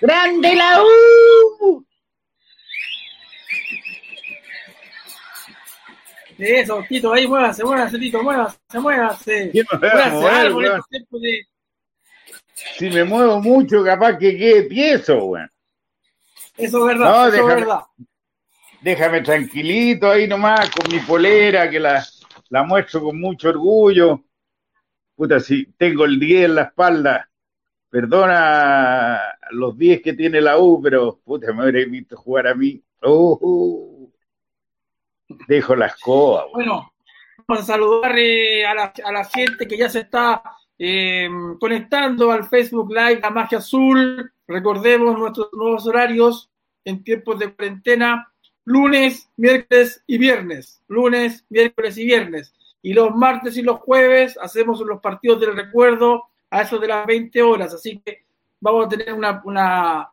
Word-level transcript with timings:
¡Grande 0.00 0.54
la 0.54 0.82
U! 0.82 1.84
Eso, 6.38 6.82
Tito, 6.88 7.12
ahí 7.12 7.26
muévase, 7.26 7.62
muévase, 7.64 7.98
Tito, 7.98 8.22
muévase, 8.22 8.58
muévase. 8.74 9.50
Me 9.52 9.62
Muévase 9.78 10.10
mover, 10.10 10.32
algo 10.32 10.60
en 10.60 10.66
weón. 10.66 10.76
estos 10.78 10.88
tiempos 10.88 11.20
de- 11.20 11.46
Si 12.78 12.90
me 12.90 13.04
muevo 13.04 13.40
mucho, 13.42 13.84
capaz 13.84 14.16
que 14.16 14.36
quede 14.38 14.62
tieso, 14.64 15.16
weón. 15.24 15.50
Eso 16.56 16.78
es 16.78 16.84
verdad, 16.98 17.10
No, 17.10 17.26
eso 17.28 17.36
déjame- 17.36 17.52
es 17.52 17.60
verdad. 17.60 17.80
Déjame 18.82 19.20
tranquilito 19.20 20.10
ahí 20.10 20.26
nomás 20.26 20.70
con 20.70 20.90
mi 20.90 21.00
polera, 21.00 21.68
que 21.68 21.78
la, 21.78 22.02
la 22.48 22.62
muestro 22.62 23.02
con 23.02 23.20
mucho 23.20 23.50
orgullo. 23.50 24.24
Puta, 25.14 25.38
si 25.40 25.66
tengo 25.72 26.06
el 26.06 26.18
10 26.18 26.46
en 26.46 26.54
la 26.54 26.62
espalda, 26.62 27.29
perdona 27.90 29.20
los 29.50 29.76
10 29.76 30.00
que 30.00 30.12
tiene 30.12 30.40
la 30.40 30.58
U, 30.58 30.80
pero 30.80 31.18
puta, 31.24 31.52
me 31.52 31.68
hubiera 31.68 31.90
visto 31.90 32.16
jugar 32.16 32.46
a 32.46 32.54
mí. 32.54 32.80
Uh, 33.02 34.08
dejo 35.48 35.74
la 35.74 35.86
escoba. 35.86 36.46
Bueno, 36.52 36.92
vamos 37.46 37.64
a 37.64 37.66
saludar 37.66 38.16
eh, 38.16 38.64
a, 38.64 38.74
la, 38.74 38.92
a 39.04 39.12
la 39.12 39.24
gente 39.24 39.66
que 39.66 39.76
ya 39.76 39.88
se 39.88 40.00
está 40.00 40.42
eh, 40.78 41.28
conectando 41.58 42.30
al 42.30 42.44
Facebook 42.44 42.90
Live, 42.90 43.20
la 43.20 43.30
magia 43.30 43.58
azul. 43.58 44.32
Recordemos 44.46 45.18
nuestros 45.18 45.48
nuevos 45.52 45.86
horarios 45.86 46.50
en 46.84 47.04
tiempos 47.04 47.38
de 47.38 47.52
cuarentena, 47.52 48.32
lunes, 48.64 49.28
miércoles 49.36 50.02
y 50.06 50.18
viernes. 50.18 50.82
Lunes, 50.88 51.44
miércoles 51.48 51.98
y 51.98 52.04
viernes. 52.06 52.54
Y 52.82 52.94
los 52.94 53.14
martes 53.14 53.56
y 53.56 53.62
los 53.62 53.80
jueves 53.80 54.38
hacemos 54.40 54.80
los 54.80 55.00
partidos 55.00 55.40
del 55.40 55.56
recuerdo 55.56 56.30
a 56.50 56.62
eso 56.62 56.78
de 56.78 56.88
las 56.88 57.06
20 57.06 57.42
horas. 57.42 57.72
Así 57.74 58.00
que 58.04 58.24
vamos 58.60 58.86
a 58.86 58.88
tener 58.88 59.12
una, 59.14 59.40
una, 59.44 60.10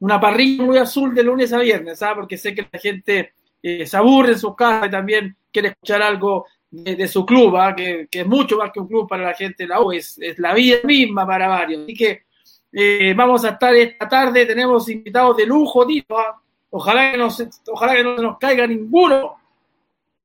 una 0.00 0.20
parrilla 0.20 0.64
muy 0.64 0.78
azul 0.78 1.14
de 1.14 1.22
lunes 1.22 1.52
a 1.52 1.58
viernes, 1.58 2.02
¿ah? 2.02 2.14
porque 2.14 2.36
sé 2.36 2.54
que 2.54 2.68
la 2.70 2.78
gente 2.78 3.32
eh, 3.62 3.86
se 3.86 3.96
aburre 3.96 4.32
en 4.32 4.38
sus 4.38 4.54
casas 4.54 4.88
y 4.88 4.90
también 4.90 5.36
quiere 5.52 5.68
escuchar 5.68 6.02
algo 6.02 6.46
de, 6.70 7.08
su 7.08 7.24
club, 7.24 7.56
¿ah? 7.56 7.74
que, 7.74 8.08
que 8.10 8.20
es 8.20 8.26
mucho 8.26 8.58
más 8.58 8.70
que 8.72 8.80
un 8.80 8.88
club 8.88 9.08
para 9.08 9.24
la 9.24 9.34
gente 9.34 9.62
de 9.62 9.68
la 9.68 9.80
U, 9.80 9.92
es, 9.92 10.18
la 10.38 10.52
vida 10.52 10.78
misma 10.84 11.26
para 11.26 11.48
varios. 11.48 11.84
Así 11.84 11.94
que 11.94 12.24
eh, 12.72 13.14
vamos 13.16 13.44
a 13.44 13.50
estar 13.50 13.74
esta 13.74 14.08
tarde, 14.08 14.44
tenemos 14.44 14.88
invitados 14.88 15.36
de 15.36 15.46
lujo, 15.46 15.86
Tito. 15.86 16.18
¿ah? 16.18 16.40
Ojalá 16.70 17.12
que, 17.12 17.18
no 17.18 17.30
se, 17.30 17.48
ojalá 17.68 17.94
que 17.94 18.04
no 18.04 18.16
se 18.16 18.22
nos 18.22 18.38
caiga 18.38 18.66
ninguno. 18.66 19.36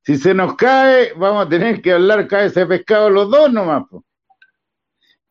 Si 0.03 0.17
se 0.17 0.33
nos 0.33 0.55
cae, 0.55 1.13
vamos 1.13 1.45
a 1.45 1.49
tener 1.49 1.81
que 1.81 1.93
hablar 1.93 2.27
cae 2.27 2.47
ese 2.47 2.65
pescado 2.65 3.09
los 3.09 3.29
dos 3.29 3.53
nomás. 3.53 3.87
po. 3.87 4.03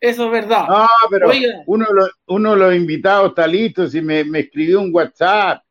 Eso 0.01 0.25
es 0.27 0.31
verdad. 0.33 0.67
No, 0.69 0.87
pero 1.11 1.29
Oiga. 1.29 1.63
uno, 1.67 1.85
de 1.87 1.95
los- 1.95 2.11
uno 2.27 2.51
de 2.53 2.57
los 2.57 2.75
invitados 2.75 3.29
está 3.31 3.47
listo, 3.47 3.87
si 3.87 4.01
me, 4.01 4.25
me 4.25 4.41
escribió 4.41 4.81
un 4.81 4.95
WhatsApp 4.95 5.63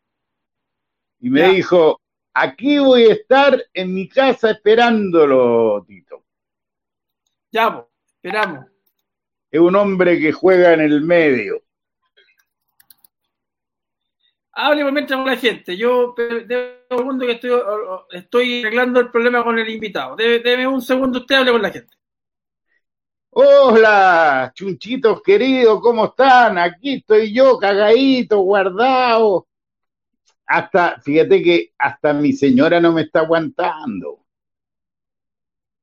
y 1.19 1.29
me 1.29 1.39
Ya. 1.41 1.49
dijo, 1.49 1.99
aquí 2.33 2.77
voy 2.77 3.03
a 3.05 3.13
estar 3.13 3.59
en 3.73 3.93
mi 3.93 4.07
casa 4.07 4.51
esperándolo, 4.51 5.83
Tito. 5.87 6.23
Ya, 7.51 7.73
pues, 7.73 7.85
esperamos. 8.15 8.65
Es 9.49 9.59
un 9.59 9.75
hombre 9.75 10.19
que 10.19 10.31
juega 10.31 10.73
en 10.73 10.81
el 10.81 11.01
medio. 11.01 11.63
Hable 14.51 14.91
mientras 14.91 15.17
con 15.17 15.25
la 15.27 15.37
gente. 15.37 15.77
Yo 15.77 16.13
deme 16.17 16.81
un 16.89 16.97
segundo 16.97 17.25
que 17.25 17.31
estoy, 17.33 17.51
estoy 18.11 18.61
arreglando 18.61 18.99
el 18.99 19.09
problema 19.09 19.43
con 19.43 19.57
el 19.57 19.69
invitado. 19.69 20.15
Deme 20.15 20.67
un 20.67 20.81
segundo, 20.81 21.19
usted 21.19 21.35
hable 21.35 21.51
con 21.53 21.61
la 21.61 21.71
gente. 21.71 21.95
Hola, 23.31 24.51
chunchitos 24.55 25.21
queridos, 25.21 25.79
¿cómo 25.81 26.05
están? 26.05 26.57
Aquí 26.57 26.95
estoy 26.95 27.31
yo, 27.31 27.59
cagadito, 27.59 28.39
guardado. 28.39 29.47
Hasta, 30.47 30.99
fíjate 30.99 31.43
que 31.43 31.73
hasta 31.77 32.11
mi 32.13 32.33
señora 32.33 32.79
no 32.79 32.91
me 32.91 33.03
está 33.03 33.19
aguantando. 33.19 34.25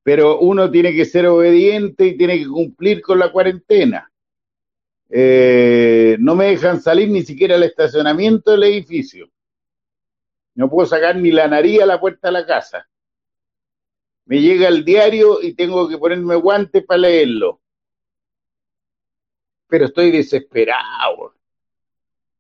Pero 0.02 0.40
uno 0.40 0.70
tiene 0.70 0.92
que 0.92 1.04
ser 1.04 1.26
obediente 1.26 2.06
y 2.06 2.16
tiene 2.16 2.38
que 2.38 2.48
cumplir 2.48 3.00
con 3.00 3.18
la 3.20 3.30
cuarentena. 3.30 4.10
Eh, 5.08 6.16
no 6.18 6.34
me 6.34 6.46
dejan 6.46 6.80
salir 6.80 7.08
ni 7.08 7.22
siquiera 7.22 7.54
al 7.54 7.62
estacionamiento 7.62 8.50
del 8.52 8.64
edificio. 8.64 9.30
No 10.56 10.68
puedo 10.68 10.86
sacar 10.86 11.14
ni 11.16 11.30
la 11.30 11.46
nariz 11.46 11.80
a 11.80 11.86
la 11.86 12.00
puerta 12.00 12.28
de 12.28 12.32
la 12.32 12.46
casa 12.46 12.88
me 14.26 14.40
llega 14.40 14.68
el 14.68 14.84
diario 14.84 15.40
y 15.40 15.54
tengo 15.54 15.88
que 15.88 15.98
ponerme 15.98 16.34
guantes 16.34 16.84
para 16.84 16.98
leerlo. 16.98 17.60
Pero 19.68 19.86
estoy 19.86 20.10
desesperado, 20.10 21.34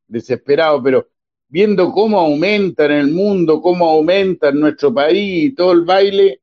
desesperado, 0.06 0.82
pero 0.82 1.08
viendo 1.48 1.92
cómo 1.92 2.20
aumenta 2.20 2.86
en 2.86 2.92
el 2.92 3.08
mundo, 3.08 3.60
cómo 3.60 3.88
aumenta 3.88 4.48
en 4.48 4.60
nuestro 4.60 4.92
país 4.92 5.44
y 5.44 5.54
todo 5.54 5.72
el 5.72 5.82
baile, 5.82 6.42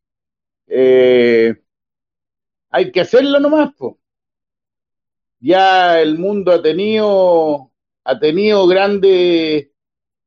eh, 0.68 1.56
hay 2.70 2.92
que 2.92 3.02
hacerlo 3.02 3.40
nomás, 3.40 3.74
po. 3.76 4.00
Ya 5.40 6.02
el 6.02 6.18
mundo 6.18 6.54
ha 6.54 6.62
tenido, 6.62 7.72
ha 8.06 8.20
tenido 8.20 8.66
grandes 8.66 9.68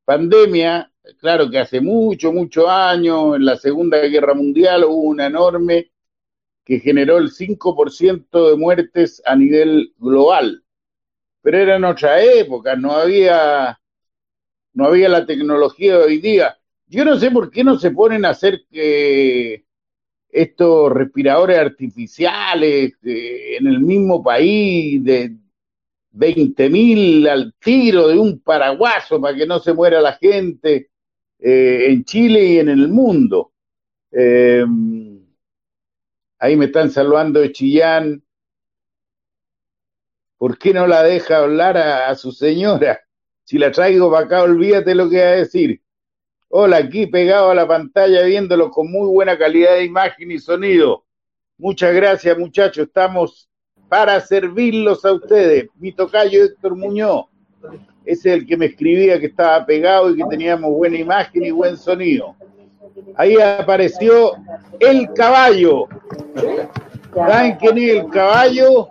pandemias, 0.04 0.90
claro 1.18 1.50
que 1.50 1.58
hace 1.58 1.80
mucho, 1.80 2.32
muchos 2.32 2.68
años, 2.68 3.36
en 3.36 3.44
la 3.44 3.56
Segunda 3.56 3.98
Guerra 3.98 4.34
Mundial 4.34 4.84
hubo 4.84 5.02
una 5.02 5.26
enorme 5.26 5.92
que 6.64 6.80
generó 6.80 7.18
el 7.18 7.30
5% 7.30 8.50
de 8.50 8.56
muertes 8.56 9.22
a 9.24 9.36
nivel 9.36 9.94
global. 9.98 10.64
Pero 11.42 11.58
era 11.58 11.76
en 11.76 11.84
otra 11.84 12.22
época, 12.22 12.74
no 12.74 12.92
había, 12.92 13.78
no 14.72 14.86
había 14.86 15.08
la 15.08 15.24
tecnología 15.24 15.98
de 15.98 16.04
hoy 16.04 16.18
día. 16.18 16.58
Yo 16.88 17.04
no 17.04 17.16
sé 17.18 17.30
por 17.30 17.50
qué 17.50 17.62
no 17.62 17.78
se 17.78 17.92
ponen 17.92 18.24
a 18.24 18.30
hacer 18.30 18.62
que 18.70 19.64
estos 20.28 20.92
respiradores 20.92 21.58
artificiales 21.58 22.94
eh, 23.04 23.56
en 23.58 23.66
el 23.68 23.80
mismo 23.80 24.22
país 24.22 25.02
de 25.04 25.36
20 26.10 26.70
mil 26.70 27.28
al 27.28 27.54
tiro 27.60 28.08
de 28.08 28.18
un 28.18 28.40
paraguaso 28.40 29.20
para 29.20 29.36
que 29.36 29.46
no 29.46 29.60
se 29.60 29.72
muera 29.72 30.00
la 30.00 30.14
gente 30.14 30.90
eh, 31.38 31.86
en 31.88 32.04
Chile 32.04 32.44
y 32.44 32.58
en 32.58 32.68
el 32.68 32.88
mundo. 32.88 33.52
Eh, 34.10 34.64
ahí 36.38 36.56
me 36.56 36.66
están 36.66 36.90
saludando 36.90 37.40
de 37.40 37.52
Chillán. 37.52 38.22
¿Por 40.38 40.58
qué 40.58 40.74
no 40.74 40.86
la 40.86 41.02
deja 41.02 41.38
hablar 41.38 41.76
a, 41.76 42.08
a 42.08 42.14
su 42.14 42.32
señora? 42.32 43.00
Si 43.44 43.58
la 43.58 43.70
traigo 43.70 44.10
para 44.10 44.26
acá, 44.26 44.42
olvídate 44.42 44.94
lo 44.94 45.08
que 45.08 45.18
va 45.22 45.28
a 45.30 45.36
decir. 45.36 45.80
Hola, 46.48 46.78
aquí 46.78 47.06
pegado 47.06 47.50
a 47.50 47.54
la 47.54 47.66
pantalla 47.66 48.22
viéndolo 48.22 48.70
con 48.70 48.90
muy 48.90 49.08
buena 49.08 49.36
calidad 49.36 49.74
de 49.74 49.84
imagen 49.84 50.30
y 50.30 50.38
sonido. 50.38 51.04
Muchas 51.58 51.94
gracias, 51.94 52.36
muchachos. 52.38 52.86
Estamos 52.86 53.48
para 53.88 54.20
servirlos 54.20 55.04
a 55.04 55.12
ustedes. 55.12 55.68
Mi 55.76 55.92
tocayo 55.92 56.44
Héctor 56.44 56.76
Muñoz. 56.76 57.26
Ese 58.06 58.30
es 58.30 58.36
el 58.38 58.46
que 58.46 58.56
me 58.56 58.66
escribía 58.66 59.18
que 59.18 59.26
estaba 59.26 59.66
pegado 59.66 60.10
y 60.10 60.16
que 60.16 60.24
teníamos 60.30 60.70
buena 60.70 60.96
imagen 60.96 61.44
y 61.44 61.50
buen 61.50 61.76
sonido. 61.76 62.36
Ahí 63.16 63.36
apareció 63.40 64.34
el 64.78 65.12
caballo. 65.12 65.88
¿Saben 67.12 67.56
quién 67.56 67.78
es 67.78 67.94
el 67.96 68.08
caballo? 68.08 68.88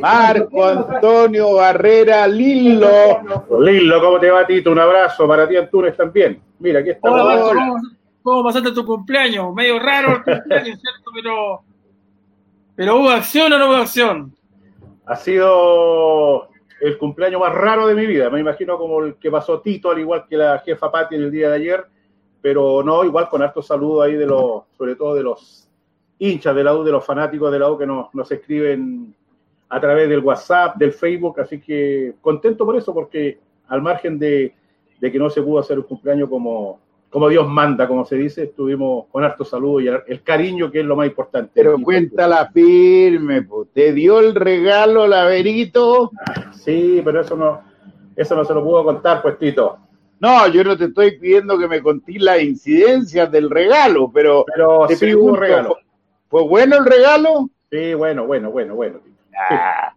Marco 0.00 0.64
Antonio 0.64 1.54
Barrera 1.54 2.26
Lillo. 2.26 2.88
Lilo, 3.60 4.00
¿cómo 4.00 4.18
te 4.18 4.30
va, 4.30 4.44
Tito? 4.44 4.72
Un 4.72 4.80
abrazo 4.80 5.28
para 5.28 5.46
ti, 5.48 5.56
Antunes, 5.56 5.96
también. 5.96 6.40
Mira, 6.58 6.80
aquí 6.80 6.90
estamos. 6.90 7.20
Hola, 7.20 7.34
Marco, 7.34 7.48
Hola. 7.50 7.60
¿cómo, 7.60 7.82
cómo 8.22 8.44
pasaste 8.44 8.72
tu 8.72 8.84
cumpleaños? 8.84 9.54
Medio 9.54 9.78
raro 9.78 10.16
el 10.16 10.24
cumpleaños, 10.24 10.80
¿cierto? 10.80 11.10
Pero, 11.14 11.62
pero 12.74 12.98
¿hubo 12.98 13.10
acción 13.10 13.52
o 13.52 13.58
no 13.58 13.68
hubo 13.68 13.76
acción? 13.76 14.34
Ha 15.06 15.14
sido 15.14 16.48
el 16.80 16.98
cumpleaños 16.98 17.40
más 17.40 17.54
raro 17.54 17.86
de 17.86 17.94
mi 17.94 18.06
vida. 18.06 18.30
Me 18.30 18.40
imagino 18.40 18.78
como 18.78 19.02
el 19.02 19.14
que 19.16 19.30
pasó 19.30 19.60
Tito, 19.60 19.90
al 19.90 19.98
igual 19.98 20.26
que 20.28 20.36
la 20.36 20.58
jefa 20.58 20.90
Pati 20.90 21.14
en 21.14 21.22
el 21.22 21.30
día 21.30 21.48
de 21.50 21.56
ayer. 21.56 21.84
Pero 22.40 22.82
no, 22.82 23.04
igual 23.04 23.28
con 23.28 23.42
harto 23.42 23.62
saludo 23.62 24.02
ahí 24.02 24.14
de 24.14 24.26
los, 24.26 24.64
sobre 24.76 24.94
todo 24.94 25.14
de 25.14 25.22
los 25.22 25.68
hinchas 26.18 26.54
de 26.54 26.64
la 26.64 26.76
U, 26.76 26.84
de 26.84 26.92
los 26.92 27.04
fanáticos 27.04 27.50
de 27.50 27.58
la 27.58 27.70
U 27.70 27.78
que 27.78 27.86
nos, 27.86 28.14
nos 28.14 28.30
escriben 28.30 29.14
a 29.68 29.80
través 29.80 30.08
del 30.08 30.20
WhatsApp, 30.20 30.76
del 30.76 30.92
Facebook. 30.92 31.40
Así 31.40 31.60
que 31.60 32.14
contento 32.20 32.64
por 32.64 32.76
eso, 32.76 32.94
porque 32.94 33.38
al 33.68 33.82
margen 33.82 34.18
de, 34.18 34.54
de 35.00 35.12
que 35.12 35.18
no 35.18 35.30
se 35.30 35.42
pudo 35.42 35.58
hacer 35.58 35.78
un 35.78 35.84
cumpleaños 35.84 36.28
como, 36.28 36.80
como 37.10 37.28
Dios 37.28 37.48
manda, 37.48 37.86
como 37.88 38.04
se 38.04 38.16
dice, 38.16 38.44
estuvimos 38.44 39.06
con 39.10 39.24
harto 39.24 39.44
saludo 39.44 39.80
y 39.80 39.88
el, 39.88 40.22
cariño 40.22 40.70
que 40.70 40.80
es 40.80 40.86
lo 40.86 40.96
más 40.96 41.06
importante. 41.06 41.52
Pero 41.54 41.78
cuéntala 41.80 42.50
firme, 42.52 43.42
pues. 43.42 43.68
¿Te 43.72 43.92
dio 43.92 44.20
el 44.20 44.34
regalo 44.34 45.06
Laverito? 45.06 46.10
Sí, 46.52 47.00
pero 47.04 47.20
eso 47.20 47.36
no, 47.36 47.62
eso 48.14 48.34
no 48.34 48.44
se 48.44 48.52
lo 48.54 48.62
puedo 48.64 48.84
contar, 48.84 49.22
pues 49.22 49.38
Tito. 49.38 49.78
No, 50.18 50.48
yo 50.48 50.64
no 50.64 50.76
te 50.76 50.84
estoy 50.86 51.18
pidiendo 51.18 51.58
que 51.58 51.68
me 51.68 51.82
contés 51.82 52.20
las 52.20 52.42
incidencias 52.42 53.30
del 53.30 53.50
regalo, 53.50 54.10
pero 54.12 54.44
Pero 54.52 54.86
te 54.86 54.96
sí 54.96 55.14
hubo 55.14 55.32
pregunto, 55.34 55.40
regalo. 55.40 55.68
¿fue- 55.68 55.82
¿fue 56.28 56.48
bueno 56.48 56.76
el 56.78 56.84
regalo? 56.86 57.50
Sí, 57.70 57.94
bueno, 57.94 58.26
bueno, 58.26 58.50
bueno, 58.50 58.74
bueno. 58.74 58.98
Tito. 58.98 59.16
Ah, 59.50 59.94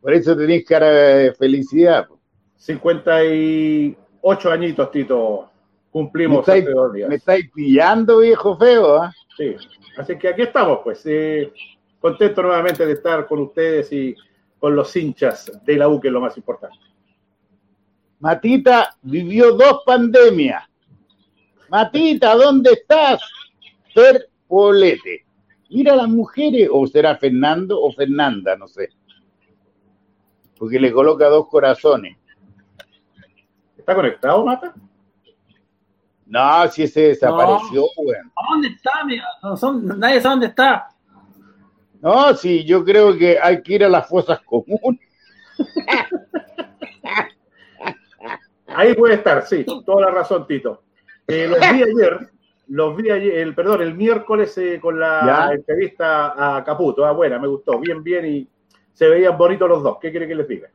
por 0.00 0.12
eso 0.14 0.36
tenés 0.36 0.64
cara 0.64 0.88
de 0.90 1.32
felicidad. 1.34 2.06
po. 2.08 2.18
58 2.56 4.50
añitos, 4.50 4.90
Tito. 4.90 5.50
Cumplimos 5.90 6.46
me 6.46 6.58
estáis. 6.58 7.08
Me 7.08 7.14
estáis 7.14 7.50
pillando, 7.50 8.18
viejo 8.18 8.56
feo. 8.56 9.04
¿eh? 9.04 9.08
Sí, 9.36 9.56
así 9.96 10.18
que 10.18 10.28
aquí 10.28 10.42
estamos, 10.42 10.80
pues. 10.84 11.02
Eh, 11.06 11.52
contento 12.00 12.42
nuevamente 12.42 12.86
de 12.86 12.92
estar 12.92 13.26
con 13.26 13.40
ustedes 13.40 13.92
y 13.92 14.14
con 14.58 14.74
los 14.74 14.94
hinchas 14.96 15.50
de 15.64 15.76
la 15.76 15.88
U, 15.88 16.00
que 16.00 16.08
es 16.08 16.12
lo 16.12 16.20
más 16.20 16.36
importante. 16.36 16.78
Matita 18.20 18.96
vivió 19.02 19.52
dos 19.52 19.82
pandemias. 19.86 20.64
Matita, 21.68 22.34
¿dónde 22.34 22.72
estás? 22.72 23.20
Fer 23.94 24.28
Polete. 24.46 25.24
Mira 25.70 25.92
a 25.92 25.96
las 25.96 26.08
mujeres, 26.08 26.68
o 26.72 26.86
será 26.86 27.16
Fernando 27.16 27.80
o 27.80 27.92
Fernanda, 27.92 28.56
no 28.56 28.66
sé. 28.66 28.88
Porque 30.58 30.80
le 30.80 30.90
coloca 30.92 31.28
dos 31.28 31.46
corazones. 31.48 32.16
¿Está 33.76 33.94
conectado, 33.94 34.44
Mata? 34.44 34.74
No, 36.28 36.68
si 36.68 36.82
ese 36.82 37.00
desapareció, 37.08 37.80
no. 37.80 38.02
weón. 38.04 38.32
¿Dónde 38.50 38.68
está? 38.68 38.90
No, 39.42 39.56
son, 39.56 39.98
nadie 39.98 40.20
sabe 40.20 40.34
dónde 40.34 40.46
está. 40.48 40.88
No, 42.00 42.34
sí, 42.34 42.64
yo 42.64 42.84
creo 42.84 43.16
que 43.16 43.38
hay 43.40 43.62
que 43.62 43.74
ir 43.74 43.84
a 43.84 43.88
las 43.88 44.06
fosas 44.06 44.40
comunes. 44.42 45.00
Ahí 48.66 48.94
puede 48.94 49.14
estar, 49.14 49.46
sí, 49.46 49.64
toda 49.64 50.02
la 50.02 50.10
razón, 50.10 50.46
Tito. 50.46 50.82
Eh, 51.26 51.48
los 51.48 51.58
vi 51.58 51.82
ayer, 51.82 52.30
los 52.68 52.96
vi 52.96 53.10
ayer, 53.10 53.38
el, 53.38 53.54
perdón, 53.54 53.82
el 53.82 53.94
miércoles 53.94 54.56
eh, 54.58 54.78
con 54.80 55.00
la 55.00 55.22
¿Ya? 55.26 55.54
entrevista 55.54 56.56
a 56.58 56.62
Caputo. 56.62 57.04
Ah, 57.04 57.12
buena, 57.12 57.38
me 57.38 57.48
gustó, 57.48 57.78
bien, 57.80 58.04
bien, 58.04 58.26
y 58.26 58.48
se 58.92 59.08
veían 59.08 59.38
bonitos 59.38 59.68
los 59.68 59.82
dos. 59.82 59.96
¿Qué 60.00 60.10
quiere 60.10 60.28
que 60.28 60.34
les 60.34 60.46
diga? 60.46 60.68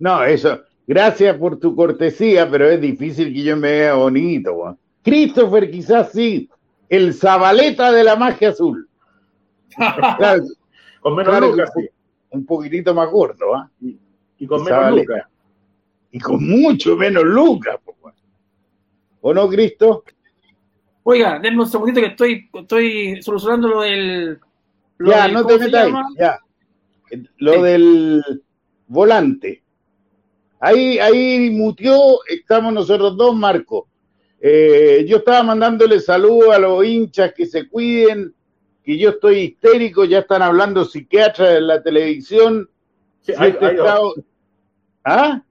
No, 0.00 0.24
eso. 0.24 0.60
Gracias 0.86 1.36
por 1.36 1.58
tu 1.58 1.74
cortesía, 1.74 2.48
pero 2.50 2.68
es 2.68 2.80
difícil 2.80 3.32
que 3.32 3.42
yo 3.42 3.56
me 3.56 3.70
vea 3.70 3.94
bonito, 3.94 4.52
weón. 4.52 4.78
Christopher 5.06 5.70
quizás 5.70 6.10
sí, 6.12 6.50
el 6.88 7.14
Zabaleta 7.14 7.92
de 7.92 8.02
la 8.04 8.16
magia 8.16 8.48
azul. 8.50 8.88
Claro, 9.76 10.42
Con 11.00 11.14
menos 11.14 11.30
Claro 11.30 11.50
lucas, 11.52 11.70
un 11.76 11.82
sí. 11.84 11.88
un 12.30 12.46
poquitito 12.46 12.92
más 12.92 13.08
gordo, 13.10 13.54
¿ah? 13.54 13.70
Y, 13.80 13.96
y 14.38 14.46
con 14.46 14.64
menos 14.64 14.90
lucas. 14.90 15.24
Y 16.10 16.18
con 16.18 16.44
mucho 16.44 16.96
menos 16.96 17.22
lucas. 17.24 17.76
¿O 19.20 19.32
no, 19.32 19.48
Cristo? 19.48 20.02
Oiga, 21.04 21.38
denme 21.38 21.60
un 21.62 21.68
segundito 21.68 22.00
que 22.00 22.08
estoy, 22.08 22.48
estoy 22.52 23.22
solucionando 23.22 23.68
lo 23.68 23.80
del. 23.82 24.40
lo 24.98 25.10
Ya, 25.12 25.22
del- 25.24 25.32
no 25.34 25.42
¿cómo 25.44 25.56
te 25.58 25.64
metas 25.64 25.86
ahí, 25.86 25.92
ya. 26.18 26.38
Lo 27.38 27.52
Sí. 27.54 27.62
del 27.62 28.42
volante. 28.88 29.62
Ahí, 30.58 30.98
ahí 30.98 31.50
mutió, 31.50 31.94
estamos 32.28 32.72
nosotros 32.72 33.16
dos, 33.16 33.36
Marco. 33.36 33.86
Eh, 34.40 35.04
yo 35.08 35.18
estaba 35.18 35.42
mandándole 35.42 35.98
saludos 36.00 36.54
a 36.54 36.58
los 36.58 36.84
hinchas 36.84 37.32
que 37.34 37.46
se 37.46 37.68
cuiden, 37.68 38.34
que 38.84 38.98
yo 38.98 39.10
estoy 39.10 39.38
histérico, 39.38 40.04
ya 40.04 40.20
están 40.20 40.42
hablando 40.42 40.84
psiquiatras 40.84 41.56
en 41.56 41.66
la 41.66 41.82
televisión. 41.82 42.68
Sí, 43.22 43.32
Si 43.34 43.42
ha, 43.42 43.46
este 43.48 43.66
estado- 43.72 44.14
¿Ah? 45.04 45.42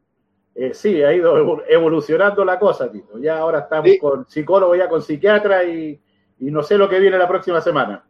eh, 0.54 0.72
sí, 0.74 1.02
ha 1.04 1.14
ido 1.14 1.38
evo- 1.38 1.64
evolucionando 1.68 2.46
la 2.46 2.58
cosa, 2.60 2.90
Tito. 2.92 3.18
Ya 3.20 3.38
ahora 3.40 3.60
estamos 3.60 3.90
Sí. 3.92 3.98
con 3.98 4.26
psicólogo, 4.30 4.76
ya 4.76 4.88
con 4.88 5.02
psiquiatra 5.02 5.64
y, 5.66 6.00
y 6.40 6.52
no 6.52 6.64
sé 6.64 6.78
lo 6.78 6.88
que 6.88 7.00
viene 7.00 7.18
la 7.18 7.28
próxima 7.28 7.60
semana. 7.62 8.06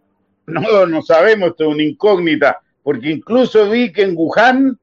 No, 0.48 0.86
no 0.86 1.01
sabemos, 1.01 1.50
esto 1.50 1.63
es 1.63 1.74
una 1.74 1.83
incógnita, 1.83 2.62
porque 2.83 3.10
incluso 3.10 3.68
vi 3.69 3.92
que 3.92 4.04
en 4.04 4.13
Wuhan, 4.16 4.77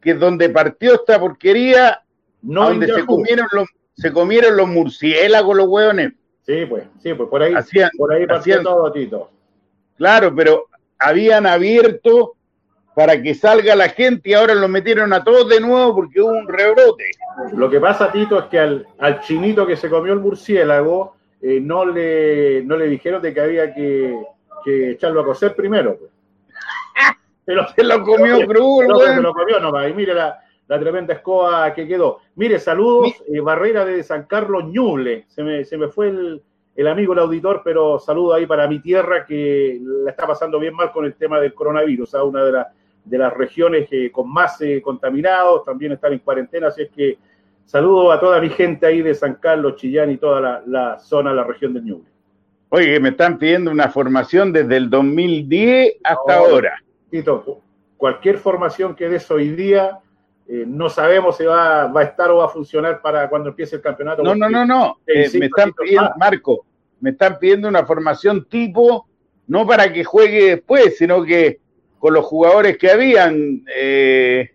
que 0.00 0.10
es 0.10 0.20
donde 0.20 0.50
partió 0.50 0.94
esta 0.94 1.18
porquería, 1.18 2.02
No 2.42 2.68
donde 2.68 2.86
se 2.86 3.06
comieron 3.06 3.46
los, 3.52 3.66
se 3.96 4.12
comieron 4.12 4.56
los 4.56 4.68
murciélagos, 4.68 5.56
los 5.56 5.66
hueones. 5.68 6.12
Sí, 6.42 6.64
pues, 6.66 6.84
sí, 7.02 7.14
pues 7.14 7.28
por 7.28 7.42
ahí, 7.42 7.54
Hacían, 7.54 7.90
por 7.96 8.12
ahí 8.12 8.24
hacían- 8.28 8.62
todo, 8.62 8.90
Tito. 8.92 9.30
claro, 9.96 10.34
pero 10.34 10.66
habían 10.98 11.46
abierto 11.46 12.34
para 12.94 13.22
que 13.22 13.34
salga 13.34 13.76
la 13.76 13.88
gente 13.88 14.30
y 14.30 14.34
ahora 14.34 14.54
lo 14.54 14.66
metieron 14.68 15.12
a 15.12 15.22
todos 15.22 15.48
de 15.48 15.60
nuevo 15.60 15.94
porque 15.94 16.20
hubo 16.20 16.30
un 16.30 16.48
rebrote. 16.48 17.04
Lo 17.52 17.70
que 17.70 17.78
pasa, 17.80 18.10
Tito, 18.10 18.38
es 18.38 18.44
que 18.46 18.58
al, 18.58 18.86
al 18.98 19.20
chinito 19.20 19.66
que 19.66 19.76
se 19.76 19.88
comió 19.88 20.12
el 20.12 20.20
murciélago 20.20 21.16
eh, 21.40 21.60
no, 21.60 21.84
le, 21.86 22.62
no 22.64 22.76
le 22.76 22.86
dijeron 22.88 23.22
de 23.22 23.32
que 23.32 23.40
había 23.40 23.72
que, 23.72 24.14
que 24.64 24.90
echarlo 24.90 25.20
a 25.20 25.24
cocer 25.24 25.54
primero. 25.54 25.96
Pues. 25.98 26.10
Pero, 27.44 27.66
Se 27.74 27.84
lo 27.84 28.02
comió 28.02 28.46
crudo, 28.46 29.00
se 29.06 29.20
lo 29.22 29.32
comió 29.32 29.60
nomás. 29.60 29.88
Y 29.88 29.94
mire 29.94 30.12
la, 30.14 30.38
la 30.70 30.78
tremenda 30.78 31.14
escoba 31.14 31.74
que 31.74 31.84
quedó. 31.84 32.18
Mire, 32.36 32.60
saludos, 32.60 33.24
eh, 33.26 33.40
Barrera 33.40 33.84
de 33.84 34.04
San 34.04 34.26
Carlos 34.26 34.66
Ñuble. 34.66 35.24
Se 35.26 35.42
me, 35.42 35.64
se 35.64 35.76
me 35.76 35.88
fue 35.88 36.10
el, 36.10 36.40
el 36.76 36.86
amigo, 36.86 37.12
el 37.12 37.18
auditor, 37.18 37.62
pero 37.64 37.98
saludo 37.98 38.34
ahí 38.34 38.46
para 38.46 38.68
mi 38.68 38.78
tierra 38.78 39.26
que 39.26 39.80
la 39.82 40.12
está 40.12 40.28
pasando 40.28 40.60
bien 40.60 40.72
mal 40.76 40.92
con 40.92 41.04
el 41.06 41.16
tema 41.16 41.40
del 41.40 41.54
coronavirus. 41.54 42.14
¿ah? 42.14 42.22
Una 42.22 42.44
de, 42.44 42.52
las 42.52 42.66
de 43.04 43.18
las 43.18 43.34
regiones 43.34 43.88
eh, 43.90 44.12
con 44.12 44.32
más 44.32 44.60
eh, 44.60 44.80
contaminados, 44.80 45.64
también 45.64 45.90
están 45.90 46.12
en 46.12 46.20
cuarentena, 46.20 46.68
así 46.68 46.82
es 46.82 46.90
que 46.90 47.18
saludo 47.64 48.12
a 48.12 48.20
toda 48.20 48.40
mi 48.40 48.50
gente 48.50 48.86
ahí 48.86 49.02
de 49.02 49.16
San 49.16 49.34
Carlos, 49.34 49.74
Chillán 49.74 50.12
y 50.12 50.18
toda 50.18 50.40
la, 50.40 50.62
la 50.66 50.98
zona, 51.00 51.34
la 51.34 51.42
región 51.42 51.74
del 51.74 51.82
Ñuble. 51.84 52.08
Oye, 52.68 53.00
me 53.00 53.08
están 53.08 53.38
pidiendo 53.38 53.72
una 53.72 53.88
formación 53.88 54.52
desde 54.52 54.76
el 54.76 54.88
2010 54.88 55.96
hasta 56.04 56.36
Ahora. 56.36 56.52
ahora. 56.52 56.82
Tito, 57.10 57.60
cualquier 57.96 58.38
formación 58.38 58.94
que 58.94 59.08
des 59.08 59.28
hoy 59.32 59.48
día, 59.48 59.98
eh, 60.52 60.64
no 60.66 60.88
sabemos 60.88 61.36
si 61.36 61.44
va, 61.44 61.86
va 61.86 62.00
a 62.00 62.04
estar 62.04 62.28
o 62.30 62.38
va 62.38 62.46
a 62.46 62.48
funcionar 62.48 63.00
para 63.00 63.28
cuando 63.28 63.50
empiece 63.50 63.76
el 63.76 63.82
campeonato. 63.82 64.24
No, 64.24 64.34
no, 64.34 64.50
no, 64.50 64.66
no. 64.66 64.98
Eh, 65.06 65.30
me 65.38 65.46
están 65.46 65.72
pidiendo, 65.72 66.10
más. 66.10 66.16
Marco, 66.18 66.66
me 66.98 67.10
están 67.10 67.38
pidiendo 67.38 67.68
una 67.68 67.86
formación 67.86 68.44
tipo, 68.48 69.06
no 69.46 69.64
para 69.64 69.92
que 69.92 70.02
juegue 70.02 70.56
después, 70.56 70.98
sino 70.98 71.22
que 71.24 71.60
con 72.00 72.14
los 72.14 72.24
jugadores 72.24 72.78
que 72.78 72.90
habían 72.90 73.64
eh, 73.72 74.50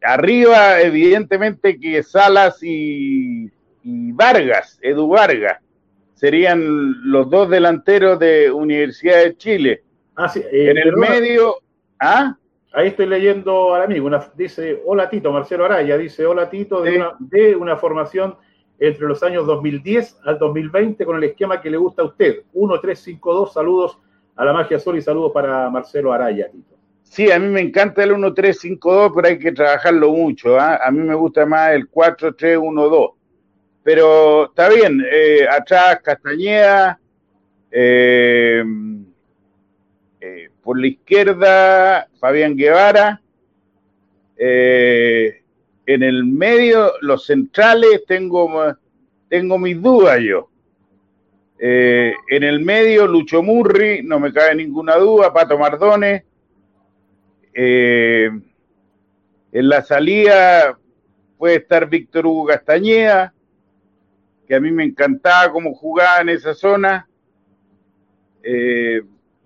arriba, 0.00 0.80
evidentemente 0.80 1.80
que 1.80 2.04
Salas 2.04 2.62
y, 2.62 3.50
y 3.82 4.12
Vargas, 4.12 4.78
Edu 4.80 5.08
Vargas, 5.08 5.58
serían 6.14 7.10
los 7.10 7.28
dos 7.28 7.50
delanteros 7.50 8.20
de 8.20 8.48
Universidad 8.48 9.24
de 9.24 9.36
Chile. 9.36 9.82
Ah, 10.14 10.28
sí, 10.28 10.38
eh, 10.38 10.70
en 10.70 10.78
el 10.78 10.96
medio, 10.96 11.56
¿ah? 11.98 12.36
Ahí 12.74 12.88
estoy 12.88 13.06
leyendo 13.06 13.74
al 13.74 13.82
amigo, 13.82 14.06
una- 14.06 14.30
dice, 14.34 14.82
hola 14.84 15.08
Tito, 15.08 15.30
Marcelo 15.32 15.64
Araya, 15.64 15.96
dice, 15.96 16.26
hola 16.26 16.50
Tito, 16.50 16.82
de, 16.82 16.90
Sí. 16.90 16.96
una, 16.96 17.12
de 17.20 17.56
una 17.56 17.76
formación 17.76 18.34
entre 18.80 19.06
los 19.06 19.22
años 19.22 19.46
2010 19.46 20.18
al 20.24 20.38
2020 20.38 21.04
con 21.06 21.16
el 21.16 21.24
esquema 21.24 21.60
que 21.60 21.70
le 21.70 21.76
gusta 21.76 22.02
a 22.02 22.06
usted. 22.06 22.42
1-3-5-2, 22.52 23.52
saludos 23.52 23.98
a 24.34 24.44
la 24.44 24.52
magia 24.52 24.76
azul 24.78 24.98
y 24.98 25.02
saludos 25.02 25.30
para 25.32 25.70
Marcelo 25.70 26.12
Araya, 26.12 26.50
Tito. 26.50 26.74
Sí, 27.04 27.30
a 27.30 27.38
mí 27.38 27.46
me 27.46 27.60
encanta 27.60 28.02
el 28.02 28.10
1-3-5-2, 28.12 29.12
pero 29.14 29.28
hay 29.28 29.38
que 29.38 29.52
trabajarlo 29.52 30.10
mucho. 30.10 30.58
¿ah? 30.58 30.80
A 30.84 30.90
mí 30.90 30.98
me 31.00 31.14
gusta 31.14 31.46
más 31.46 31.70
el 31.72 31.88
4-3-1-2. 31.88 33.10
Pero 33.84 34.46
está 34.46 34.68
bien, 34.70 35.00
eh, 35.12 35.46
atrás 35.48 36.00
Castañeda, 36.02 36.98
eh, 37.70 38.64
eh, 40.20 40.48
por 40.64 40.80
la 40.80 40.86
izquierda 40.86 42.08
Fabián 42.18 42.56
Guevara, 42.56 43.20
eh, 44.36 45.42
en 45.86 46.02
el 46.02 46.24
medio 46.24 46.92
los 47.02 47.26
centrales 47.26 48.04
tengo, 48.06 48.74
tengo 49.28 49.58
mis 49.58 49.80
dudas 49.80 50.18
yo. 50.20 50.48
Eh, 51.58 52.14
en 52.30 52.42
el 52.42 52.60
medio 52.60 53.06
Lucho 53.06 53.42
Murri, 53.42 54.02
no 54.02 54.18
me 54.18 54.32
cabe 54.32 54.54
ninguna 54.54 54.96
duda, 54.96 55.32
Pato 55.32 55.58
Mardones. 55.58 56.24
Eh, 57.52 58.30
en 59.52 59.68
la 59.68 59.82
salida 59.82 60.78
puede 61.36 61.56
estar 61.56 61.88
Víctor 61.88 62.26
Hugo 62.26 62.46
Castañeda, 62.46 63.34
que 64.48 64.54
a 64.54 64.60
mí 64.60 64.72
me 64.72 64.84
encantaba 64.84 65.52
cómo 65.52 65.74
jugaba 65.74 66.22
en 66.22 66.30
esa 66.30 66.54
zona. 66.54 67.06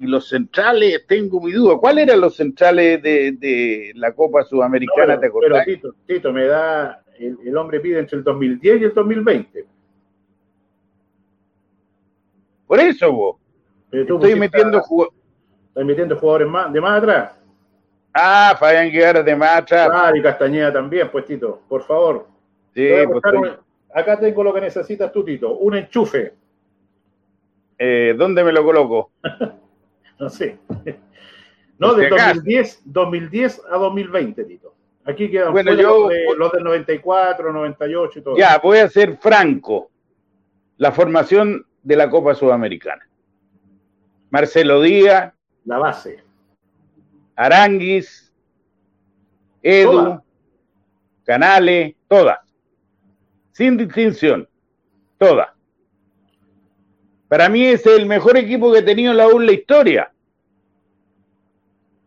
Y 0.01 0.07
los 0.07 0.29
centrales, 0.29 1.05
tengo 1.07 1.41
mi 1.41 1.53
duda. 1.53 1.77
¿Cuáles 1.79 2.07
eran 2.07 2.21
los 2.21 2.37
centrales 2.37 3.03
de, 3.03 3.33
de 3.33 3.93
la 3.97 4.13
Copa 4.13 4.45
Sudamericana? 4.45 5.15
No, 5.17 5.21
¿Te 5.21 5.29
pero, 5.31 5.41
pero? 5.41 5.65
Tito, 5.65 5.95
Tito, 6.07 6.33
me 6.33 6.47
da, 6.47 7.03
el, 7.19 7.37
el 7.45 7.57
hombre 7.57 7.81
pide 7.81 7.99
entre 7.99 8.19
el 8.19 8.25
2010 8.25 8.81
y 8.81 8.85
el 8.85 8.95
2020. 8.95 9.67
Por 12.67 12.81
eso, 12.81 13.13
vos. 13.13 13.37
Estoy 13.91 14.35
metiendo 14.35 14.81
jug- 14.83 15.11
estás 15.69 15.85
metiendo 15.85 16.17
jugadores 16.17 16.49
más, 16.49 16.73
de 16.73 16.81
más 16.81 16.99
atrás. 16.99 17.33
Ah, 18.13 18.57
Fabián 18.59 18.91
Guevara 18.91 19.23
de 19.23 19.35
más 19.37 19.59
atrás. 19.59 19.89
Claro, 19.89 20.17
y 20.17 20.23
Castañeda 20.23 20.73
también, 20.73 21.11
pues 21.11 21.25
Tito, 21.25 21.63
por 21.69 21.83
favor. 21.83 22.27
Sí, 22.75 22.89
pues, 23.07 23.23
estoy- 23.25 23.37
un- 23.39 23.57
acá 23.95 24.19
tengo 24.21 24.45
lo 24.45 24.53
que 24.53 24.61
necesitas 24.61 25.11
tú, 25.13 25.25
Tito, 25.25 25.57
un 25.57 25.77
enchufe. 25.77 26.35
eh, 27.79 28.15
¿Dónde 28.19 28.43
me 28.45 28.53
lo 28.53 28.63
coloco? 28.65 29.11
No 30.21 30.29
sé. 30.29 30.59
No, 31.79 31.95
de 31.95 32.09
si 32.09 32.15
acaso. 32.15 32.35
2010, 32.37 32.83
2010 32.87 33.63
a 33.71 33.77
2020, 33.77 34.45
Tito. 34.45 34.75
Aquí 35.05 35.31
quedan 35.31 35.53
Bueno, 35.53 35.73
yo- 35.75 36.01
los, 36.01 36.09
de- 36.09 36.25
los 36.37 36.53
del 36.53 36.65
94, 36.65 37.53
98 37.53 38.19
y 38.19 38.23
todo. 38.23 38.37
Ya, 38.37 38.59
voy 38.59 38.79
a 38.79 38.89
ser 38.89 39.17
franco. 39.19 39.91
La 40.77 40.91
formación 40.93 41.65
de 41.83 41.97
la 41.97 42.11
Copa 42.11 42.35
Sudamericana. 42.35 43.09
Marcelo 44.31 44.83
Díaz, 44.83 45.33
La 45.65 45.79
base. 45.79 46.23
Aranguis, 47.37 48.35
Edu, 49.63 49.91
Todas. 49.93 50.21
Canales, 51.25 51.95
todas. 52.09 52.39
Sin 53.53 53.77
distinción. 53.77 54.49
Todas. 55.17 55.49
Para 57.29 57.49
mí 57.51 57.67
es 57.67 57.85
el 57.87 58.07
mejor 58.07 58.37
equipo 58.39 58.73
que 58.73 58.79
ha 58.79 58.85
tenido 58.85 59.13
la 59.13 59.29
U 59.29 59.39
en 59.39 59.47
la 59.47 59.53
historia. 59.53 60.13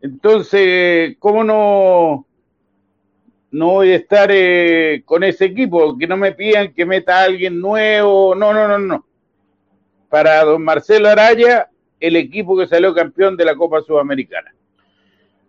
Entonces, 0.00 1.16
¿cómo 1.20 1.44
no, 1.44 2.26
no 3.52 3.66
voy 3.66 3.92
a 3.92 3.96
estar 3.96 4.30
eh, 4.32 5.02
con 5.04 5.22
ese 5.22 5.44
equipo? 5.44 5.96
Que 5.96 6.08
no 6.08 6.16
me 6.16 6.32
pidan 6.32 6.74
que 6.74 6.84
meta 6.84 7.20
a 7.20 7.24
alguien 7.24 7.60
nuevo. 7.60 8.34
No, 8.34 8.52
no, 8.52 8.66
no, 8.66 8.78
no. 8.78 9.06
Para 10.08 10.42
don 10.42 10.62
Marcelo 10.64 11.08
Araya, 11.08 11.70
el 12.00 12.16
equipo 12.16 12.58
que 12.58 12.66
salió 12.66 12.92
campeón 12.92 13.36
de 13.36 13.44
la 13.44 13.54
Copa 13.54 13.80
Sudamericana. 13.80 14.52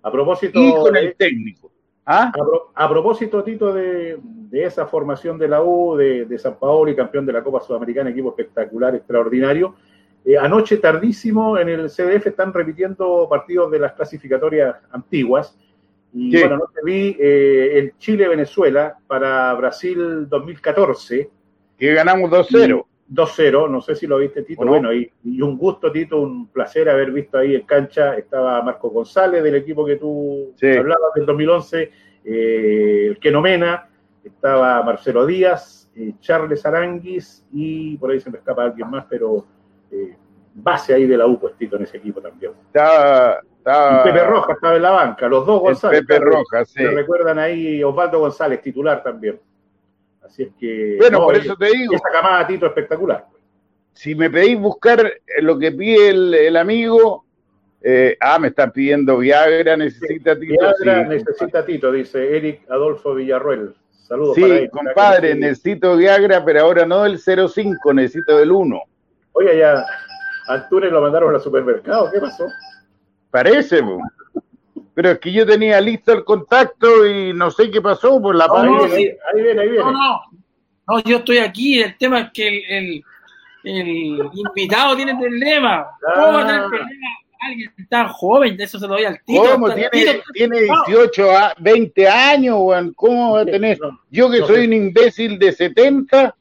A 0.03 0.12
propósito, 0.12 0.60
Y 0.60 0.72
con 0.72 0.96
el 0.96 1.15
técnico. 1.15 1.73
¿Ah? 2.05 2.31
a, 2.75 2.86
a 2.86 2.89
propósito, 2.89 3.43
Tito, 3.43 3.74
de, 3.74 4.17
de 4.22 4.63
esa 4.65 4.86
formación 4.88 5.38
de 5.38 5.48
la 5.48 5.63
U, 5.63 5.95
de, 5.95 6.25
de 6.25 6.38
San 6.38 6.55
Paolo 6.60 6.91
y 6.91 6.95
campeón 6.95 7.25
de 7.25 7.33
la 7.33 7.43
Copa 7.43 7.62
Sudamericana, 7.62 8.10
equipo 8.10 8.29
espectacular, 8.29 8.93
extraordinario. 8.95 9.75
eh, 10.25 10.38
anoche 10.38 10.77
tardísimo 10.77 11.57
en 11.57 11.69
el 11.69 11.89
CDF 11.89 12.27
están 12.27 12.53
repitiendo 12.53 13.27
partidos 13.29 13.72
de 13.72 13.79
las 13.79 13.93
clasificatorias 13.93 14.75
antiguas. 14.91 15.57
Y 16.13 16.31
Sí. 16.31 16.39
bueno, 16.39 16.55
anoche 16.55 16.79
vi 16.83 17.17
eh, 17.19 17.79
el 17.79 17.98
Chile-Venezuela 17.98 18.98
para 19.07 19.53
Brasil 19.55 20.29
2014. 20.29 21.29
Que 21.77 21.93
ganamos 21.93 22.29
2-0. 22.29 22.86
2-0, 23.10 23.69
no 23.69 23.81
sé 23.81 23.95
si 23.95 24.07
lo 24.07 24.17
viste, 24.17 24.43
Tito. 24.43 24.65
Bueno, 24.65 24.93
y, 24.93 25.12
y 25.24 25.41
un 25.41 25.57
gusto, 25.57 25.91
Tito, 25.91 26.19
un 26.22 26.48
placer 26.48 26.89
haber 26.89 27.12
visto 27.12 27.38
ahí 27.38 27.55
en 27.55 27.65
cancha. 27.65 28.17
Estaba 28.17 28.62
Marco 28.62 28.89
González, 28.89 29.43
del 29.43 29.55
equipo 29.55 29.86
que 29.86 29.98
tú 29.98 30.53
Sí. 30.55 30.67
hablabas 30.77 31.13
del 31.15 31.25
2011, 31.25 31.91
eh, 32.25 33.05
el 33.10 33.19
Keno 33.19 33.41
Mena, 33.41 33.89
estaba 34.24 34.81
Marcelo 34.83 35.25
Díaz, 35.25 35.91
eh, 35.95 36.13
Charles 36.22 36.65
Aranguis 36.65 37.45
y 37.51 37.98
por 37.98 38.12
ahí 38.12 38.19
se 38.19 38.31
me 38.31 38.38
escapa 38.38 38.63
alguien 38.63 38.89
más, 38.89 39.05
pero 39.10 39.45
eh, 39.91 40.15
base 40.55 40.93
ahí 40.93 41.05
de 41.05 41.17
la 41.17 41.27
U, 41.27 41.39
pues, 41.39 41.55
Tito, 41.55 41.75
en 41.75 41.83
ese 41.83 41.98
equipo 41.98 42.22
también. 42.22 42.53
Y 42.74 44.03
Pepe 44.03 44.24
Rojas 44.25 44.55
estaba 44.55 44.75
en 44.75 44.81
la 44.81 44.91
banca, 44.91 45.27
los 45.27 45.45
dos 45.45 45.57
el 45.57 45.62
González. 45.63 46.01
Pepe 46.01 46.19
Rojas, 46.19 46.69
sí. 46.69 46.83
Me 46.83 46.91
recuerdan 46.91 47.39
ahí 47.39 47.83
Osvaldo 47.83 48.19
González, 48.19 48.62
titular 48.62 49.01
también. 49.03 49.39
Así 50.25 50.44
es 50.44 50.50
que. 50.60 50.96
Bueno, 51.00 51.20
no, 51.20 51.25
por 51.25 51.36
eso 51.36 51.56
te 51.56 51.68
digo, 51.68 51.96
Esa 51.96 52.10
camada, 52.12 52.48
Tito, 52.48 52.65
espectacular. 52.65 53.25
si 53.94 54.15
me 54.15 54.30
pedís 54.30 54.60
buscar 54.60 55.12
lo 55.42 55.60
que 55.60 55.72
pide 55.72 56.10
el, 56.10 56.34
el 56.34 56.58
amigo, 56.58 57.25
eh, 57.82 58.18
ah, 58.22 58.39
me 58.39 58.48
están 58.48 58.72
pidiendo 58.72 59.18
Viagra, 59.18 59.75
necesita 59.77 60.38
Tito. 60.39 60.53
Viagra 60.82 61.03
sí, 61.03 61.10
necesita 61.10 61.65
Tito, 61.65 61.92
dice 61.92 62.36
Eric 62.38 62.62
Adolfo 62.70 63.13
Villarruel. 63.13 63.75
Saludos 64.08 64.36
Sí, 64.36 64.42
para 64.42 64.56
él. 64.56 64.70
compadre, 64.70 65.36
necesito 65.36 65.96
Viagra, 65.98 66.44
pero 66.44 66.62
ahora 66.62 66.86
no 66.86 67.03
del 67.03 67.20
05, 67.20 67.94
necesito 67.94 68.38
del 68.38 68.51
1. 68.51 68.82
Oye, 69.34 69.58
ya 69.58 69.84
Antunes 70.48 70.92
lo 70.92 71.01
mandaron 71.01 71.34
al 71.34 71.42
supermercado, 71.42 72.12
¿qué 72.12 72.20
pasó? 72.20 72.46
Parece. 73.32 73.82
Pero 74.94 75.12
es 75.12 75.20
que 75.20 75.32
yo 75.32 75.46
tenía 75.46 75.80
listo 75.82 76.12
el 76.14 76.24
contacto 76.24 77.06
y 77.08 77.34
no 77.34 77.50
sé 77.52 77.70
qué 77.72 77.82
pasó 77.82 78.22
por 78.22 78.36
la 78.36 78.48
No, 78.48 78.56
ahí, 78.58 78.70
no, 78.70 78.84
viene, 78.86 79.18
ahí 79.34 79.42
viene, 79.42 79.62
ahí 79.62 79.70
viene. 79.70 79.84
No, 79.84 79.92
no. 79.92 80.22
No, 80.88 81.00
yo 81.04 81.18
estoy 81.18 81.38
aquí. 81.38 81.82
El 81.82 81.98
tema 81.98 82.20
es 82.22 82.32
que 82.34 82.48
el, 82.48 82.64
el, 82.70 83.04
el 83.64 84.30
invitado 84.34 84.96
tiene 84.96 85.16
problema. 85.18 85.88
¿Cómo 86.14 86.34
va 86.34 86.42
a 86.44 86.48
tener 86.48 86.62
Ah. 86.62 86.68
problema 86.70 87.08
alguien 87.48 87.72
tan 87.90 88.08
joven? 88.10 88.58
De 88.58 88.66
eso 88.66 88.78
se 88.80 88.88
lo 88.88 88.94
doy 88.96 89.06
al 89.06 89.20
Tito. 89.24 89.44
¿Cómo? 89.44 89.74
Tiene, 89.74 89.90
Tito- 89.92 90.24
tiene 90.34 90.60
18, 90.88 91.32
a- 91.32 91.54
20 91.60 92.08
años, 92.08 92.58
weón. 92.60 92.94
¿Cómo 92.96 93.34
va 93.34 93.42
a 93.42 93.46
tener? 93.46 93.80
Yo 94.12 94.30
que 94.30 94.40
soy 94.40 94.66
un 94.68 94.74
imbécil 94.74 95.40
de 95.40 95.54
70, 95.54 96.36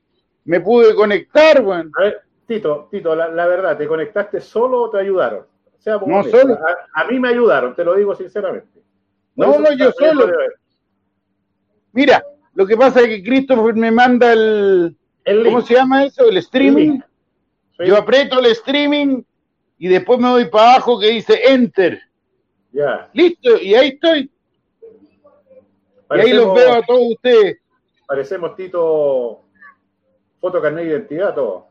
me 0.44 0.60
pude 0.60 0.94
conectar, 0.94 1.60
weón. 1.62 1.92
A 1.98 2.02
ver, 2.02 2.22
Tito, 2.46 2.88
Tito, 2.90 3.14
la, 3.14 3.28
la 3.28 3.46
verdad, 3.46 3.78
¿te 3.78 3.86
conectaste 3.86 4.40
solo 4.40 4.82
o 4.82 4.90
te 4.90 4.98
ayudaron? 4.98 5.46
Sea, 5.82 5.94
No, 5.94 6.04
honesto, 6.20 6.38
solo. 6.40 6.54
A, 6.54 7.02
a 7.02 7.04
mí 7.06 7.18
me 7.18 7.28
ayudaron, 7.30 7.74
te 7.74 7.84
lo 7.84 7.96
digo 7.96 8.14
sinceramente. 8.14 8.80
Por 9.34 9.48
No, 9.48 9.58
no, 9.58 9.72
yo 9.76 9.90
solo. 9.92 10.30
Mira, 11.92 12.24
lo 12.54 12.66
que 12.66 12.76
pasa 12.76 13.00
es 13.00 13.08
que 13.08 13.22
Christopher 13.24 13.74
me 13.74 13.90
manda 13.90 14.32
el. 14.32 14.96
El 15.24 15.44
¿Cómo 15.44 15.60
se 15.62 15.74
llama 15.74 16.04
eso? 16.04 16.28
El 16.28 16.36
streaming. 16.38 17.00
Sí, 17.78 17.86
Yo 17.86 17.96
aprieto 17.96 18.38
el 18.38 18.46
streaming 18.46 19.22
y 19.78 19.88
después 19.88 20.18
me 20.20 20.28
voy 20.28 20.44
para 20.46 20.74
abajo 20.74 21.00
que 21.00 21.08
dice 21.08 21.40
Enter. 21.52 22.00
ya. 22.72 23.10
Listo, 23.12 23.56
y 23.58 23.74
ahí 23.74 23.88
estoy. 23.88 24.30
Y 26.14 26.20
ahí 26.20 26.32
los 26.32 26.54
veo 26.54 26.74
a 26.74 26.82
todos 26.82 27.12
ustedes. 27.14 27.58
Parecemos 28.06 28.54
Tito, 28.54 29.42
foto 30.40 30.60
carnet 30.60 30.84
de 30.84 30.90
identidad, 30.90 31.34
todo. 31.34 31.66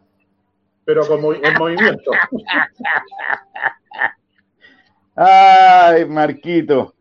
Pero 0.84 1.06
con 1.08 1.20
en 1.36 1.53
movimiento. 1.58 2.12
Ay, 5.24 6.06
Marquito. 6.06 6.96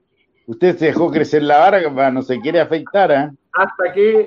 Usted 0.46 0.76
se 0.76 0.86
dejó 0.86 1.10
crecer 1.10 1.42
la 1.42 1.58
barba, 1.58 2.10
no 2.10 2.22
se 2.22 2.38
quiere 2.40 2.60
afeitar, 2.60 3.12
¿ah? 3.12 3.32
hasta 3.52 3.92
que 3.92 4.26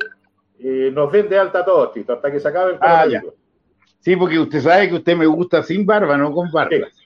eh, 0.60 0.92
nos 0.92 1.12
den 1.12 1.30
de 1.30 1.38
alta 1.38 1.60
a 1.60 1.66
todos, 1.66 1.94
Tito, 1.94 2.14
hasta 2.14 2.32
que 2.32 2.40
se 2.40 2.48
acabe 2.48 2.72
el 2.74 2.78
Ah. 2.82 3.06
Sí, 4.00 4.16
porque 4.16 4.40
usted 4.40 4.62
sabe 4.62 4.90
que 4.90 4.96
usted 4.96 5.16
me 5.16 5.26
gusta 5.26 5.62
sin 5.64 5.86
barba, 5.86 6.18
no 6.18 6.32
con 6.32 6.52
barba. 6.52 6.70
Sí. 6.92 7.04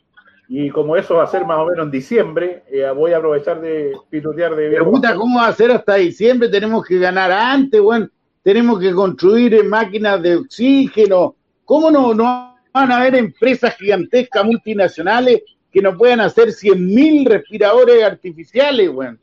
Y 0.50 0.70
como 0.70 0.96
eso 0.96 1.16
va 1.16 1.26
a 1.26 1.28
ser 1.28 1.46
más 1.46 1.60
o 1.60 1.66
menos 1.66 1.86
en 1.86 1.92
diciembre, 1.92 2.64
eh, 2.72 2.90
voy 2.96 3.12
a 3.12 3.18
aprovechar 3.18 3.60
de 3.60 3.92
pilotear 4.10 4.56
de 4.56 4.70
Pero 4.70 4.90
puta, 4.90 5.14
¿cómo 5.14 5.40
va 5.40 5.48
a 5.48 5.54
ser 5.54 5.72
hasta 5.72 5.96
diciembre? 5.96 6.48
Tenemos 6.48 6.86
que 6.86 6.98
ganar 6.98 7.32
antes, 7.32 7.82
weón. 7.82 8.10
Tenemos 8.42 8.80
que 8.80 8.94
construir 8.94 9.56
eh, 9.56 9.64
máquinas 9.64 10.22
de 10.22 10.38
oxígeno. 10.38 11.36
¿Cómo 11.66 11.92
no, 11.92 12.14
no 12.14 12.56
van 12.74 12.92
a 12.92 12.98
haber 12.98 13.16
empresas 13.16 13.76
gigantescas 13.76 14.46
multinacionales 14.46 15.42
que 15.78 15.84
no 15.84 15.96
puedan 15.96 16.22
hacer 16.22 16.48
100.000 16.48 17.28
respiradores 17.28 18.04
artificiales, 18.04 18.90
weón? 18.90 19.20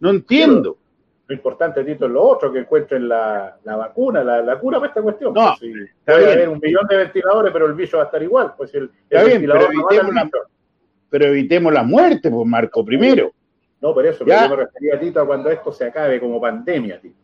No 0.00 0.10
entiendo. 0.10 0.76
Lo 1.28 1.34
importante, 1.34 1.84
Tito, 1.84 2.06
es 2.06 2.10
lo 2.12 2.22
otro, 2.22 2.52
que 2.52 2.60
encuentren 2.60 3.08
la, 3.08 3.56
la 3.64 3.76
vacuna, 3.76 4.24
la, 4.24 4.42
la 4.42 4.58
cura 4.58 4.78
para 4.78 4.88
esta 4.88 5.02
cuestión. 5.02 5.32
No, 5.34 5.54
Pues, 5.58 5.72
sí, 5.72 5.72
puede 6.04 6.18
bien. 6.18 6.30
haber 6.32 6.48
un 6.48 6.58
millón 6.60 6.86
de 6.88 6.96
ventiladores, 6.96 7.52
pero 7.52 7.66
el 7.66 7.74
bicho 7.74 7.96
va 7.96 8.04
a 8.04 8.06
estar 8.06 8.22
igual. 8.22 8.54
Pues 8.56 8.74
el, 8.74 8.82
el 8.84 8.90
Está 9.08 9.20
bien, 9.24 9.30
ventilador 9.40 9.66
pero 9.68 9.72
no 9.80 9.88
evitemos 9.90 10.14
la- 10.14 10.24
bicho. 10.24 10.38
Pero 11.10 11.24
evitemos 11.26 11.72
la 11.72 11.82
muerte, 11.84 12.30
pues, 12.30 12.46
Marco, 12.46 12.84
primero. 12.84 13.32
No, 13.80 13.94
por 13.94 14.04
eso, 14.06 14.24
Ya. 14.26 14.40
pero 14.40 14.50
yo 14.50 14.56
me 14.56 14.62
refería, 14.64 14.98
Tito, 15.00 15.20
a 15.20 15.26
cuando 15.26 15.50
esto 15.50 15.70
se 15.72 15.84
acabe 15.84 16.18
como 16.20 16.40
pandemia, 16.40 17.00
Tito. 17.00 17.14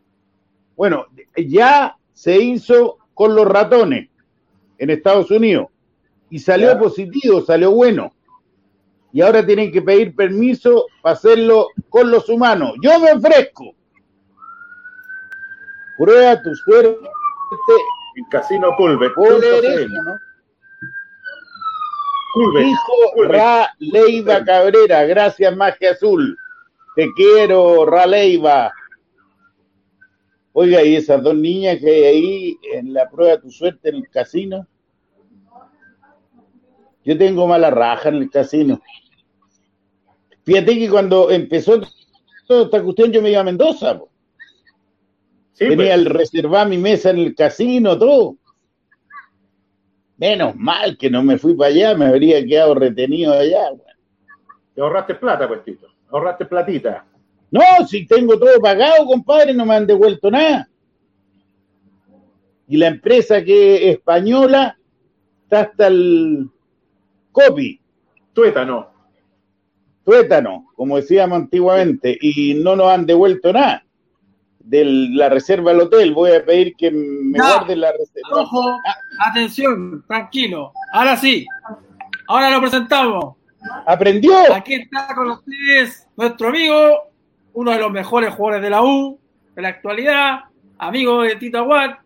Bueno, 0.76 1.06
ya 1.36 1.96
se 2.12 2.36
hizo 2.40 2.98
con 3.14 3.34
los 3.34 3.46
ratones 3.46 4.08
en 4.78 4.90
Estados 4.90 5.30
Unidos 5.30 5.66
y 6.32 6.38
salió 6.38 6.78
positivo, 6.78 7.42
salió 7.42 7.72
bueno. 7.72 8.10
Y 9.12 9.20
ahora 9.20 9.44
tienen 9.44 9.70
que 9.70 9.82
pedir 9.82 10.16
permiso 10.16 10.86
para 11.02 11.12
hacerlo 11.14 11.68
con 11.90 12.10
los 12.10 12.26
humanos. 12.30 12.72
Yo 12.82 12.98
me 13.00 13.12
ofrezco. 13.12 13.74
Prueba 15.98 16.42
tu 16.42 16.54
suerte 16.54 17.00
En 18.16 18.24
Casino 18.30 18.68
Culver. 18.78 19.10
¿no? 19.10 19.14
Culver. 22.32 22.64
Culver. 23.14 23.30
Ra 23.30 23.68
Leiva 23.78 24.42
Cabrera, 24.42 25.04
gracias 25.04 25.54
Magia 25.54 25.90
Azul. 25.90 26.34
Te 26.96 27.12
quiero, 27.12 27.84
Ra 27.84 28.06
Leiva. 28.06 28.72
Oiga, 30.54 30.82
y 30.82 30.96
esas 30.96 31.22
dos 31.22 31.34
niñas 31.34 31.76
que 31.78 31.90
hay 31.90 32.04
ahí 32.04 32.58
en 32.72 32.94
la 32.94 33.10
prueba 33.10 33.32
de 33.32 33.42
tu 33.42 33.50
suerte 33.50 33.90
en 33.90 33.96
el 33.96 34.08
casino. 34.08 34.66
Yo 37.04 37.18
tengo 37.18 37.46
mala 37.46 37.70
raja 37.70 38.08
en 38.08 38.16
el 38.16 38.30
casino. 38.30 38.80
Fíjate 40.44 40.78
que 40.78 40.90
cuando 40.90 41.30
empezó 41.30 41.80
toda 42.46 42.64
esta 42.64 42.82
cuestión 42.82 43.12
yo 43.12 43.22
me 43.22 43.30
iba 43.30 43.40
a 43.40 43.44
Mendoza. 43.44 43.98
po. 43.98 44.08
Sí, 45.52 45.68
Tenía 45.68 45.76
pues. 45.76 45.90
el 45.94 46.06
reservar 46.06 46.68
mi 46.68 46.78
mesa 46.78 47.10
en 47.10 47.18
el 47.18 47.34
casino, 47.34 47.98
todo. 47.98 48.36
Menos 50.16 50.54
mal 50.56 50.96
que 50.96 51.10
no 51.10 51.22
me 51.22 51.38
fui 51.38 51.54
para 51.54 51.70
allá, 51.70 51.96
me 51.96 52.06
habría 52.06 52.44
quedado 52.44 52.74
retenido 52.74 53.32
allá. 53.32 53.70
Te 54.74 54.80
ahorraste 54.80 55.16
plata, 55.16 55.48
pues, 55.48 55.64
Tito. 55.64 55.88
Ahorraste 56.10 56.46
platita. 56.46 57.04
No, 57.50 57.60
si 57.86 58.06
tengo 58.06 58.38
todo 58.38 58.58
pagado, 58.60 59.04
compadre, 59.04 59.52
no 59.52 59.66
me 59.66 59.74
han 59.74 59.86
devuelto 59.86 60.30
nada. 60.30 60.68
Y 62.66 62.76
la 62.78 62.86
empresa 62.86 63.44
que 63.44 63.88
es 63.90 63.96
española 63.96 64.78
está 65.44 65.60
hasta 65.60 65.88
el 65.88 66.48
copy. 67.32 67.80
Tuétano. 68.32 68.88
tuétano, 70.04 70.66
como 70.74 70.96
decíamos 70.96 71.36
antiguamente, 71.38 72.16
y 72.20 72.54
no 72.54 72.76
nos 72.76 72.90
han 72.90 73.06
devuelto 73.06 73.52
nada 73.52 73.84
de 74.58 74.84
la 74.84 75.28
reserva 75.28 75.72
del 75.72 75.82
hotel. 75.82 76.14
Voy 76.14 76.32
a 76.32 76.44
pedir 76.44 76.74
que 76.76 76.90
me 76.90 77.38
guarden 77.38 77.80
la 77.80 77.92
reserva. 77.92 78.42
Ojo, 78.42 78.76
atención, 79.18 80.04
tranquilo. 80.06 80.72
Ahora 80.92 81.16
sí, 81.16 81.46
ahora 82.28 82.50
lo 82.50 82.60
presentamos. 82.60 83.36
¿Aprendió? 83.86 84.52
Aquí 84.54 84.74
está 84.74 85.14
con 85.14 85.30
ustedes 85.30 86.08
nuestro 86.16 86.48
amigo, 86.48 87.12
uno 87.52 87.70
de 87.70 87.78
los 87.78 87.90
mejores 87.90 88.34
jugadores 88.34 88.62
de 88.62 88.70
la 88.70 88.82
U 88.82 89.18
de 89.54 89.62
la 89.62 89.68
actualidad, 89.68 90.40
amigo 90.78 91.22
de 91.22 91.36
Tita 91.36 91.62
Watt, 91.62 91.98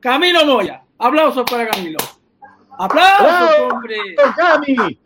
Camilo 0.00 0.44
Moya. 0.44 0.82
Aplausos 0.98 1.48
para 1.50 1.68
Camilo. 1.68 1.98
¡Aplausos, 2.82 3.26
¡Bravo, 3.28 3.68
hombre! 3.68 3.96
Cami! 4.36 5.00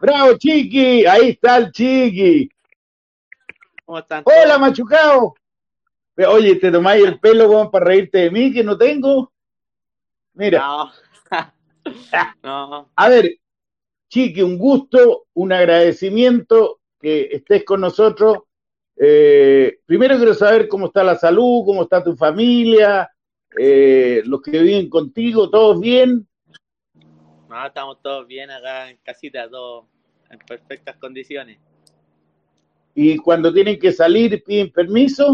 ¡Bravo, 0.00 0.36
Chiqui! 0.36 1.06
Ahí 1.06 1.28
está 1.28 1.58
el 1.58 1.70
Chiqui. 1.70 2.50
¿Cómo 3.84 4.00
están? 4.00 4.24
¡Hola, 4.26 4.58
machucao! 4.58 5.36
Oye, 6.28 6.56
¿te 6.56 6.72
tomáis 6.72 7.04
el 7.04 7.20
pelo 7.20 7.46
como 7.46 7.70
para 7.70 7.84
reírte 7.84 8.18
de 8.18 8.30
mí 8.32 8.52
que 8.52 8.64
no 8.64 8.76
tengo? 8.76 9.30
Mira. 10.34 10.66
No. 10.66 10.92
no. 12.42 12.90
A 12.96 13.08
ver, 13.08 13.36
Chiqui, 14.08 14.42
un 14.42 14.58
gusto, 14.58 15.26
un 15.34 15.52
agradecimiento 15.52 16.80
que 17.00 17.28
estés 17.30 17.64
con 17.64 17.82
nosotros. 17.82 18.38
Eh, 18.96 19.78
primero 19.86 20.16
quiero 20.16 20.34
saber 20.34 20.66
cómo 20.66 20.86
está 20.86 21.04
la 21.04 21.14
salud, 21.14 21.64
cómo 21.64 21.84
está 21.84 22.02
tu 22.02 22.16
familia, 22.16 23.08
eh, 23.58 24.22
los 24.26 24.42
que 24.42 24.50
viven 24.50 24.90
contigo, 24.90 25.48
¿todos 25.48 25.80
bien? 25.80 26.26
No, 27.48 27.66
estamos 27.66 28.02
todos 28.02 28.26
bien 28.26 28.50
acá 28.50 28.90
en 28.90 28.98
casita, 28.98 29.48
todos 29.48 29.86
en 30.30 30.38
perfectas 30.40 30.96
condiciones. 30.96 31.58
¿Y 32.94 33.16
cuando 33.18 33.52
tienen 33.52 33.78
que 33.78 33.92
salir 33.92 34.42
piden 34.44 34.70
permiso? 34.72 35.32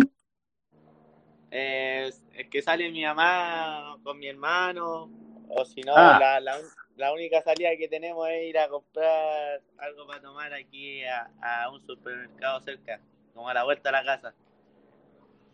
Eh, 1.50 2.10
es 2.34 2.48
que 2.48 2.62
sale 2.62 2.90
mi 2.90 3.02
mamá 3.02 3.98
con 4.02 4.18
mi 4.18 4.26
hermano, 4.26 5.10
o 5.48 5.64
si 5.64 5.82
no, 5.82 5.92
ah. 5.94 6.18
la, 6.18 6.40
la, 6.40 6.58
la, 6.96 7.12
única 7.12 7.42
salida 7.42 7.70
que 7.76 7.88
tenemos 7.88 8.28
es 8.30 8.48
ir 8.48 8.58
a 8.58 8.68
comprar 8.68 9.60
algo 9.78 10.06
para 10.06 10.22
tomar 10.22 10.52
aquí 10.54 11.04
a, 11.04 11.30
a 11.40 11.70
un 11.70 11.84
supermercado 11.86 12.60
cerca, 12.60 13.00
como 13.34 13.48
a 13.48 13.54
la 13.54 13.64
vuelta 13.64 13.90
a 13.90 13.92
la 13.92 14.04
casa. 14.04 14.34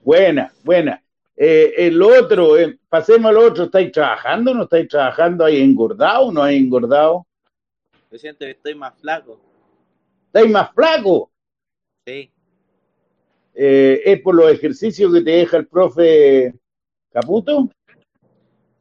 Buena, 0.04 0.52
buena. 0.62 1.02
Eh, 1.40 1.86
el 1.86 2.02
otro, 2.02 2.58
eh, 2.58 2.80
pasemos 2.88 3.30
al 3.30 3.36
otro, 3.36 3.64
¿estáis 3.64 3.92
trabajando? 3.92 4.52
¿No 4.52 4.64
estáis 4.64 4.88
trabajando? 4.88 5.44
¿Hay 5.44 5.62
engordado 5.62 6.26
o 6.26 6.32
no 6.32 6.42
hay 6.42 6.56
engordado? 6.56 7.28
Yo 8.10 8.18
siento 8.18 8.40
que 8.44 8.50
estoy 8.50 8.74
más 8.74 8.98
flaco. 8.98 9.40
¿Estáis 10.26 10.50
más 10.50 10.72
flaco? 10.74 11.30
Sí. 12.04 12.32
Eh, 13.54 14.02
¿Es 14.04 14.20
por 14.20 14.34
los 14.34 14.50
ejercicios 14.50 15.14
que 15.14 15.20
te 15.20 15.30
deja 15.30 15.58
el 15.58 15.68
profe 15.68 16.54
Caputo? 17.12 17.68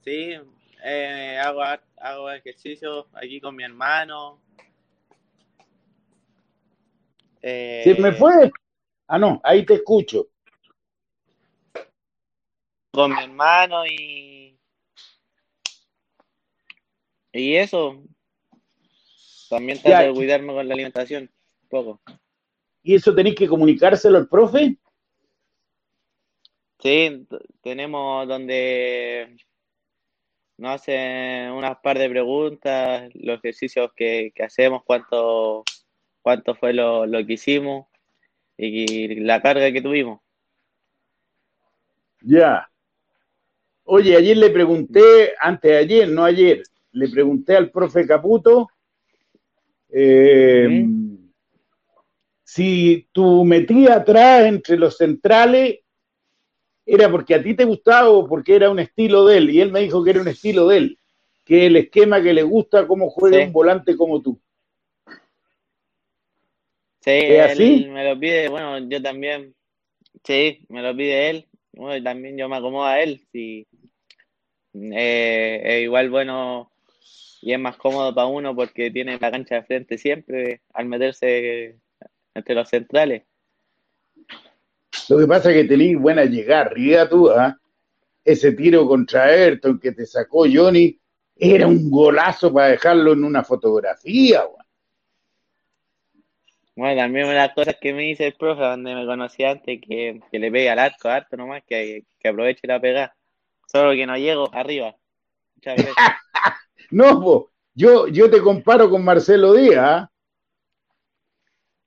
Sí, 0.04 0.34
hago, 1.40 1.62
hago 1.98 2.32
ejercicios 2.32 3.06
aquí 3.14 3.40
con 3.40 3.56
mi 3.56 3.66
hermano. 3.66 4.42
¿Se 7.40 7.96
me 8.00 8.14
fue? 8.14 8.50
Ah, 9.06 9.20
no, 9.20 9.40
ahí 9.44 9.64
te 9.64 9.76
escucho 9.76 10.28
con 12.98 13.14
mi 13.14 13.22
hermano 13.22 13.86
y 13.86 14.58
y 17.32 17.56
eso. 17.56 18.04
También 19.52 19.80
trato 19.80 20.08
de 20.08 20.14
cuidarme 20.14 20.52
con 20.52 20.68
la 20.68 20.74
alimentación 20.74 21.32
un 21.62 21.70
poco. 21.70 22.02
Y 22.82 22.96
eso 22.96 23.14
tenéis 23.14 23.36
que 23.36 23.48
comunicárselo 23.48 24.18
al 24.18 24.28
profe 24.28 24.78
sí 26.80 27.28
tenemos 27.62 28.28
donde 28.28 29.38
nos 30.58 30.76
hacen 30.76 31.52
unas 31.52 31.78
par 31.78 32.00
de 32.00 32.10
preguntas 32.10 33.10
los 33.14 33.38
ejercicios 33.38 33.92
que, 33.96 34.34
hacemos 34.44 34.84
cuánto 34.84 35.64
cuánto 36.22 36.56
fue 36.56 36.74
lo, 36.74 37.06
lo 37.06 37.24
que 37.26 37.34
hicimos 37.34 37.88
y 38.58 39.20
la 39.20 39.42
carga 39.42 39.72
que 39.72 39.82
tuvimos. 39.82 40.20
Ya 42.22 42.68
Oye, 43.90 44.18
ayer 44.18 44.36
le 44.36 44.50
pregunté, 44.50 45.34
antes 45.40 45.72
de 45.72 45.78
ayer, 45.78 46.10
no 46.10 46.26
ayer, 46.26 46.62
le 46.92 47.08
pregunté 47.08 47.56
al 47.56 47.72
profe 47.72 48.06
Caputo 48.06 48.70
eh, 49.90 50.86
si 52.44 53.08
tu 53.14 53.46
metida 53.46 53.96
atrás 53.96 54.46
entre 54.46 54.78
los 54.78 54.98
centrales 54.98 55.80
era 56.86 57.10
porque 57.10 57.36
a 57.36 57.42
ti 57.42 57.54
te 57.54 57.64
gustaba 57.64 58.10
o 58.10 58.28
porque 58.28 58.56
era 58.56 58.70
un 58.70 58.80
estilo 58.80 59.26
de 59.26 59.38
él. 59.38 59.50
Y 59.52 59.62
él 59.62 59.72
me 59.72 59.82
dijo 59.82 60.04
que 60.04 60.10
era 60.10 60.22
un 60.22 60.28
estilo 60.28 60.68
de 60.68 60.78
él, 60.78 61.00
que 61.46 61.68
el 61.68 61.78
esquema 61.78 62.22
que 62.22 62.34
le 62.34 62.44
gusta 62.44 62.88
cómo 62.88 63.10
juega 63.10 63.40
un 63.46 63.54
volante 63.54 63.96
como 63.96 64.22
tú. 64.22 64.38
Sí, 67.00 67.12
¿Es 67.12 67.52
así? 67.52 67.88
me 67.90 68.04
lo 68.04 68.20
pide, 68.20 68.50
bueno, 68.50 68.80
yo 68.90 69.02
también, 69.02 69.56
sí, 70.26 70.66
me 70.68 70.82
lo 70.82 70.96
pide 70.96 71.30
él, 71.30 71.48
bueno, 71.78 72.04
también 72.04 72.38
yo 72.38 72.50
me 72.50 72.58
acomodo 72.58 72.86
a 72.86 73.00
él, 73.00 73.22
sí, 73.32 73.66
eh, 74.74 75.82
igual 75.84 76.10
bueno 76.10 76.72
y 77.42 77.54
es 77.54 77.60
más 77.60 77.78
cómodo 77.78 78.14
para 78.14 78.28
uno 78.28 78.56
porque 78.56 78.92
tiene 78.92 79.18
la 79.20 79.32
cancha 79.32 79.56
de 79.56 79.64
frente 79.64 79.98
siempre 79.98 80.62
al 80.74 80.88
meterse 80.88 81.80
entre 82.34 82.56
los 82.56 82.68
centrales. 82.68 83.24
Lo 85.10 85.18
que 85.18 85.28
pasa 85.28 85.52
es 85.52 85.58
que 85.62 85.68
tenéis 85.70 85.98
buena 85.98 86.26
llegar, 86.26 86.74
ría 86.74 87.08
tú, 87.08 87.30
¿ah? 87.30 87.58
ese 88.26 88.52
tiro 88.52 88.86
contra 88.88 89.24
Ayrton 89.26 89.80
que 89.80 89.94
te 89.94 90.06
sacó 90.06 90.46
Johnny 90.52 91.00
era 91.36 91.68
un 91.68 91.90
golazo 91.90 92.52
para 92.52 92.70
dejarlo 92.70 93.14
en 93.14 93.24
una 93.24 93.44
fotografía. 93.44 94.44
Bueno, 96.78 97.02
también 97.02 97.26
una 97.26 97.34
de 97.34 97.40
las 97.40 97.56
cosas 97.56 97.76
que 97.82 97.92
me 97.92 98.04
dice 98.04 98.28
el 98.28 98.36
profe, 98.36 98.62
donde 98.62 98.94
me 98.94 99.06
conocía 99.06 99.50
antes, 99.50 99.82
que, 99.82 100.22
que 100.32 100.40
le 100.40 100.52
pegue 100.52 100.70
al 100.70 100.78
arco 100.78 101.10
harto 101.10 101.36
nomás, 101.36 101.64
que, 101.66 102.06
que 102.20 102.28
aproveche 102.30 102.68
la 102.68 102.80
pegada. 102.80 103.16
Solo 103.66 103.92
que 103.92 104.06
no 104.06 104.16
llego 104.16 104.48
arriba. 104.54 104.96
no, 106.92 107.50
yo, 107.74 108.08
yo 108.08 108.30
te 108.30 108.42
comparo 108.42 108.90
con 108.92 109.04
Marcelo 109.04 109.54
Díaz. 109.54 109.80
¿ah? 109.80 110.12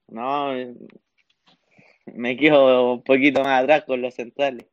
No, 0.08 0.54
me 2.06 2.36
quedo 2.36 2.94
un 2.94 3.04
poquito 3.04 3.42
más 3.44 3.62
atrás 3.62 3.84
con 3.84 4.02
los 4.02 4.12
centrales. 4.12 4.66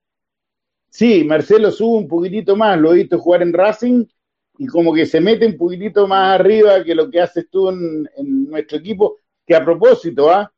Sí, 0.90 1.24
Marcelo 1.24 1.70
sube 1.70 2.00
un 2.00 2.08
poquitito 2.08 2.56
más, 2.56 2.80
lo 2.80 2.92
he 2.92 2.98
visto 2.98 3.20
jugar 3.20 3.44
en 3.44 3.54
Racing 3.54 4.06
y 4.58 4.66
como 4.66 4.96
que 4.96 5.06
se 5.06 5.22
mete 5.22 5.46
un 5.46 5.58
poquitito 5.58 6.08
más 6.08 6.40
arriba 6.40 6.84
que 6.84 6.96
lo 6.96 7.08
que 7.12 7.22
haces 7.22 7.48
tú 7.52 7.70
en, 7.70 8.10
nuestro 8.50 8.80
equipo, 8.80 9.18
que 9.48 9.56
a 9.56 9.64
propósito, 9.64 10.30
¿ah? 10.30 10.52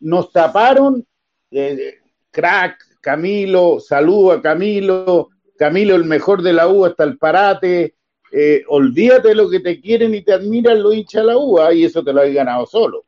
nos 0.00 0.32
taparon, 0.32 1.06
eh, 1.50 1.98
crack, 2.30 2.98
Camilo, 3.00 3.78
saludo 3.78 4.32
a 4.32 4.42
Camilo, 4.42 5.28
Camilo, 5.58 5.94
el 5.94 6.04
mejor 6.04 6.42
de 6.42 6.54
la 6.54 6.66
U 6.66 6.86
hasta 6.86 7.04
el 7.04 7.18
parate. 7.18 7.94
Eh, 8.32 8.64
olvídate 8.68 9.28
de 9.28 9.34
lo 9.34 9.48
que 9.48 9.60
te 9.60 9.80
quieren 9.80 10.14
y 10.14 10.22
te 10.22 10.32
admiran 10.32 10.82
los 10.82 10.94
hinchas 10.94 11.22
de 11.22 11.26
la 11.26 11.36
U, 11.36 11.60
¿ah? 11.60 11.72
y 11.72 11.84
eso 11.84 12.02
te 12.02 12.12
lo 12.12 12.22
has 12.22 12.32
ganado 12.32 12.64
solo. 12.66 13.04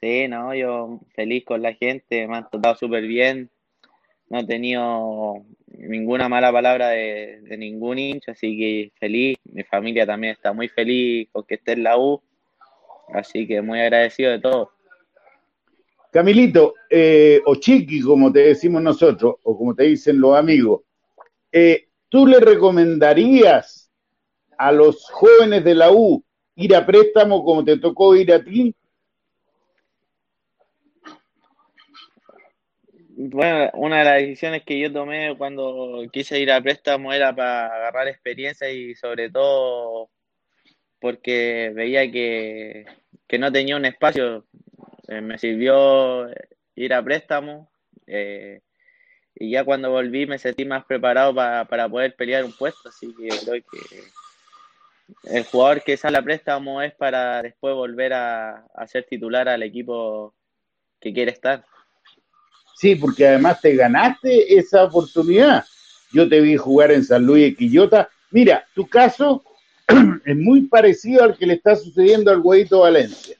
Sí, 0.00 0.28
no, 0.28 0.54
yo 0.54 1.00
feliz 1.14 1.44
con 1.44 1.62
la 1.62 1.74
gente, 1.74 2.28
me 2.28 2.36
han 2.36 2.48
tratado 2.48 2.76
súper 2.76 3.02
bien, 3.02 3.50
no 4.30 4.38
he 4.38 4.46
tenido 4.46 5.44
ninguna 5.66 6.28
mala 6.28 6.52
palabra 6.52 6.90
de, 6.90 7.40
de, 7.42 7.56
ningún 7.56 7.98
hincha, 7.98 8.32
así 8.32 8.56
que 8.56 8.92
feliz, 8.98 9.36
mi 9.44 9.64
familia 9.64 10.06
también 10.06 10.34
está 10.34 10.52
muy 10.52 10.68
feliz 10.68 11.28
con 11.32 11.44
que 11.44 11.56
esté 11.56 11.72
en 11.72 11.82
la 11.82 11.98
U, 11.98 12.22
así 13.12 13.46
que 13.46 13.60
muy 13.60 13.80
agradecido 13.80 14.32
de 14.32 14.40
todo. 14.40 14.70
Camilito, 16.10 16.74
eh, 16.88 17.42
o 17.44 17.56
Chiqui, 17.56 18.00
como 18.00 18.32
te 18.32 18.38
decimos 18.40 18.80
nosotros, 18.80 19.34
o 19.42 19.58
como 19.58 19.74
te 19.74 19.82
dicen 19.82 20.20
los 20.20 20.36
amigos, 20.36 20.82
eh, 21.50 21.88
¿tú 22.08 22.26
le 22.26 22.38
recomendarías 22.38 23.90
a 24.56 24.70
los 24.70 25.10
jóvenes 25.10 25.64
de 25.64 25.74
la 25.74 25.90
U 25.90 26.24
ir 26.54 26.76
a 26.76 26.86
préstamo 26.86 27.44
como 27.44 27.64
te 27.64 27.78
tocó 27.78 28.14
ir 28.14 28.32
a 28.32 28.42
ti? 28.42 28.74
Bueno, 33.16 33.70
una 33.74 33.98
de 33.98 34.04
las 34.04 34.14
decisiones 34.14 34.62
que 34.64 34.78
yo 34.78 34.92
tomé 34.92 35.36
cuando 35.36 36.02
quise 36.12 36.38
ir 36.40 36.50
a 36.50 36.60
préstamo 36.60 37.12
era 37.12 37.34
para 37.34 37.66
agarrar 37.66 38.08
experiencia 38.08 38.70
y 38.70 38.94
sobre 38.94 39.30
todo 39.30 40.10
porque 41.04 41.70
veía 41.74 42.10
que, 42.10 42.86
que 43.28 43.38
no 43.38 43.52
tenía 43.52 43.76
un 43.76 43.84
espacio 43.84 44.46
eh, 45.06 45.20
me 45.20 45.36
sirvió 45.36 46.30
ir 46.76 46.94
a 46.94 47.04
préstamo 47.04 47.70
eh, 48.06 48.62
y 49.34 49.50
ya 49.50 49.64
cuando 49.64 49.90
volví 49.90 50.24
me 50.24 50.38
sentí 50.38 50.64
más 50.64 50.86
preparado 50.86 51.34
para 51.34 51.88
poder 51.90 52.16
pelear 52.16 52.42
un 52.42 52.52
puesto, 52.52 52.88
así 52.88 53.14
que 53.14 53.28
creo 53.28 53.62
que 53.70 55.36
el 55.36 55.44
jugador 55.44 55.82
que 55.82 55.98
sale 55.98 56.16
a 56.16 56.22
préstamo 56.22 56.80
es 56.80 56.94
para 56.94 57.42
después 57.42 57.74
volver 57.74 58.14
a, 58.14 58.64
a 58.74 58.86
ser 58.86 59.04
titular 59.04 59.46
al 59.46 59.62
equipo 59.62 60.32
que 61.02 61.12
quiere 61.12 61.32
estar. 61.32 61.66
Sí, 62.76 62.96
porque 62.96 63.28
además 63.28 63.60
te 63.60 63.76
ganaste 63.76 64.56
esa 64.56 64.84
oportunidad. 64.84 65.66
Yo 66.14 66.26
te 66.26 66.40
vi 66.40 66.56
jugar 66.56 66.92
en 66.92 67.04
San 67.04 67.26
Luis 67.26 67.44
de 67.44 67.56
Quillota. 67.56 68.08
Mira, 68.30 68.66
tu 68.74 68.86
caso 68.88 69.44
es 70.24 70.36
muy 70.36 70.62
parecido 70.62 71.24
al 71.24 71.36
que 71.36 71.46
le 71.46 71.54
está 71.54 71.76
sucediendo 71.76 72.30
al 72.30 72.40
Huevito 72.40 72.80
Valencia. 72.80 73.36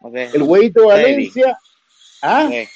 Okay. 0.00 0.28
El 0.34 0.42
Huevito 0.42 0.86
Valencia, 0.88 1.58
¿ah? 2.22 2.46
Okay. 2.46 2.66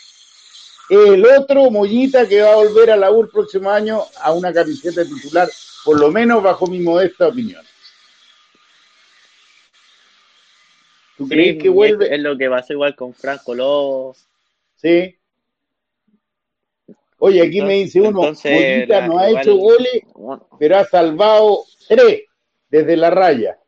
el 0.91 1.25
otro 1.27 1.71
Mollita 1.71 2.29
que 2.29 2.41
va 2.43 2.53
a 2.53 2.57
volver 2.57 2.91
a 2.93 2.97
la 2.97 3.11
U 3.11 3.23
el 3.23 3.29
próximo 3.29 3.71
año 3.71 4.03
a 4.23 4.33
una 4.33 4.53
camiseta 4.53 5.05
titular, 5.05 5.49
por 5.85 5.99
lo 6.01 6.11
menos 6.11 6.43
bajo 6.43 6.67
mi 6.67 6.79
modesta 6.81 7.29
opinión. 7.29 7.65
¿Tú 11.17 11.25
Sí, 11.25 11.31
crees 11.31 11.63
que 11.63 11.69
vuelve? 11.69 12.15
Es, 12.15 12.21
lo 12.21 12.37
que 12.37 12.49
pasó 12.49 12.73
igual 12.75 12.95
con 12.95 13.15
Franco 13.15 13.55
Lobo. 13.55 14.15
Sí. 14.77 15.17
Oye, 17.19 17.43
aquí 17.43 17.63
me 17.63 17.75
dice 17.75 18.01
uno, 18.01 18.21
Entonces, 18.21 18.53
Mollita 18.53 19.07
no 19.07 19.19
ha 19.19 19.31
igual- 19.31 19.43
hecho 19.43 19.57
goles, 19.57 20.03
pero 20.59 20.77
ha 20.77 20.85
salvado 20.85 21.65
tres 21.89 22.23
desde 22.77 22.97
la 22.97 23.11
raya. 23.11 23.59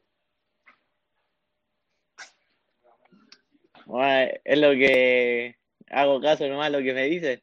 bueno, 3.87 4.33
es 4.45 4.59
lo 4.59 4.71
que 4.73 5.57
hago 5.89 6.21
caso 6.21 6.47
nomás 6.47 6.71
lo 6.71 6.81
que 6.81 6.93
me 6.93 7.05
dicen. 7.05 7.43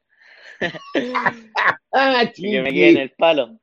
Ah, 1.97 2.30
que 2.36 2.62
me 2.62 2.73
quede 2.73 2.89
en 2.89 2.97
el 2.97 3.12
palo. 3.12 3.58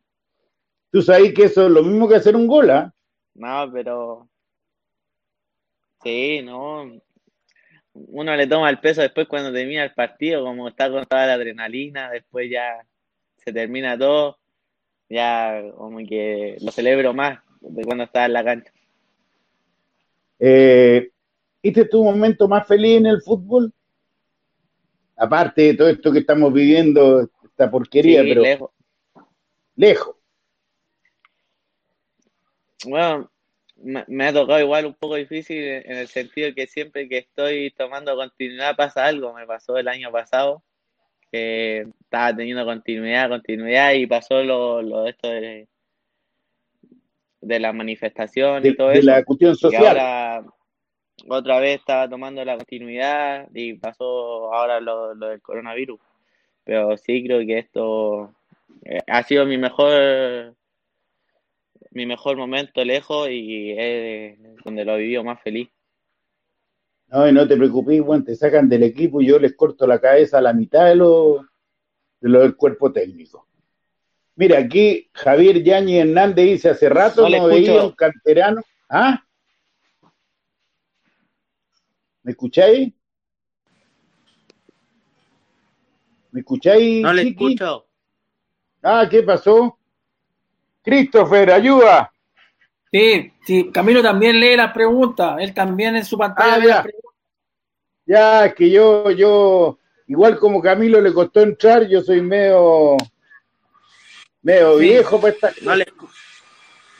Tú 0.90 1.02
sabes 1.02 1.34
que 1.34 1.44
eso 1.44 1.66
es 1.66 1.70
lo 1.70 1.82
mismo 1.82 2.08
que 2.08 2.14
hacer 2.14 2.34
un 2.34 2.46
gol, 2.46 2.70
¿ah? 2.70 2.90
No, 3.34 3.70
pero. 3.70 4.26
Sí, 6.02 6.40
no. 6.42 6.98
Uno 7.92 8.34
le 8.34 8.46
toma 8.46 8.70
el 8.70 8.80
peso 8.80 9.02
después 9.02 9.28
cuando 9.28 9.52
termina 9.52 9.84
el 9.84 9.92
partido, 9.92 10.42
como 10.44 10.66
está 10.66 10.90
con 10.90 11.04
toda 11.04 11.26
la 11.26 11.34
adrenalina, 11.34 12.10
después 12.10 12.50
ya 12.50 12.86
se 13.36 13.52
termina 13.52 13.98
todo, 13.98 14.38
ya 15.10 15.62
como 15.76 15.98
que 15.98 16.56
lo 16.62 16.72
celebro 16.72 17.12
más 17.12 17.38
de 17.68 17.84
cuando 17.84 18.04
estaba 18.04 18.26
en 18.26 18.32
la 18.32 18.44
cancha. 18.44 18.72
Eh, 20.38 21.10
¿Este 21.62 21.82
es 21.82 21.90
tu 21.90 22.02
momento 22.02 22.48
más 22.48 22.66
feliz 22.66 22.98
en 22.98 23.06
el 23.06 23.22
fútbol? 23.22 23.72
Aparte 25.16 25.62
de 25.62 25.74
todo 25.74 25.88
esto 25.88 26.10
que 26.12 26.18
estamos 26.20 26.52
viviendo, 26.52 27.28
esta 27.44 27.70
porquería, 27.70 28.22
Sí, 28.22 28.28
pero 28.30 28.42
lejos. 28.42 28.70
lejos. 29.76 30.16
Bueno, 32.84 33.30
me, 33.76 34.04
me 34.08 34.26
ha 34.26 34.32
tocado 34.32 34.58
igual 34.60 34.86
un 34.86 34.94
poco 34.94 35.14
difícil 35.14 35.58
en 35.58 35.90
en 35.92 35.98
el 35.98 36.08
sentido 36.08 36.52
que 36.54 36.66
siempre 36.66 37.08
que 37.08 37.18
estoy 37.18 37.70
tomando 37.76 38.16
continuidad 38.16 38.74
pasa 38.76 39.04
algo. 39.06 39.32
Me 39.34 39.46
pasó 39.46 39.76
el 39.78 39.86
año 39.86 40.10
pasado 40.10 40.64
que 41.30 41.86
estaba 42.00 42.34
teniendo 42.34 42.64
continuidad, 42.64 43.28
continuidad 43.28 43.92
y 43.92 44.06
pasó 44.06 44.42
lo, 44.42 44.82
lo 44.82 45.04
de 45.04 45.10
esto 45.10 45.28
de, 45.28 45.68
de 47.42 47.60
la 47.60 47.72
manifestación 47.74 48.62
De, 48.62 48.70
y 48.70 48.76
todo 48.76 48.88
de 48.88 48.94
eso. 49.00 49.06
la 49.10 49.24
cuestión 49.24 49.52
Y 49.52 49.56
social. 49.56 49.86
ahora 49.98 50.44
otra 51.28 51.60
vez 51.60 51.78
estaba 51.80 52.08
tomando 52.08 52.44
la 52.44 52.56
continuidad 52.56 53.48
y 53.54 53.74
pasó 53.74 54.52
ahora 54.54 54.80
lo, 54.80 55.14
lo 55.14 55.28
del 55.28 55.42
coronavirus. 55.42 56.00
Pero 56.64 56.96
sí 56.96 57.22
creo 57.24 57.40
que 57.46 57.58
esto 57.58 58.32
eh, 58.84 58.98
ha 59.06 59.22
sido 59.24 59.44
mi 59.44 59.58
mejor 59.58 60.54
mi 61.90 62.06
mejor 62.06 62.36
momento 62.38 62.82
lejos 62.84 63.28
y 63.30 63.72
es 63.76 64.38
donde 64.64 64.84
lo 64.84 64.94
he 64.94 65.00
vivido 65.00 65.22
más 65.24 65.40
feliz. 65.42 65.68
No, 67.08 67.28
y 67.28 67.32
no 67.32 67.46
te 67.46 67.56
preocupes, 67.58 68.00
bueno, 68.00 68.24
te 68.24 68.34
sacan 68.34 68.68
del 68.70 68.84
equipo 68.84 69.20
y 69.20 69.26
yo 69.26 69.38
les 69.38 69.54
corto 69.54 69.86
la 69.86 70.00
cabeza 70.00 70.38
a 70.38 70.42
la 70.42 70.54
mitad 70.54 70.86
de 70.86 70.96
lo, 70.96 71.42
de 72.20 72.28
lo 72.30 72.40
del 72.40 72.56
cuerpo 72.56 72.90
técnico. 72.90 73.46
Mira, 74.34 74.58
aquí 74.58 75.10
Javier 75.12 75.62
Yañez 75.62 76.06
Hernández 76.06 76.44
dice, 76.46 76.70
hace 76.70 76.88
rato 76.88 77.22
No 77.22 77.28
le 77.28 77.38
no 77.38 77.46
veía 77.46 77.84
un 77.84 77.92
canterano. 77.92 78.62
¿Ah? 78.88 79.22
¿Me 82.22 82.32
escucháis? 82.32 82.92
¿Me 86.30 86.40
escucháis, 86.40 87.02
No 87.02 87.12
le 87.12 87.22
Chiqui? 87.24 87.44
escucho. 87.52 87.86
Ah, 88.82 89.06
¿qué 89.10 89.22
pasó? 89.22 89.78
Christopher, 90.82 91.50
ayuda. 91.50 92.10
Sí, 92.90 93.32
sí, 93.46 93.70
Camilo 93.72 94.02
también 94.02 94.38
lee 94.40 94.56
las 94.56 94.72
preguntas, 94.72 95.36
él 95.40 95.54
también 95.54 95.96
en 95.96 96.04
su 96.04 96.16
pantalla 96.18 96.54
Ah, 96.54 96.58
lee 96.58 96.66
ya. 96.66 96.74
las 96.74 96.82
preguntas. 96.82 97.12
Ya, 98.04 98.46
es 98.46 98.54
que 98.54 98.70
yo, 98.70 99.10
yo, 99.10 99.78
igual 100.08 100.38
como 100.38 100.60
Camilo 100.60 101.00
le 101.00 101.12
costó 101.12 101.40
entrar, 101.40 101.86
yo 101.86 102.02
soy 102.02 102.20
medio, 102.20 102.96
medio 104.42 104.78
Sí. 104.78 104.84
viejo 104.84 105.20
para 105.20 105.32
estas 105.34 105.62
No 105.62 105.74
le 105.76 105.86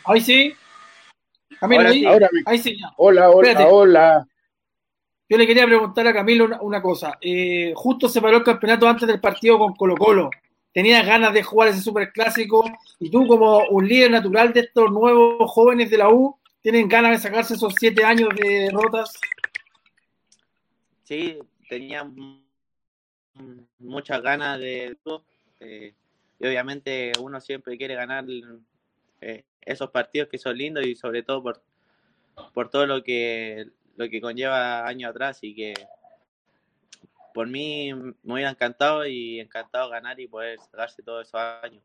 Ahí 0.05 0.21
sí. 0.21 0.55
Camilo, 1.61 1.81
Ahora 1.83 1.91
ahí. 1.93 2.05
Ahora 2.05 2.29
me- 2.33 2.43
ahí 2.47 2.59
sí 2.59 2.79
ya. 2.79 2.93
Hola, 2.97 3.31
hola, 3.31 3.49
Espérate. 3.51 3.73
hola. 3.73 4.27
Yo 5.29 5.39
le 5.39 5.47
quería 5.47 5.65
preguntar 5.67 6.07
a 6.07 6.13
Camilo 6.13 6.45
una, 6.45 6.61
una 6.61 6.83
cosa. 6.83 7.17
Eh, 7.21 7.73
justo 7.77 8.09
se 8.09 8.21
paró 8.21 8.39
el 8.39 8.43
campeonato 8.45 8.89
antes 8.89 9.07
del 9.07 9.21
partido 9.21 9.59
con 9.59 9.75
Colo 9.75 9.97
Colo. 9.97 10.31
Tenías 10.73 11.07
ganas 11.07 11.33
de 11.33 11.43
jugar 11.43 11.69
ese 11.69 11.81
superclásico 11.81 12.65
y 12.99 13.11
tú 13.11 13.27
como 13.27 13.59
un 13.69 13.87
líder 13.87 14.11
natural 14.11 14.53
de 14.53 14.61
estos 14.61 14.91
nuevos 14.91 15.51
jóvenes 15.51 15.91
de 15.91 15.99
la 15.99 16.09
U, 16.11 16.37
tienen 16.61 16.89
ganas 16.89 17.13
de 17.13 17.19
sacarse 17.19 17.55
esos 17.55 17.75
siete 17.79 18.05
años 18.05 18.31
de 18.35 18.49
derrotas. 18.65 19.13
Sí, 21.05 21.39
tenía 21.69 22.09
muchas 23.79 24.23
ganas 24.23 24.59
de 24.59 24.97
eh, 25.61 25.95
y 26.43 26.47
obviamente 26.49 27.13
uno 27.21 27.41
siempre 27.41 27.79
quiere 27.79 27.95
ganar 27.95 28.25
eh, 29.21 29.45
esos 29.61 29.91
partidos 29.91 30.29
que 30.29 30.39
son 30.39 30.59
lindos 30.59 30.85
y 30.85 30.97
sobre 30.97 31.23
todo 31.23 31.41
por, 31.41 31.63
por 32.53 32.69
todo 32.69 32.85
lo 32.85 33.05
que 33.05 33.69
lo 33.95 34.09
que 34.09 34.21
conlleva 34.21 34.85
años 34.85 35.11
atrás 35.11 35.39
y 35.43 35.55
que 35.55 35.75
por 37.33 37.47
mí 37.47 37.95
me 37.95 38.35
hubiera 38.35 38.51
encantado 38.51 39.07
y 39.07 39.39
encantado 39.39 39.89
ganar 39.89 40.19
y 40.19 40.27
poder 40.27 40.59
sacarse 40.59 41.03
todos 41.05 41.29
esos 41.29 41.41
años. 41.63 41.83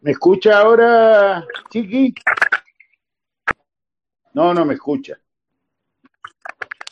¿Me 0.00 0.12
escucha 0.12 0.58
ahora, 0.58 1.44
Chiqui? 1.70 2.14
No, 4.32 4.54
no 4.54 4.64
me 4.64 4.74
escucha. 4.74 5.18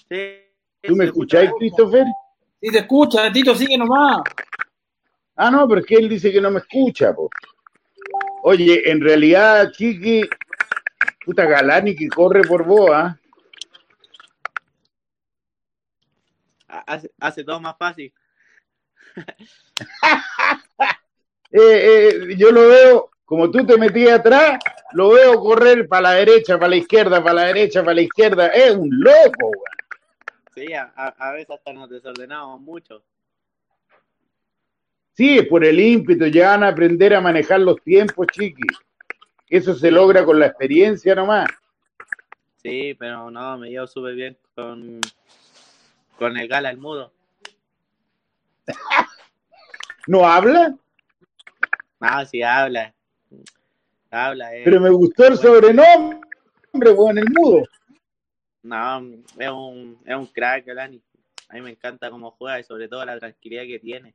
Sí, 0.09 0.41
¿Tú 0.83 0.97
me 0.97 1.05
escucha. 1.05 1.49
Christopher? 1.59 2.05
Y 2.65 2.71
te 2.71 2.79
escucha, 2.79 3.31
Tito, 3.33 3.57
sigue 3.57 3.77
nomás. 3.77 4.23
Ah, 5.35 5.51
no, 5.51 5.67
pero 5.67 5.81
es 5.81 5.87
que 5.87 5.97
él 5.97 6.09
dice 6.09 6.31
que 6.31 6.41
no 6.41 6.49
me 6.49 6.61
escucha, 6.61 7.13
po. 7.13 7.29
Oye, 8.45 8.89
en 8.89 9.01
realidad, 9.01 9.73
Chiqui, 9.73 10.23
puta 11.25 11.45
Galani 11.45 11.97
que 11.97 12.09
corre 12.09 12.43
por 12.43 12.65
vos, 12.65 12.91
¿ah? 12.93 13.19
Hace, 16.87 17.11
hace 17.19 17.43
todo 17.45 17.61
más 17.61 17.77
fácil. 17.77 18.13
Eh, 21.55 21.59
eh, 21.61 22.35
yo 22.39 22.51
lo 22.51 22.67
veo, 22.67 23.11
como 23.27 23.51
tú 23.51 23.67
te 23.67 23.77
metías 23.77 24.21
atrás, 24.21 24.59
lo 24.93 25.11
veo 25.11 25.39
correr 25.39 25.87
para 25.87 26.01
la 26.01 26.13
derecha, 26.13 26.55
para 26.55 26.71
la 26.71 26.77
izquierda, 26.77 27.23
para 27.23 27.35
la 27.35 27.45
derecha, 27.49 27.83
para 27.83 27.97
la 27.97 28.01
izquierda. 28.01 28.47
Es 28.47 28.75
un 28.75 28.89
loco, 28.91 29.49
güey. 29.49 29.82
Sí, 30.55 30.73
a, 30.75 30.93
a- 30.97 31.33
veces 31.33 31.51
hasta 31.51 31.73
nos 31.73 31.89
desordenamos 31.89 32.61
mucho. 32.61 33.03
Sí, 35.15 35.39
es 35.39 35.47
por 35.47 35.65
el 35.65 35.79
ímpetu, 35.79 36.27
ya 36.27 36.51
van 36.51 36.65
a 36.65 36.69
aprender 36.69 37.15
a 37.15 37.21
manejar 37.21 37.61
los 37.61 37.81
tiempos, 37.83 38.27
chiqui. 38.33 38.67
Eso 39.49 39.75
se 39.75 39.91
logra 39.91 40.25
con 40.25 40.39
la 40.39 40.47
experiencia 40.47 41.15
nomás. 41.15 41.49
Sí, 42.57 42.95
pero 42.99 43.31
no, 43.31 43.59
me 43.59 43.71
llevo 43.71 43.87
súper 43.87 44.15
bien 44.15 44.39
con, 44.55 45.01
con 46.19 46.37
el 46.37 46.49
Gala 46.49 46.71
el 46.71 46.79
Mudo. 46.79 47.13
¿No 50.07 50.27
habla? 50.27 50.75
No, 52.01 52.27
sí 52.27 52.43
habla. 52.43 52.95
Habla, 54.11 54.55
eh. 54.57 54.63
Pero 54.65 54.81
me 54.81 54.91
gustó 54.91 55.27
el 55.27 55.37
sobrenombre, 55.37 56.21
weón, 56.75 57.19
el 57.19 57.31
mudo. 57.31 57.63
No, 58.63 59.01
es 59.39 59.51
un, 59.51 59.99
es 60.05 60.15
un 60.15 60.27
crack, 60.27 60.67
Galani. 60.67 61.03
A 61.49 61.55
mí 61.55 61.63
me 61.63 61.71
encanta 61.71 62.11
cómo 62.11 62.31
juega 62.31 62.61
y 62.61 62.65
sobre 62.65 62.89
todo 62.89 63.05
la 63.05 63.19
tranquilidad 63.19 63.65
que 63.65 63.79
tiene. 63.79 64.15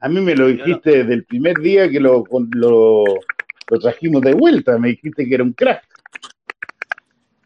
A 0.00 0.08
mí 0.08 0.20
me 0.20 0.34
lo 0.34 0.48
dijiste 0.48 0.98
desde 0.98 1.14
el 1.14 1.24
primer 1.24 1.58
día 1.58 1.88
que 1.88 2.00
lo, 2.00 2.24
lo, 2.52 3.04
lo 3.68 3.78
trajimos 3.78 4.22
de 4.22 4.34
vuelta. 4.34 4.78
Me 4.78 4.88
dijiste 4.88 5.28
que 5.28 5.34
era 5.34 5.44
un 5.44 5.52
crack. 5.52 5.86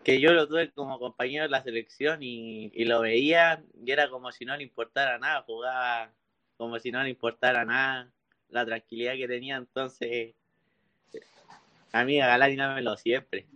Que 0.02 0.20
yo 0.20 0.32
lo 0.32 0.46
tuve 0.46 0.70
como 0.70 0.98
compañero 0.98 1.44
de 1.44 1.50
la 1.50 1.62
selección 1.62 2.22
y, 2.22 2.70
y 2.74 2.84
lo 2.84 3.00
veía 3.00 3.62
y 3.84 3.90
era 3.90 4.08
como 4.08 4.30
si 4.32 4.44
no 4.44 4.56
le 4.56 4.62
importara 4.62 5.18
nada. 5.18 5.42
Jugaba 5.42 6.12
como 6.56 6.78
si 6.78 6.90
no 6.90 7.02
le 7.02 7.10
importara 7.10 7.64
nada. 7.64 8.10
La 8.50 8.64
tranquilidad 8.64 9.14
que 9.14 9.26
tenía, 9.26 9.56
entonces 9.56 10.34
A 11.92 12.04
mí 12.04 12.20
a 12.20 12.26
Galán 12.26 12.56
dámelo 12.56 12.96
siempre. 12.96 13.46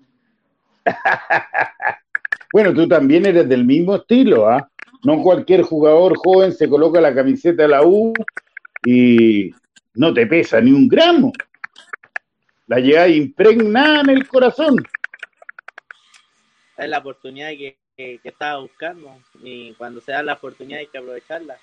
bueno, 2.52 2.74
tú 2.74 2.88
también 2.88 3.26
eres 3.26 3.48
del 3.48 3.64
mismo 3.64 3.96
estilo, 3.96 4.48
¿ah? 4.48 4.70
No 5.04 5.22
cualquier 5.22 5.62
jugador 5.62 6.16
joven 6.16 6.52
se 6.52 6.68
coloca 6.68 7.00
la 7.00 7.14
camiseta 7.14 7.62
de 7.62 7.68
la 7.68 7.82
U 7.82 8.12
y 8.84 9.52
no 9.94 10.12
te 10.12 10.26
pesa 10.26 10.60
ni 10.60 10.72
un 10.72 10.88
gramo. 10.88 11.32
La 12.66 12.80
lleva 12.80 13.08
impregnada 13.08 14.00
en 14.00 14.10
el 14.10 14.28
corazón. 14.28 14.76
Es 16.76 16.88
la 16.88 16.98
oportunidad 16.98 17.50
que, 17.50 17.76
que, 17.96 18.20
estaba 18.22 18.60
buscando 18.60 19.16
y 19.42 19.72
cuando 19.74 20.00
se 20.00 20.12
da 20.12 20.22
la 20.22 20.34
oportunidad 20.34 20.80
hay 20.80 20.86
que 20.86 20.98
aprovecharla. 20.98 21.58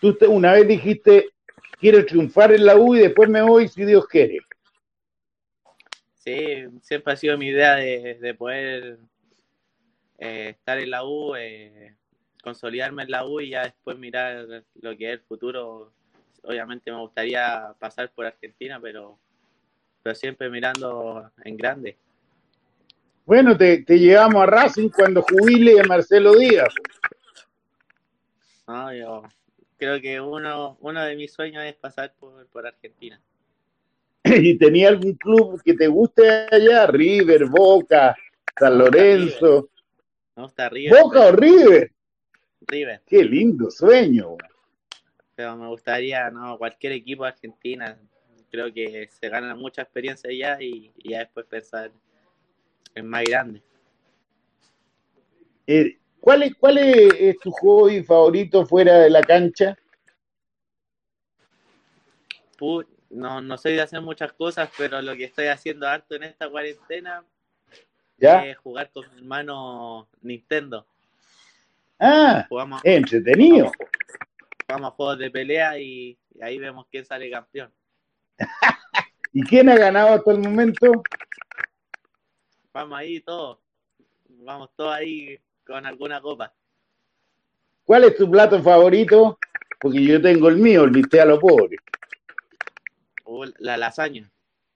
Tú 0.00 0.16
una 0.28 0.52
vez 0.52 0.68
dijiste, 0.68 1.30
quiero 1.80 2.04
triunfar 2.04 2.52
en 2.52 2.66
la 2.66 2.76
U 2.76 2.94
y 2.94 3.00
después 3.00 3.28
me 3.28 3.42
voy 3.42 3.68
si 3.68 3.84
Dios 3.84 4.06
quiere. 4.06 4.40
Sí, 6.26 6.66
siempre 6.82 7.12
ha 7.12 7.16
sido 7.16 7.38
mi 7.38 7.46
idea 7.46 7.76
de, 7.76 8.34
poder 8.36 8.98
eh, 10.18 10.48
estar 10.58 10.76
en 10.76 10.90
la 10.90 11.04
U, 11.04 11.36
eh, 11.36 11.94
consolidarme 12.42 13.04
en 13.04 13.12
la 13.12 13.24
U 13.24 13.40
y 13.40 13.50
ya 13.50 13.62
después 13.62 13.96
mirar 13.96 14.44
lo 14.82 14.96
que 14.96 15.06
es 15.06 15.20
el 15.20 15.20
futuro. 15.20 15.92
Obviamente 16.42 16.90
me 16.90 16.98
gustaría 16.98 17.72
pasar 17.78 18.10
por 18.10 18.26
Argentina, 18.26 18.80
pero, 18.82 19.16
pero 20.02 20.16
siempre 20.16 20.50
mirando 20.50 21.30
en 21.44 21.56
grande. 21.56 21.96
Bueno, 23.24 23.56
te, 23.56 23.84
te 23.84 23.96
llevamos 23.96 24.42
a 24.42 24.46
Racing 24.46 24.88
cuando 24.88 25.22
jubile 25.22 25.80
Marcelo 25.84 26.34
Díaz. 26.34 26.74
No, 28.66 28.92
yo 28.92 29.22
creo 29.76 30.00
que 30.00 30.20
uno, 30.20 30.76
uno 30.80 31.04
de 31.04 31.14
mis 31.14 31.32
sueños 31.32 31.62
es 31.64 31.76
pasar 31.76 32.12
por, 32.18 32.48
por 32.48 32.66
Argentina. 32.66 33.20
¿Y 34.42 34.58
tenía 34.58 34.88
algún 34.88 35.14
club 35.14 35.62
que 35.62 35.74
te 35.74 35.86
guste 35.86 36.46
allá? 36.50 36.86
River, 36.86 37.46
Boca, 37.46 38.16
San 38.58 38.78
Lorenzo. 38.78 39.70
Me 40.34 40.42
gusta 40.42 40.68
River. 40.68 41.00
¿Boca 41.00 41.26
o 41.26 41.32
River? 41.32 41.92
River. 42.62 43.02
Qué 43.06 43.24
lindo 43.24 43.70
sueño. 43.70 44.36
Pero 45.34 45.56
me 45.56 45.68
gustaría, 45.68 46.28
no, 46.30 46.58
cualquier 46.58 46.94
equipo 46.94 47.22
de 47.22 47.30
Argentina. 47.30 47.98
Creo 48.50 48.72
que 48.72 49.08
se 49.08 49.28
gana 49.28 49.54
mucha 49.54 49.82
experiencia 49.82 50.30
allá 50.30 50.60
y, 50.60 50.92
ya 51.04 51.20
después 51.20 51.46
pensar 51.46 51.92
en 52.94 53.06
más 53.06 53.22
grande. 53.24 53.62
Eh, 55.66 55.98
¿cuál, 56.20 56.44
es, 56.44 56.54
¿Cuál 56.56 56.78
es 56.78 57.38
tu 57.38 57.50
hobby 57.50 58.02
favorito 58.02 58.66
fuera 58.66 59.00
de 59.00 59.10
la 59.10 59.20
cancha? 59.20 59.76
No, 63.16 63.40
no 63.40 63.56
soy 63.56 63.72
de 63.72 63.80
hacer 63.80 64.02
muchas 64.02 64.32
cosas, 64.34 64.68
pero 64.76 65.00
lo 65.00 65.16
que 65.16 65.24
estoy 65.24 65.46
haciendo 65.46 65.88
harto 65.88 66.14
en 66.14 66.24
esta 66.24 66.50
cuarentena 66.50 67.24
es 68.18 68.58
jugar 68.58 68.90
con 68.92 69.06
mi 69.14 69.20
hermano 69.20 70.08
Nintendo. 70.20 70.86
Ah, 71.98 72.46
entretenido. 72.84 73.72
Jugamos, 74.68 74.92
a 74.92 74.94
juegos 74.94 75.18
de 75.18 75.30
pelea 75.30 75.78
y, 75.78 76.18
ahí 76.42 76.58
vemos 76.58 76.86
quién 76.90 77.06
sale 77.06 77.30
campeón. 77.30 77.72
¿Y 79.32 79.42
quién 79.44 79.70
ha 79.70 79.76
ganado 79.76 80.14
hasta 80.14 80.32
el 80.32 80.38
momento? 80.38 81.02
Vamos 82.74 82.98
ahí 82.98 83.20
todos. 83.20 83.58
Vamos 84.28 84.70
todos 84.76 84.94
ahí 84.94 85.38
con 85.66 85.86
alguna 85.86 86.20
copa. 86.20 86.52
¿Cuál 87.84 88.04
es 88.04 88.16
tu 88.16 88.30
plato 88.30 88.62
favorito? 88.62 89.38
Porque 89.80 90.04
yo 90.04 90.20
tengo 90.20 90.48
el 90.48 90.56
mío, 90.56 90.84
el 90.84 90.90
viste 90.90 91.18
a 91.18 91.24
lo 91.24 91.40
pobre 91.40 91.78
la 93.58 93.76
lasaña. 93.76 94.30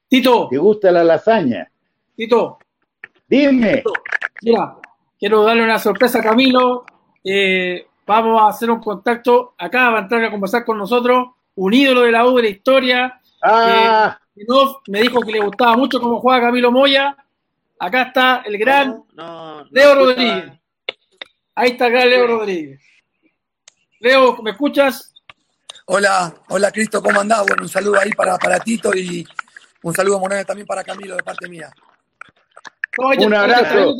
Tito. 0.08 0.48
¿Te 0.50 0.58
gusta 0.58 0.90
la 0.90 1.04
lasaña? 1.04 1.70
Tito. 2.16 2.58
Dime. 3.28 3.82
Mira, 4.42 4.76
quiero 5.18 5.44
darle 5.44 5.62
una 5.62 5.78
sorpresa 5.78 6.18
a 6.18 6.22
Camilo. 6.22 6.84
Eh, 7.22 7.86
vamos 8.06 8.40
a 8.40 8.48
hacer 8.48 8.70
un 8.70 8.80
contacto. 8.80 9.54
Acá 9.56 9.90
va 9.90 9.98
a 9.98 10.02
entrar 10.02 10.24
a 10.24 10.30
conversar 10.30 10.64
con 10.64 10.78
nosotros. 10.78 11.28
Un 11.54 11.74
ídolo 11.74 12.02
de 12.02 12.12
la 12.12 12.26
U 12.26 12.36
de 12.36 12.42
la 12.42 12.48
historia. 12.48 13.20
Ah. 13.42 14.18
me 14.88 15.00
dijo 15.00 15.20
que 15.20 15.32
le 15.32 15.40
gustaba 15.40 15.76
mucho 15.76 16.00
cómo 16.00 16.20
juega 16.20 16.40
Camilo 16.40 16.72
Moya. 16.72 17.16
Acá 17.78 18.02
está 18.02 18.42
el 18.44 18.58
gran 18.58 19.04
Leo 19.70 19.94
Rodríguez. 19.94 20.52
Ahí 21.54 21.70
está 21.70 21.86
el 21.86 21.92
gran 21.92 22.10
Leo 22.10 22.26
Rodríguez. 22.26 22.80
Leo, 24.00 24.42
¿me 24.42 24.50
escuchas? 24.50 25.09
Hola, 25.92 26.32
hola 26.50 26.70
Cristo, 26.70 27.02
¿cómo 27.02 27.20
andás? 27.20 27.44
Bueno, 27.44 27.64
un 27.64 27.68
saludo 27.68 27.98
ahí 27.98 28.12
para, 28.12 28.38
para 28.38 28.60
Tito 28.60 28.94
y 28.94 29.26
un 29.82 29.92
saludo 29.92 30.20
Moreno 30.20 30.44
también 30.44 30.64
para 30.64 30.84
Camilo 30.84 31.16
de 31.16 31.22
parte 31.24 31.48
mía. 31.48 31.68
un 32.96 33.34
abrazo. 33.34 33.96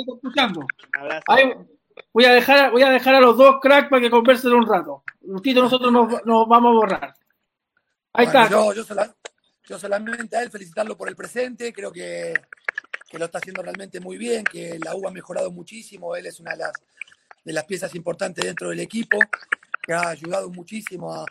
voy, 2.12 2.24
a 2.26 2.33
dejar, 2.33 2.70
voy 2.70 2.83
a 2.85 2.90
dejar 2.90 3.16
a 3.16 3.20
los 3.20 3.37
dos 3.37 3.57
cracks 3.61 3.88
para 3.88 4.00
que 4.00 4.09
conversen 4.09 4.53
un 4.53 4.68
rato. 4.68 5.03
Tito, 5.42 5.62
nosotros 5.62 5.90
nos, 5.90 6.22
vamos 6.24 6.70
a 6.70 6.74
borrar. 6.74 7.14
Ahí 8.12 8.26
está. 8.26 8.48
Yo, 8.48 8.72
yo, 8.72 9.76
solamente 9.76 10.37
a 10.37 10.44
él 10.44 10.50
felicitarlo 10.53 10.96
por 10.96 11.09
el 11.09 11.16
presente, 11.16 11.72
creo 11.72 11.90
que, 11.90 12.35
que, 13.09 13.18
lo 13.18 13.24
está 13.24 13.38
haciendo 13.38 13.62
realmente 13.62 13.98
muy 13.98 14.16
bien, 14.16 14.44
que 14.44 14.79
la 14.79 14.94
U 14.94 15.09
ha 15.09 15.11
mejorado 15.11 15.50
muchísimo, 15.50 16.14
él 16.14 16.26
es 16.26 16.38
una 16.38 16.53
de 16.53 16.59
las, 16.59 16.72
de 17.44 17.53
las 17.53 17.64
piezas 17.64 17.94
importantes 17.94 18.44
dentro 18.44 18.70
del 18.70 18.81
equipo 18.81 19.18
que 19.83 19.92
ha 19.92 20.09
ayudado 20.09 20.50
muchísimo 20.50 21.14
a, 21.14 21.26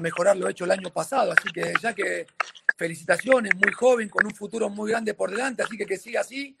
mejorar 0.00 0.36
lo 0.36 0.48
hecho 0.48 0.64
el 0.64 0.70
año 0.70 0.90
pasado. 0.90 1.32
Así 1.32 1.50
que 1.52 1.72
ya 1.80 1.94
que 1.94 2.26
felicitaciones, 2.76 3.54
muy 3.54 3.72
joven, 3.72 4.08
con 4.08 4.24
un 4.24 4.34
futuro 4.34 4.70
muy 4.70 4.90
grande 4.90 5.14
por 5.14 5.30
delante, 5.30 5.62
así 5.62 5.76
que 5.76 5.84
que 5.84 5.98
siga 5.98 6.22
así 6.22 6.56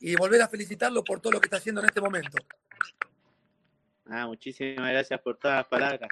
y 0.00 0.16
volver 0.16 0.42
a 0.42 0.48
felicitarlo 0.48 1.04
por 1.04 1.20
todo 1.20 1.34
lo 1.34 1.40
que 1.40 1.46
está 1.46 1.58
haciendo 1.58 1.80
en 1.80 1.88
este 1.88 2.00
momento. 2.00 2.38
Ah, 4.06 4.26
muchísimas 4.26 4.90
gracias 4.90 5.20
por 5.20 5.36
todas 5.36 5.58
las 5.58 5.66
palabras. 5.66 6.10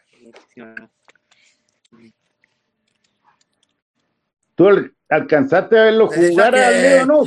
¿Tú 4.54 4.92
alcanzaste 5.08 5.78
a 5.78 5.84
verlo 5.84 6.06
jugar 6.06 6.54
a 6.54 6.70
Leo, 6.70 7.06
no? 7.06 7.22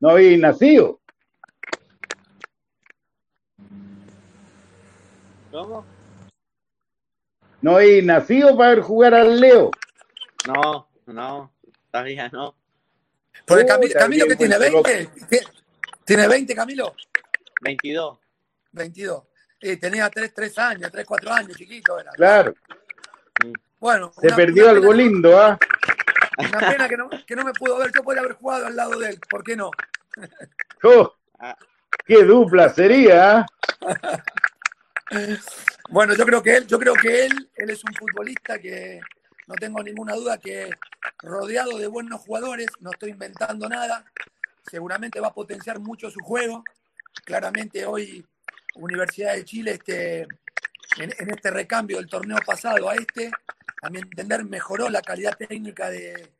No 0.00 0.10
había 0.10 0.36
nacido. 0.36 0.99
¿Cómo? 5.50 5.84
¿No 7.62 7.76
hay 7.76 8.02
nacido 8.02 8.56
para 8.56 8.70
ver 8.70 8.80
jugar 8.80 9.14
al 9.14 9.40
Leo? 9.40 9.70
No, 10.46 10.88
no, 11.06 11.52
todavía 11.90 12.28
no. 12.28 12.54
Porque 13.44 13.66
Camilo, 13.66 13.94
Camilo 13.98 14.26
que 14.26 14.36
tiene 14.36 14.58
20, 14.58 15.12
¿tiene 16.04 16.28
20 16.28 16.54
Camilo? 16.54 16.94
22. 17.62 18.18
22. 18.72 19.24
Y 19.62 19.76
tenía 19.76 20.08
3, 20.08 20.32
3 20.32 20.58
años, 20.58 20.90
3, 20.90 21.04
4 21.04 21.32
años, 21.32 21.56
chiquito 21.56 21.98
era. 21.98 22.12
Claro. 22.12 22.54
Bueno. 23.78 24.12
Se 24.20 24.32
perdió 24.32 24.70
algo 24.70 24.92
lindo, 24.92 25.38
¿ah? 25.38 25.58
Una 26.38 26.70
pena 26.70 26.88
que 26.88 26.96
no, 26.96 27.10
que 27.26 27.36
no 27.36 27.44
me 27.44 27.52
pudo 27.52 27.78
ver, 27.78 27.90
yo 27.94 28.02
podría 28.02 28.22
haber 28.22 28.36
jugado 28.36 28.66
al 28.66 28.76
lado 28.76 28.98
de 28.98 29.10
él, 29.10 29.20
¿por 29.28 29.44
qué 29.44 29.56
no? 29.56 29.70
Oh, 30.82 31.12
¡Qué 32.06 32.24
dupla 32.24 32.68
sería! 32.70 33.44
Bueno, 35.88 36.14
yo 36.14 36.24
creo 36.24 36.42
que 36.42 36.56
él, 36.56 36.66
yo 36.66 36.78
creo 36.78 36.94
que 36.94 37.26
él, 37.26 37.50
él 37.56 37.70
es 37.70 37.82
un 37.82 37.92
futbolista 37.94 38.58
que 38.58 39.00
no 39.48 39.54
tengo 39.56 39.82
ninguna 39.82 40.14
duda 40.14 40.38
que 40.38 40.70
rodeado 41.18 41.78
de 41.78 41.88
buenos 41.88 42.20
jugadores, 42.20 42.68
no 42.78 42.90
estoy 42.92 43.10
inventando 43.10 43.68
nada, 43.68 44.04
seguramente 44.70 45.18
va 45.18 45.28
a 45.28 45.34
potenciar 45.34 45.80
mucho 45.80 46.10
su 46.10 46.20
juego. 46.20 46.62
Claramente 47.24 47.84
hoy 47.84 48.24
Universidad 48.76 49.34
de 49.34 49.44
Chile, 49.44 49.72
este, 49.72 50.22
en, 50.98 51.30
este 51.30 51.50
recambio 51.50 51.96
del 51.96 52.08
torneo 52.08 52.38
pasado 52.46 52.88
a 52.88 52.94
este, 52.94 53.30
a 53.82 53.90
mi 53.90 53.98
entender, 53.98 54.44
mejoró 54.44 54.88
la 54.88 55.02
calidad 55.02 55.36
técnica 55.36 55.90
de, 55.90 56.30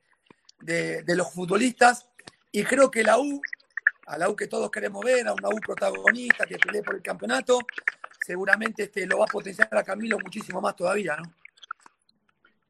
de 0.61 1.17
los 1.17 1.33
futbolistas. 1.33 2.09
Y 2.53 2.63
creo 2.65 2.91
que 2.91 3.03
la 3.03 3.19
U, 3.19 3.43
a 4.11 4.19
la 4.19 4.29
U 4.29 4.35
que 4.35 4.49
todos 4.49 4.71
queremos 4.71 5.05
ver, 5.05 5.29
a 5.29 5.33
una 5.33 5.49
U 5.49 5.61
protagonista 5.61 6.45
que 6.45 6.59
pelee 6.59 6.83
por 6.83 6.97
el 6.97 7.03
campeonato, 7.03 7.61
seguramente 8.27 8.85
este, 8.85 9.07
lo 9.07 9.19
va 9.19 9.25
a 9.25 9.29
potenciar 9.29 9.69
a 9.71 9.85
Camilo 9.85 10.19
muchísimo 10.19 10.61
más 10.61 10.75
todavía, 10.75 11.17
¿no? 11.17 11.33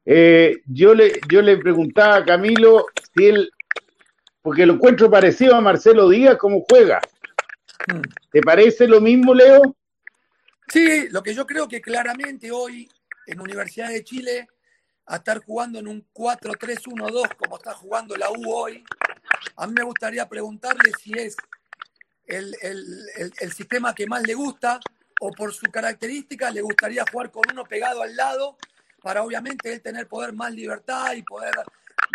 Eh, 0.05 0.61
yo, 0.65 0.93
le, 0.93 1.19
yo 1.29 1.41
le 1.41 1.57
preguntaba 1.57 2.17
a 2.17 2.25
Camilo 2.25 2.85
si 3.15 3.25
él, 3.27 3.51
porque 4.41 4.67
lo 4.67 4.73
encuentro 4.73 5.09
parecido 5.09 5.55
a 5.55 5.61
Marcelo 5.61 6.09
Díaz, 6.09 6.37
cómo 6.37 6.63
juega. 6.69 7.01
Hmm. 7.87 8.01
¿Te 8.31 8.41
parece 8.41 8.87
lo 8.87 9.01
mismo, 9.01 9.33
Leo? 9.33 9.75
Sí, 10.67 11.09
lo 11.09 11.23
que 11.23 11.33
yo 11.33 11.47
creo 11.47 11.67
que 11.67 11.81
claramente 11.81 12.51
hoy 12.51 12.87
en 13.25 13.39
Universidad 13.39 13.89
de 13.89 14.03
Chile, 14.03 14.47
a 15.07 15.17
estar 15.17 15.39
jugando 15.39 15.79
en 15.79 15.87
un 15.87 16.07
4-3-1-2 16.13 17.35
como 17.35 17.57
está 17.57 17.73
jugando 17.73 18.15
la 18.15 18.29
U 18.29 18.53
hoy, 18.53 18.83
a 19.55 19.67
mí 19.67 19.73
me 19.73 19.83
gustaría 19.83 20.27
preguntarle 20.27 20.91
si 21.01 21.13
es 21.13 21.35
el, 22.25 22.55
el 23.39 23.53
sistema 23.53 23.93
que 23.93 24.07
más 24.07 24.23
le 24.23 24.33
gusta 24.33 24.79
o 25.19 25.31
por 25.31 25.53
su 25.53 25.65
característica 25.67 26.49
le 26.49 26.61
gustaría 26.61 27.05
jugar 27.11 27.31
con 27.31 27.43
uno 27.51 27.63
pegado 27.65 28.01
al 28.01 28.15
lado 28.15 28.57
para 29.01 29.23
obviamente 29.23 29.71
él 29.71 29.81
tener 29.81 30.07
poder 30.07 30.33
más 30.33 30.51
libertad 30.53 31.13
y 31.13 31.23
poder 31.23 31.53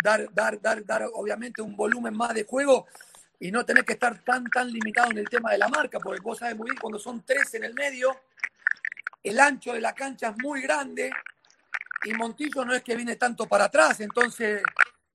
dar, 0.03 0.27
dar, 0.33 0.61
dar, 0.61 0.85
dar 0.85 1.09
obviamente 1.13 1.61
un 1.61 1.75
volumen 1.75 2.15
más 2.15 2.33
de 2.33 2.43
juego 2.43 2.87
y 3.39 3.51
no 3.51 3.65
tener 3.65 3.85
que 3.85 3.93
estar 3.93 4.23
tan, 4.23 4.45
tan 4.45 4.71
limitado 4.71 5.11
en 5.11 5.19
el 5.19 5.29
tema 5.29 5.51
de 5.51 5.57
la 5.57 5.67
marca, 5.67 5.99
porque 5.99 6.21
vos 6.21 6.39
sabés 6.39 6.55
muy 6.55 6.65
bien, 6.65 6.77
cuando 6.79 6.97
son 6.97 7.23
tres 7.23 7.53
en 7.53 7.63
el 7.63 7.73
medio, 7.73 8.19
el 9.23 9.39
ancho 9.39 9.73
de 9.73 9.81
la 9.81 9.93
cancha 9.93 10.29
es 10.29 10.37
muy 10.41 10.61
grande 10.61 11.11
y 12.03 12.13
Montillo 12.13 12.65
no 12.65 12.73
es 12.73 12.83
que 12.83 12.95
viene 12.95 13.15
tanto 13.15 13.47
para 13.47 13.65
atrás, 13.65 13.99
entonces 13.99 14.63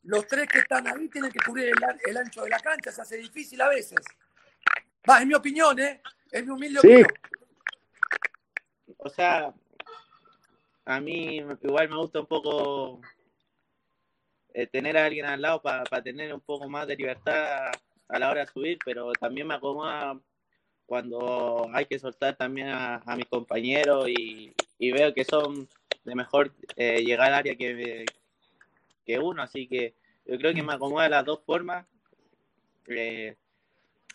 los 0.05 0.27
tres 0.27 0.49
que 0.49 0.59
están 0.59 0.87
ahí 0.87 1.09
tienen 1.09 1.31
que 1.31 1.39
cubrir 1.45 1.73
el, 2.07 2.17
ancho 2.17 2.43
de 2.43 2.51
la 2.51 2.59
cancha, 2.59 2.91
se 2.91 3.03
hace 3.03 3.17
difícil 3.19 3.61
a 3.61 3.69
veces. 3.69 4.01
Va, 5.09 5.21
es 5.21 5.27
mi 5.27 5.35
opinión, 5.35 5.79
¿eh? 5.79 6.01
Es 6.31 6.45
mi 6.45 6.51
humilde 6.51 6.79
opinión. 6.79 7.09
O 8.99 9.09
sea, 9.09 9.53
a 10.85 11.01
mí 11.01 11.37
igual 11.63 11.89
me 11.89 11.97
gusta 11.97 12.21
un 12.21 12.27
poco 12.27 13.01
eh, 14.55 14.67
tener 14.67 14.97
a 14.97 15.07
alguien 15.07 15.27
al 15.27 15.41
lado 15.41 15.63
para 15.63 16.03
tener 16.03 16.33
un 16.33 16.41
poco 16.41 16.69
más 16.69 16.87
de 16.87 16.97
libertad 16.97 17.73
a 18.09 18.19
la 18.19 18.31
hora 18.31 18.45
de 18.45 18.53
subir, 18.53 18.79
pero 18.85 19.13
también 19.13 19.47
me 19.47 19.55
acomoda 19.55 20.19
cuando 20.87 21.69
hay 21.73 21.87
que 21.87 21.99
soltar 21.99 22.37
también 22.37 22.69
a, 22.69 23.03
mis 23.17 23.27
compañeros 23.27 24.09
y, 24.09 24.55
veo 24.79 25.15
que 25.15 25.25
son 25.25 25.69
de 26.05 26.15
mejor 26.15 26.53
eh, 26.77 27.03
llegar 27.03 27.29
al 27.29 27.35
área 27.35 27.55
que, 27.55 28.05
que 29.05 29.19
uno, 29.19 29.43
así 29.43 29.67
que 29.67 29.95
yo 30.27 30.39
creo 30.39 30.55
que 30.55 30.63
me 30.63 30.75
acomoda 30.75 31.09
las 31.09 31.25
dos 31.25 31.41
formas. 31.45 31.87
Eh, 32.89 33.37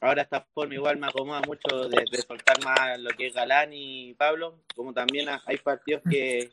ahora 0.01 0.21
esta 0.21 0.41
forma 0.53 0.75
igual 0.75 0.97
me 0.97 1.07
acomoda 1.07 1.41
mucho 1.41 1.89
de, 1.89 2.05
soltar 2.27 2.63
más 2.63 2.99
lo 2.99 3.09
que 3.11 3.27
es 3.27 3.33
Galán 3.33 3.71
y 3.73 4.13
Pablo, 4.13 4.59
como 4.75 4.93
también 4.93 5.27
hay 5.45 5.57
partidos 5.57 6.03
que, 6.09 6.51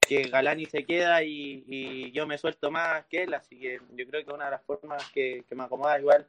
que 0.00 0.22
Galani 0.24 0.66
se 0.66 0.84
queda 0.84 1.22
y, 1.22 2.10
yo 2.12 2.26
me 2.26 2.38
suelto 2.38 2.70
más 2.70 3.04
que 3.06 3.24
él, 3.24 3.34
así 3.34 3.58
que 3.58 3.80
yo 3.92 4.06
creo 4.06 4.24
que 4.24 4.32
una 4.32 4.46
de 4.46 4.50
las 4.52 4.62
formas 4.62 5.04
que, 5.10 5.44
me 5.50 5.64
acomoda 5.64 5.98
igual 5.98 6.26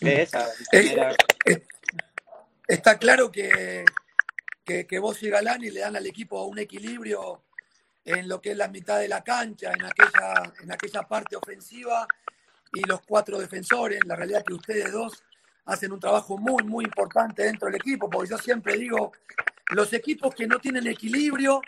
es 0.00 0.34
esa. 0.34 0.46
Eh, 0.72 1.14
eh, 1.46 1.62
está 2.68 2.98
claro 2.98 3.30
que, 3.30 3.84
que, 4.64 4.98
vos 4.98 5.22
y 5.22 5.30
Galani 5.30 5.70
le 5.70 5.80
dan 5.80 5.96
al 5.96 6.06
equipo 6.06 6.44
un 6.44 6.58
equilibrio 6.58 7.42
en 8.04 8.28
lo 8.28 8.40
que 8.40 8.52
es 8.52 8.56
la 8.56 8.68
mitad 8.68 8.98
de 8.98 9.08
la 9.08 9.22
cancha, 9.22 9.72
en 9.72 9.84
aquella, 9.84 10.52
en 10.62 10.72
aquella 10.72 11.02
parte 11.02 11.36
ofensiva 11.36 12.06
y 12.72 12.82
los 12.86 13.00
cuatro 13.02 13.38
defensores. 13.38 14.00
La 14.06 14.16
realidad 14.16 14.40
es 14.40 14.46
que 14.46 14.54
ustedes 14.54 14.92
dos 14.92 15.22
hacen 15.66 15.92
un 15.92 16.00
trabajo 16.00 16.38
muy, 16.38 16.62
muy 16.64 16.84
importante 16.84 17.42
dentro 17.42 17.66
del 17.66 17.76
equipo, 17.76 18.08
porque 18.08 18.30
yo 18.30 18.38
siempre 18.38 18.76
digo, 18.76 19.12
los 19.70 19.92
equipos 19.92 20.34
que 20.34 20.46
no 20.46 20.58
tienen 20.58 20.86
equilibrio 20.86 21.60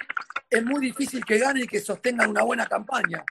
es 0.50 0.64
muy 0.64 0.80
difícil 0.80 1.24
que 1.24 1.38
ganen 1.38 1.64
y 1.64 1.66
que 1.66 1.80
sostengan 1.80 2.30
una 2.30 2.42
buena 2.42 2.66
campaña. 2.66 3.24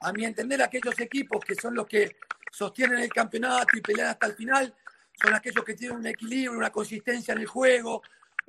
A 0.00 0.12
mi 0.12 0.24
entender, 0.24 0.62
aquellos 0.62 0.98
equipos 1.00 1.44
que 1.44 1.54
son 1.54 1.74
los 1.74 1.86
que 1.86 2.16
sostienen 2.52 3.00
el 3.00 3.12
campeonato 3.12 3.76
y 3.76 3.80
pelean 3.80 4.08
hasta 4.08 4.26
el 4.26 4.34
final, 4.34 4.74
son 5.20 5.34
aquellos 5.34 5.64
que 5.64 5.74
tienen 5.74 5.98
un 5.98 6.06
equilibrio, 6.06 6.52
una 6.52 6.70
consistencia 6.70 7.32
en 7.32 7.40
el 7.40 7.46
juego, 7.46 8.02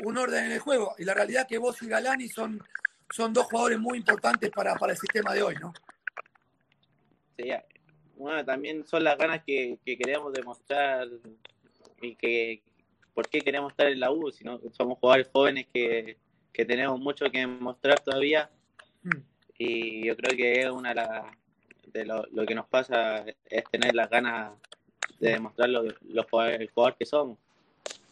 un 0.04 0.18
orden 0.18 0.46
en 0.46 0.52
el 0.52 0.60
juego. 0.60 0.96
Y 1.00 1.06
la 1.06 1.14
realidad 1.14 1.48
que 1.48 1.58
vos 1.58 1.82
y 1.82 1.88
Galani 1.88 2.30
son, 2.30 2.64
son 3.12 3.34
dos 3.34 3.46
jugadores 3.46 3.80
muy 3.80 3.98
importantes 3.98 4.50
para, 4.52 4.76
para 4.76 4.94
el 4.94 4.98
sistema 4.98 5.34
de 5.34 5.44
hoy, 5.44 5.56
¿no? 5.60 5.74
Sí, 7.38 7.52
bueno, 8.16 8.44
también 8.44 8.86
son 8.86 9.04
las 9.04 9.18
ganas 9.18 9.44
que, 9.46 9.80
queremos 9.86 10.34
demostrar 10.34 11.08
y 12.02 12.16
que 12.16 12.62
por 13.14 13.28
qué 13.30 13.42
queremos 13.42 13.72
estar 13.72 13.88
en 13.88 14.00
la 14.00 14.12
U, 14.12 14.30
si 14.32 14.44
no 14.44 14.60
somos 14.72 15.00
jugadores 15.00 15.30
jóvenes 15.32 15.68
que, 15.74 16.18
que 16.52 16.66
tenemos 16.66 17.00
mucho 17.00 17.30
que 17.32 17.48
mostrar 17.48 18.00
todavía. 18.02 18.50
Mm. 19.04 19.18
Y 19.58 20.08
yo 20.08 20.16
creo 20.16 20.38
que 20.38 20.62
es 20.62 20.70
una 20.70 20.94
de, 21.94 22.06
lo, 22.06 22.46
que 22.46 22.56
nos 22.56 22.68
pasa 22.68 23.26
es 23.46 23.64
tener 23.72 23.96
las 23.96 24.10
ganas 24.10 24.52
de 25.20 25.32
demostrar 25.32 25.70
lo, 25.70 25.84
los 25.84 26.26
jugadores, 26.30 26.62
el 26.62 26.70
jugador 26.70 26.98
que 26.98 27.06
somos. 27.06 27.38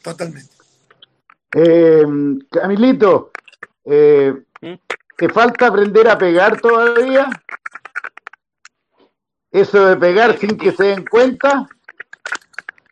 Totalmente. 0.01 0.51
Eh, 1.53 2.05
Camilito, 2.49 3.31
eh, 3.89 4.34
¿Mm? 4.62 4.73
¿te 5.15 5.30
falta 5.30 5.67
aprender 5.67 6.08
a 6.10 6.17
pegar 6.17 6.60
todavía? 6.60 7.30
Eso 9.52 9.86
de 9.88 9.95
pegar 9.95 10.38
sin 10.38 10.58
que 10.58 10.71
se 10.71 10.84
den 10.86 11.06
cuenta. 11.06 11.67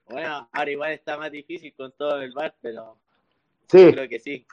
Bueno, 0.08 0.48
ahora 0.52 0.72
igual 0.72 0.92
está 0.94 1.18
más 1.18 1.32
difícil 1.32 1.74
con 1.76 1.92
todo 1.92 2.22
el 2.22 2.32
bar, 2.32 2.56
pero 2.62 2.98
sí. 3.68 3.92
creo 3.92 4.08
que 4.08 4.20
sí. 4.20 4.48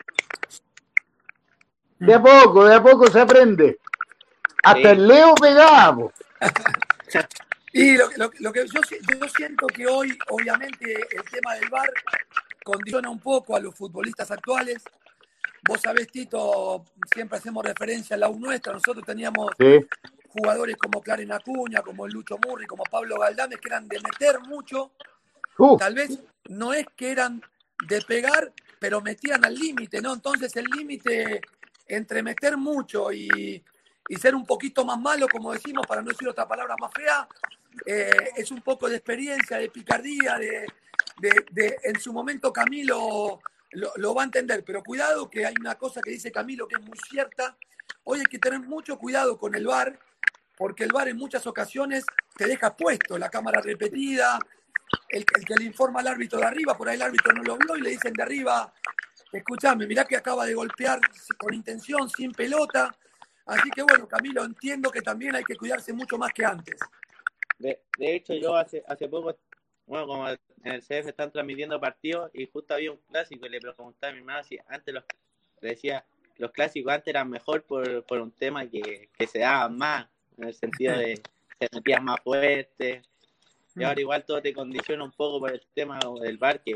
De 1.99 2.15
a 2.15 2.21
poco, 2.21 2.65
de 2.65 2.75
a 2.75 2.83
poco 2.83 3.07
se 3.07 3.21
aprende. 3.21 3.79
Hasta 4.65 4.91
el 4.91 5.07
Leo 5.07 5.35
pegaba. 5.35 6.13
y 7.73 7.97
lo, 7.97 8.09
que 8.11 8.67
yo, 8.67 8.81
yo, 8.83 9.29
siento 9.29 9.67
que 9.69 9.87
hoy, 9.87 10.19
obviamente, 10.29 10.95
el 10.95 11.23
tema 11.31 11.55
del 11.55 11.69
bar 11.69 11.89
condiciona 12.65 13.09
un 13.09 13.21
poco 13.21 13.55
a 13.55 13.61
los 13.61 13.75
futbolistas 13.75 14.31
actuales. 14.31 14.83
Vos 15.67 15.81
sabés, 15.81 16.09
Tito, 16.09 16.85
siempre 17.13 17.39
hacemos 17.39 17.65
referencia 17.65 18.17
a 18.17 18.19
la 18.19 18.29
U 18.29 18.39
nuestra. 18.39 18.73
Nosotros 18.73 19.05
teníamos 19.05 19.51
jugadores 20.29 20.77
como 20.77 21.01
Claren 21.01 21.33
Acuña, 21.33 21.83
como 21.83 22.09
Lucho 22.09 22.39
Murri, 22.45 22.67
como 22.67 22.85
Pablo 22.85 23.19
Galdames, 23.19 23.59
que 23.61 23.69
eran 23.69 23.87
de 23.87 24.01
meter 24.01 24.41
mucho. 24.41 24.93
Uh. 25.59 25.77
Tal 25.77 25.95
vez 25.95 26.19
no 26.49 26.73
es 26.73 26.87
que 26.97 27.13
eran 27.13 27.43
de 27.87 28.01
pegar, 28.03 28.53
pero 28.79 29.01
metían 29.01 29.45
al 29.45 29.55
límite, 29.55 30.01
¿no? 30.01 30.15
Entonces 30.15 30.55
el 30.57 30.65
límite 30.65 31.41
entre 31.87 32.23
meter 32.23 32.57
mucho 32.57 33.13
y, 33.13 33.63
ser 34.21 34.35
un 34.35 34.45
poquito 34.45 34.85
más 34.85 34.99
malo, 35.01 35.27
como 35.29 35.53
decimos, 35.53 35.87
para 35.87 36.03
no 36.03 36.11
decir 36.11 36.29
otra 36.29 36.47
palabra 36.47 36.77
más 36.79 36.91
fea, 36.93 37.27
eh, 37.87 38.31
es 38.37 38.51
un 38.51 38.61
poco 38.61 38.89
de 38.89 38.97
experiencia, 38.97 39.57
de 39.57 39.71
picardía, 39.71 40.37
de, 40.39 40.67
en 41.83 41.99
su 41.99 42.13
momento 42.13 42.53
Camilo 42.53 43.41
lo, 43.73 44.15
va 44.15 44.23
a 44.23 44.25
entender, 44.27 44.65
pero 44.65 44.83
cuidado 44.83 45.29
que 45.31 45.47
hay 45.47 45.55
una 45.61 45.77
cosa 45.77 46.01
que 46.01 46.11
dice 46.11 46.31
Camilo 46.31 46.67
que 46.67 46.77
es 46.77 46.83
muy 46.83 46.99
cierta, 47.09 47.57
hoy 48.05 48.21
hay 48.21 48.27
que 48.27 48.39
tener 48.39 48.61
mucho 48.61 48.99
cuidado 48.99 49.39
con 49.39 49.55
el 49.55 49.67
VAR, 49.67 49.99
porque 50.57 50.85
el 50.85 50.93
VAR 50.93 51.09
en 51.09 51.17
muchas 51.17 51.47
ocasiones 51.47 52.05
te 52.37 52.47
deja 52.47 52.77
puesto 52.77 53.19
la 53.19 53.31
cámara 53.31 53.61
repetida, 53.61 54.39
el, 55.09 55.25
que 55.25 55.55
le 55.57 55.65
informa 55.65 56.01
al 56.01 56.09
árbitro 56.09 56.39
de 56.39 56.47
arriba, 56.47 56.77
por 56.77 56.89
ahí 56.89 56.97
el 56.97 57.03
árbitro 57.03 57.33
no 57.33 57.43
lo 57.43 57.57
vio 57.57 57.77
y 57.77 57.81
le 57.81 57.91
dicen 57.91 58.13
de 58.13 58.23
arriba, 58.23 58.73
Escúchame, 59.33 59.87
mirá 59.87 60.05
que 60.05 60.17
acaba 60.17 60.45
de 60.45 60.53
golpear 60.53 61.01
con 61.39 61.55
intención, 61.55 62.09
sin 62.11 62.33
pelota. 62.33 62.95
Así 63.47 63.71
que 63.71 63.83
bueno, 63.83 64.07
Camilo, 64.07 64.45
entiendo 64.45 64.91
que 64.91 65.01
también 65.01 65.35
hay 65.35 65.43
que 65.43 65.57
cuidarse 65.57 65.95
mucho 65.95 66.19
más 66.19 66.33
que 66.35 66.45
antes. 66.45 66.79
De, 67.59 67.81
hecho, 67.99 68.35
yo 68.35 68.55
hace, 68.55 68.85
hace 68.87 69.09
poco, 69.09 69.35
bueno, 69.87 70.07
como 70.07 70.29
en 70.29 70.39
el 70.65 70.81
CF 70.81 71.09
están 71.09 71.33
transmitiendo 71.33 71.81
partidos 71.81 72.31
y 72.35 72.47
justo 72.47 72.75
había 72.75 72.93
un 72.93 73.01
clásico 73.09 73.47
y 73.47 73.51
le 73.51 73.61
preguntaba 73.61 74.13
a 74.13 74.17
mi 74.17 74.23
mamá 74.23 74.43
si 74.43 74.59
antes 74.69 74.95
los, 74.95 75.05
decía, 75.61 76.05
los 76.39 76.51
clásicos 76.53 76.93
antes 76.93 77.09
eran 77.09 77.29
mejor 77.29 77.65
por, 77.65 78.05
por 78.05 78.21
un 78.21 78.33
tema 78.33 78.69
que, 78.69 79.09
que 79.17 79.27
se 79.27 79.41
daban 79.41 79.77
más, 79.77 80.07
en 80.39 80.45
el 80.45 80.55
sentido 80.55 80.97
de 80.97 81.17
se 81.17 81.69
metían 81.73 82.05
más 82.05 82.21
fuerte. 82.23 83.03
Y 83.75 83.85
ahora 83.85 84.01
igual 84.01 84.25
todo 84.25 84.43
te 84.43 84.53
condiciona 84.53 85.03
un 85.03 85.13
poco 85.13 85.41
por 85.41 85.53
el 85.53 85.63
tema 85.75 85.99
del 86.21 86.37
bar 86.37 86.61
que 86.63 86.75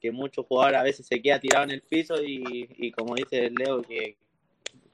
que 0.00 0.10
muchos 0.10 0.46
jugadores 0.46 0.80
a 0.80 0.82
veces 0.82 1.06
se 1.06 1.20
queda 1.20 1.38
tirado 1.38 1.64
en 1.64 1.72
el 1.72 1.82
piso 1.82 2.16
y, 2.22 2.90
como 2.92 3.14
dice 3.14 3.50
Leo, 3.50 3.82
que, 3.82 4.16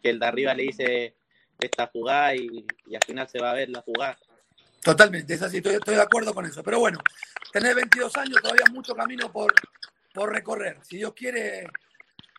el 0.02 0.20
de 0.20 0.26
arriba 0.26 0.54
le 0.54 0.62
dice 0.64 1.14
esta 1.58 1.88
jugada 1.88 2.34
y, 2.36 2.64
al 2.94 3.04
final 3.04 3.28
se 3.28 3.40
va 3.40 3.50
a 3.52 3.54
ver 3.54 3.70
la 3.70 3.82
jugada. 3.82 4.18
Totalmente, 4.86 5.34
es 5.34 5.42
así, 5.42 5.56
estoy, 5.56 5.96
de 5.96 6.00
acuerdo 6.00 6.32
con 6.32 6.46
eso. 6.46 6.62
Pero 6.62 6.78
bueno, 6.78 7.00
tener 7.52 7.74
22 7.74 8.16
años, 8.18 8.40
todavía 8.40 8.66
mucho 8.72 8.94
camino 8.94 9.32
por, 9.32 9.52
por 10.14 10.32
recorrer. 10.32 10.78
Si 10.82 10.98
Dios 10.98 11.12
quiere, 11.12 11.66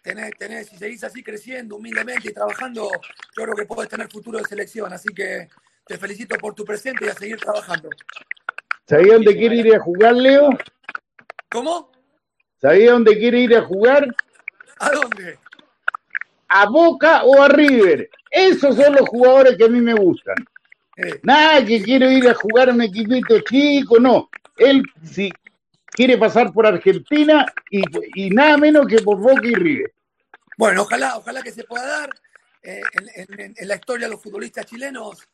tener, 0.01 0.33
tener, 0.35 0.63
si 0.63 0.77
seguís 0.77 1.03
así 1.03 1.21
creciendo 1.21 1.75
humildemente 1.75 2.29
y 2.29 2.33
trabajando, 2.33 2.89
yo 3.35 3.43
creo 3.43 3.53
que 3.53 3.65
puedes 3.65 3.89
tener 3.89 4.09
futuro 4.09 4.37
de 4.37 4.45
selección. 4.45 4.93
Así 4.93 5.09
que 5.13 5.49
te 5.85 5.97
felicito 5.97 6.37
por 6.37 6.55
tu 6.55 6.63
presente 6.63 7.05
y 7.05 7.09
a 7.09 7.15
seguir 7.15 7.37
trabajando. 7.37 7.89
¿Sabía 8.87 9.15
dónde 9.15 9.35
quiere 9.35 9.55
ir 9.57 9.75
a 9.75 9.79
jugar, 9.81 10.15
Leo? 10.15 10.49
¿Cómo? 11.51 11.91
¿Sabía 12.61 12.93
dónde 12.93 13.17
quiere 13.17 13.39
ir 13.39 13.57
a 13.57 13.63
jugar? 13.63 14.15
¿A 14.79 14.89
dónde? 14.91 15.37
A 16.47 16.65
Boca 16.69 17.25
o 17.25 17.43
a 17.43 17.49
River. 17.49 18.09
Esos 18.31 18.77
son 18.77 18.95
los 18.95 19.09
jugadores 19.09 19.57
que 19.57 19.65
a 19.65 19.69
mí 19.69 19.81
me 19.81 19.95
gustan. 19.95 20.37
Nada 21.21 21.63
que 21.63 21.81
quiero 21.81 22.09
ir 22.09 22.27
a 22.27 22.33
jugar 22.33 22.69
a 22.69 22.73
un 22.73 22.81
equipito 22.81 23.39
chico, 23.41 23.99
no. 23.99 24.29
Él 24.57 24.83
sí 25.03 25.31
quiere 25.85 26.17
pasar 26.17 26.51
por 26.51 26.65
Argentina 26.65 27.45
y, 27.69 28.29
nada 28.29 28.57
menos 28.57 28.87
que 28.87 29.01
por 29.01 29.17
Boca 29.17 29.45
y 29.45 29.53
River. 29.53 29.93
Bueno, 30.57 30.81
ojalá, 30.83 31.17
ojalá 31.17 31.41
que 31.41 31.51
se 31.51 31.63
pueda 31.63 31.85
dar. 31.85 32.09
Eh, 32.63 32.81
en, 33.25 33.67
la 33.67 33.75
historia 33.75 34.07
de 34.07 34.11
los 34.11 34.21
futbolistas 34.21 34.65
chilenos, 34.65 35.27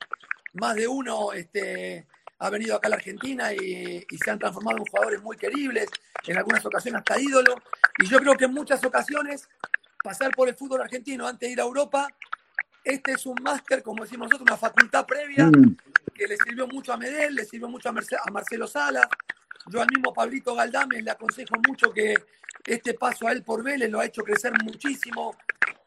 más 0.53 0.75
de 0.75 0.87
uno 0.87 1.33
este, 1.33 2.05
ha 2.39 2.49
venido 2.49 2.75
acá 2.75 2.87
a 2.87 2.89
la 2.89 2.95
Argentina 2.97 3.53
y, 3.53 4.05
se 4.23 4.31
han 4.31 4.37
transformado 4.37 4.77
en 4.77 4.85
jugadores 4.85 5.21
muy 5.21 5.37
queribles, 5.37 5.87
en 6.27 6.37
algunas 6.37 6.65
ocasiones 6.65 6.99
hasta 6.99 7.19
ídolos. 7.19 7.55
Y 7.99 8.07
yo 8.07 8.19
creo 8.19 8.35
que 8.35 8.45
en 8.45 8.53
muchas 8.53 8.83
ocasiones 8.83 9.47
pasar 10.03 10.31
por 10.31 10.49
el 10.49 10.55
fútbol 10.55 10.81
argentino 10.81 11.25
antes 11.25 11.47
de 11.47 11.53
ir 11.53 11.61
a 11.61 11.63
Europa. 11.63 12.07
Este 12.83 13.13
es 13.13 13.25
un 13.25 13.35
máster, 13.41 13.81
como 13.81 14.03
decimos 14.03 14.27
nosotros, 14.29 14.49
una 14.49 14.57
facultad 14.57 15.05
previa 15.05 15.45
Mm. 15.47 15.77
que 16.13 16.27
le 16.27 16.37
sirvió 16.37 16.67
mucho 16.67 16.91
a 16.93 16.97
Medel, 16.97 17.35
le 17.35 17.45
sirvió 17.45 17.69
mucho 17.69 17.89
a, 17.89 17.93
Merce- 17.93 18.17
a 18.21 18.29
Marcelo 18.31 18.67
Sala. 18.67 19.07
Yo 19.67 19.81
al 19.81 19.87
mismo 19.87 20.13
Pablito 20.13 20.53
Galdame 20.53 21.01
le 21.01 21.09
aconsejo 21.11 21.55
mucho 21.67 21.91
que 21.93 22.13
este 22.65 22.93
paso 22.93 23.27
a 23.27 23.31
él 23.31 23.43
por 23.43 23.63
Vélez 23.63 23.89
lo 23.89 23.99
ha 24.01 24.05
hecho 24.05 24.21
crecer 24.23 24.51
muchísimo 24.63 25.35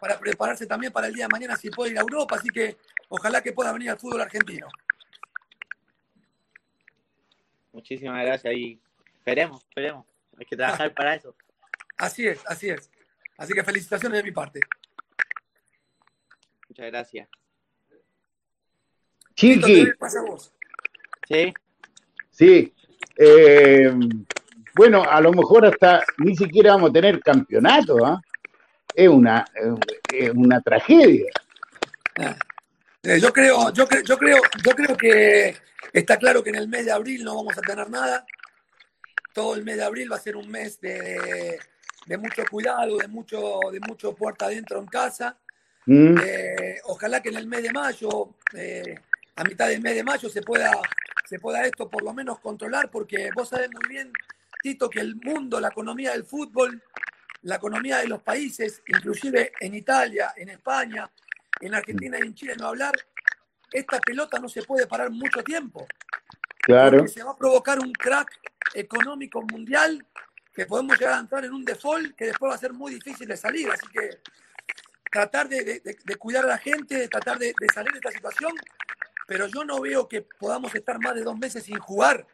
para 0.01 0.19
prepararse 0.19 0.67
también 0.67 0.93
para 0.93 1.07
el 1.09 1.15
día 1.15 1.27
de 1.27 1.33
mañana 1.33 1.57
si 1.57 1.69
puede 1.71 1.91
ir 1.93 1.99
a 1.99 2.03
Europa. 2.03 2.37
Así 2.37 2.49
que 2.49 2.77
ojalá 3.09 3.43
que 3.43 3.53
pueda 3.53 3.73
venir 3.73 3.91
al 3.91 3.99
fútbol 3.99 4.23
argentino. 4.23 4.67
Muchísimas 7.73 8.25
gracias 8.25 8.55
y 8.55 8.81
esperemos, 9.19 9.63
esperemos. 9.65 10.07
Hay 10.39 10.47
que 10.47 10.57
trabajar 10.57 10.93
para 10.95 11.15
eso. 11.15 11.35
Así 11.99 12.27
es, 12.27 12.41
así 12.47 12.71
es. 12.71 12.91
Así 13.39 13.53
que 13.53 13.63
felicitaciones 13.63 14.19
de 14.19 14.25
mi 14.25 14.33
parte. 14.33 14.61
Muchas 16.77 16.93
gracias. 16.93 17.29
Chiqui, 19.35 19.87
¿qué 19.87 19.95
pasa 19.99 20.21
a 20.21 20.25
vos? 20.25 20.53
Sí, 21.27 21.55
sí. 22.31 22.75
eh, 23.17 23.91
bueno, 24.75 25.03
a 25.03 25.23
lo 25.23 25.33
mejor 25.33 25.65
hasta 25.65 26.05
ni 26.19 26.37
siquiera 26.37 26.73
vamos 26.73 26.91
a 26.91 26.93
tener 26.93 27.19
campeonato, 27.21 28.05
¿ah? 28.05 28.21
Es 28.95 29.09
una, 29.09 29.43
es 30.13 30.31
una 30.35 30.61
tragedia. 30.61 31.31
Eh, 33.03 33.21
yo 33.21 33.33
creo, 33.33 33.73
yo 33.73 33.89
creo, 33.89 34.03
yo 34.03 34.19
creo, 34.19 34.43
yo 34.63 34.73
creo 34.73 34.97
que 34.99 35.57
está 35.95 36.19
claro 36.19 36.43
que 36.43 36.51
en 36.51 36.57
el 36.57 36.69
mes 36.69 36.85
de 36.85 36.93
abril 36.93 37.25
no 37.25 37.37
vamos 37.37 37.57
a 37.57 37.63
tener 37.63 37.89
nada. 37.89 38.27
Todo 39.33 39.55
el 39.55 39.65
mes 39.65 39.77
de 39.77 39.85
abril 39.85 40.13
va 40.13 40.17
a 40.17 40.21
ser 40.21 40.37
un 40.37 40.51
mes 40.51 40.79
de, 40.79 41.59
de 42.05 42.19
mucho 42.19 42.43
cuidado, 42.51 42.99
de 42.99 43.09
mucho, 43.09 43.61
de 43.73 43.81
mucho 43.81 44.15
puerta 44.15 44.45
adentro 44.45 44.79
en 44.79 44.87
casa. 44.87 45.39
¿Mm? 45.87 46.19
Eh, 46.23 46.81
ojalá 46.85 47.23
que 47.23 47.29
en 47.29 47.37
el 47.37 47.47
mes 47.47 47.63
de 47.63 47.73
mayo, 47.73 48.35
eh, 48.53 48.99
a 49.37 49.45
mitad 49.45 49.69
del 49.69 49.81
mes 49.81 49.95
de 49.95 50.05
mayo, 50.05 50.29
se 50.29 50.43
pueda, 50.43 50.73
se 51.25 51.39
pueda 51.39 51.65
esto 51.65 51.89
por 51.89 52.03
lo 52.03 52.13
menos 52.13 52.41
controlar, 52.41 52.91
porque 52.91 53.31
vos 53.35 53.49
sabés 53.49 53.71
muy 53.73 53.89
bien, 53.89 54.13
Tito, 54.61 54.91
que 54.91 55.01
el 55.01 55.17
mundo, 55.17 55.61
la 55.61 55.69
economía 55.69 56.13
del 56.13 56.25
fútbol, 56.25 56.83
la 57.43 57.57
economía 57.57 57.99
de 57.99 58.09
los 58.09 58.23
países, 58.23 58.83
inclusive 58.89 59.53
en 59.61 59.75
Italia, 59.75 60.35
en 60.37 60.49
España, 60.49 61.09
en 61.61 61.75
Argentina 61.75 62.19
y 62.19 62.27
en 62.27 62.35
Chile, 62.35 62.55
no 62.59 62.67
hablar, 62.67 62.95
esta 63.73 64.01
pelota 64.01 64.39
no 64.39 64.49
se 64.49 64.63
puede 64.63 64.87
parar 64.87 65.11
mucho 65.11 65.43
tiempo. 65.45 65.87
Claro. 66.59 66.99
Porque 66.99 67.13
se 67.13 67.23
va 67.23 67.31
a 67.31 67.37
provocar 67.37 67.79
un 67.79 67.93
crack 67.93 68.29
económico 68.75 69.41
mundial 69.43 70.05
que 70.53 70.67
podemos 70.67 70.99
llegar 70.99 71.15
a 71.15 71.21
entrar 71.21 71.45
en 71.45 71.53
un 71.53 71.65
default 71.65 72.17
que 72.17 72.27
después 72.27 72.51
va 72.51 72.57
a 72.57 72.59
ser 72.59 72.73
muy 72.73 72.95
difícil 72.95 73.29
de 73.29 73.37
salir. 73.37 73.71
Así 73.71 73.87
que 73.93 74.19
tratar 75.17 75.49
de, 75.49 75.81
cuidar 76.19 76.45
a 76.45 76.49
la 76.49 76.59
gente, 76.59 76.95
de 76.95 77.09
tratar 77.09 77.39
de, 77.39 77.55
de 77.59 77.69
salir 77.73 77.91
de 77.93 77.99
esta 77.99 78.11
situación, 78.11 78.53
pero 79.27 79.47
yo 79.47 79.65
no 79.65 79.81
veo 79.81 80.07
que 80.07 80.27
podamos 80.39 80.75
estar 80.75 80.99
más 81.01 81.15
de 81.15 81.23
dos 81.23 81.39
meses 81.39 81.65
sin 81.65 81.79
jugar, 81.79 82.27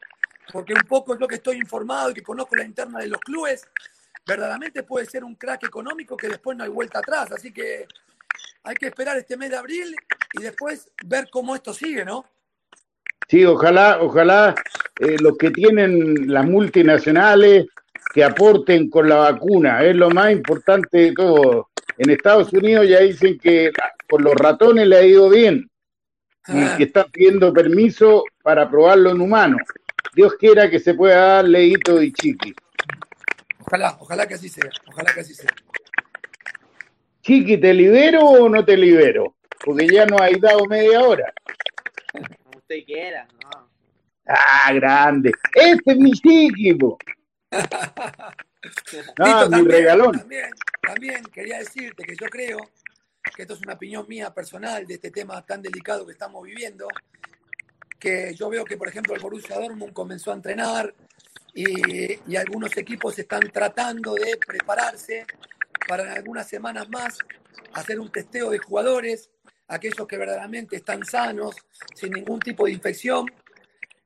porque 0.52 0.74
un 0.74 0.82
poco 0.82 1.14
es 1.14 1.20
lo 1.20 1.28
que 1.28 1.36
estoy 1.36 1.58
informado 1.58 2.10
y 2.10 2.14
que 2.14 2.22
conozco 2.22 2.56
la 2.56 2.64
interna 2.64 2.98
de 2.98 3.06
los 3.06 3.20
clubes, 3.20 3.68
verdaderamente 4.26 4.82
puede 4.82 5.06
ser 5.06 5.22
un 5.22 5.36
crack 5.36 5.64
económico 5.64 6.16
que 6.16 6.28
después 6.28 6.56
no 6.56 6.64
hay 6.64 6.70
vuelta 6.70 6.98
atrás. 6.98 7.30
Así 7.30 7.52
que 7.52 7.86
hay 8.64 8.74
que 8.74 8.86
esperar 8.86 9.16
este 9.16 9.36
mes 9.36 9.50
de 9.50 9.56
abril 9.56 9.94
y 10.32 10.42
después 10.42 10.90
ver 11.04 11.28
cómo 11.30 11.54
esto 11.54 11.72
sigue, 11.72 12.04
¿no? 12.04 12.24
Sí, 13.28 13.44
ojalá, 13.44 14.02
ojalá 14.02 14.54
eh, 14.98 15.16
los 15.20 15.38
que 15.38 15.50
tienen 15.50 16.32
las 16.32 16.44
multinacionales 16.44 17.66
que 18.12 18.24
aporten 18.24 18.90
con 18.90 19.08
la 19.08 19.16
vacuna, 19.16 19.84
es 19.84 19.94
lo 19.94 20.10
más 20.10 20.32
importante 20.32 20.98
de 20.98 21.12
todo. 21.12 21.68
En 21.98 22.10
Estados 22.10 22.52
Unidos 22.52 22.88
ya 22.88 23.00
dicen 23.00 23.38
que 23.38 23.72
con 24.08 24.22
los 24.22 24.34
ratones 24.34 24.86
le 24.86 24.96
ha 24.96 25.02
ido 25.02 25.28
bien 25.28 25.70
y 26.48 26.76
que 26.76 26.84
están 26.84 27.10
pidiendo 27.10 27.52
permiso 27.52 28.24
para 28.42 28.68
probarlo 28.68 29.10
en 29.10 29.20
humanos. 29.20 29.60
Dios 30.14 30.34
quiera 30.34 30.68
que 30.68 30.78
se 30.78 30.94
pueda 30.94 31.34
dar 31.34 31.44
leíto 31.44 32.02
y 32.02 32.12
chiqui. 32.12 32.54
Ojalá, 33.60 33.96
ojalá 34.00 34.26
que 34.26 34.34
así 34.34 34.48
sea, 34.48 34.70
ojalá 34.88 35.12
que 35.14 35.20
así 35.20 35.34
sea. 35.34 35.50
Chiqui, 37.22 37.58
¿te 37.58 37.72
libero 37.72 38.20
o 38.20 38.48
no 38.48 38.64
te 38.64 38.76
libero? 38.76 39.36
Porque 39.64 39.86
ya 39.86 40.04
nos 40.06 40.20
hay 40.20 40.34
dado 40.40 40.66
media 40.66 41.00
hora. 41.00 41.32
como 42.12 42.58
usted 42.58 42.84
quiera. 42.84 43.28
¿no? 43.44 43.68
Ah, 44.26 44.72
grande. 44.74 45.32
Este 45.54 45.92
es 45.92 45.96
mi 45.96 46.12
chiqui, 46.12 46.74
po. 46.74 46.98
Ah, 49.18 49.44
Tito, 49.44 49.62
mi 49.62 49.68
regalón. 49.68 50.18
También, 50.18 50.50
también 50.80 51.24
quería 51.24 51.58
decirte 51.58 52.04
que 52.04 52.14
yo 52.16 52.26
creo 52.28 52.58
que 53.34 53.42
esto 53.42 53.54
es 53.54 53.62
una 53.62 53.74
opinión 53.74 54.06
mía 54.08 54.32
personal 54.32 54.86
de 54.86 54.94
este 54.94 55.10
tema 55.10 55.44
tan 55.44 55.62
delicado 55.62 56.04
que 56.06 56.12
estamos 56.12 56.44
viviendo, 56.44 56.88
que 57.98 58.34
yo 58.34 58.48
veo 58.50 58.64
que, 58.64 58.76
por 58.76 58.88
ejemplo, 58.88 59.14
el 59.14 59.20
Borussia 59.20 59.56
Dortmund 59.56 59.92
comenzó 59.92 60.32
a 60.32 60.34
entrenar 60.34 60.94
y, 61.54 62.20
y 62.30 62.36
algunos 62.36 62.76
equipos 62.76 63.18
están 63.18 63.50
tratando 63.50 64.14
de 64.14 64.36
prepararse 64.44 65.26
para 65.86 66.04
en 66.04 66.10
algunas 66.10 66.48
semanas 66.48 66.88
más 66.88 67.18
hacer 67.74 68.00
un 68.00 68.10
testeo 68.10 68.50
de 68.50 68.58
jugadores, 68.58 69.30
aquellos 69.68 70.06
que 70.06 70.16
verdaderamente 70.18 70.76
están 70.76 71.04
sanos, 71.04 71.56
sin 71.94 72.12
ningún 72.12 72.40
tipo 72.40 72.66
de 72.66 72.72
infección. 72.72 73.26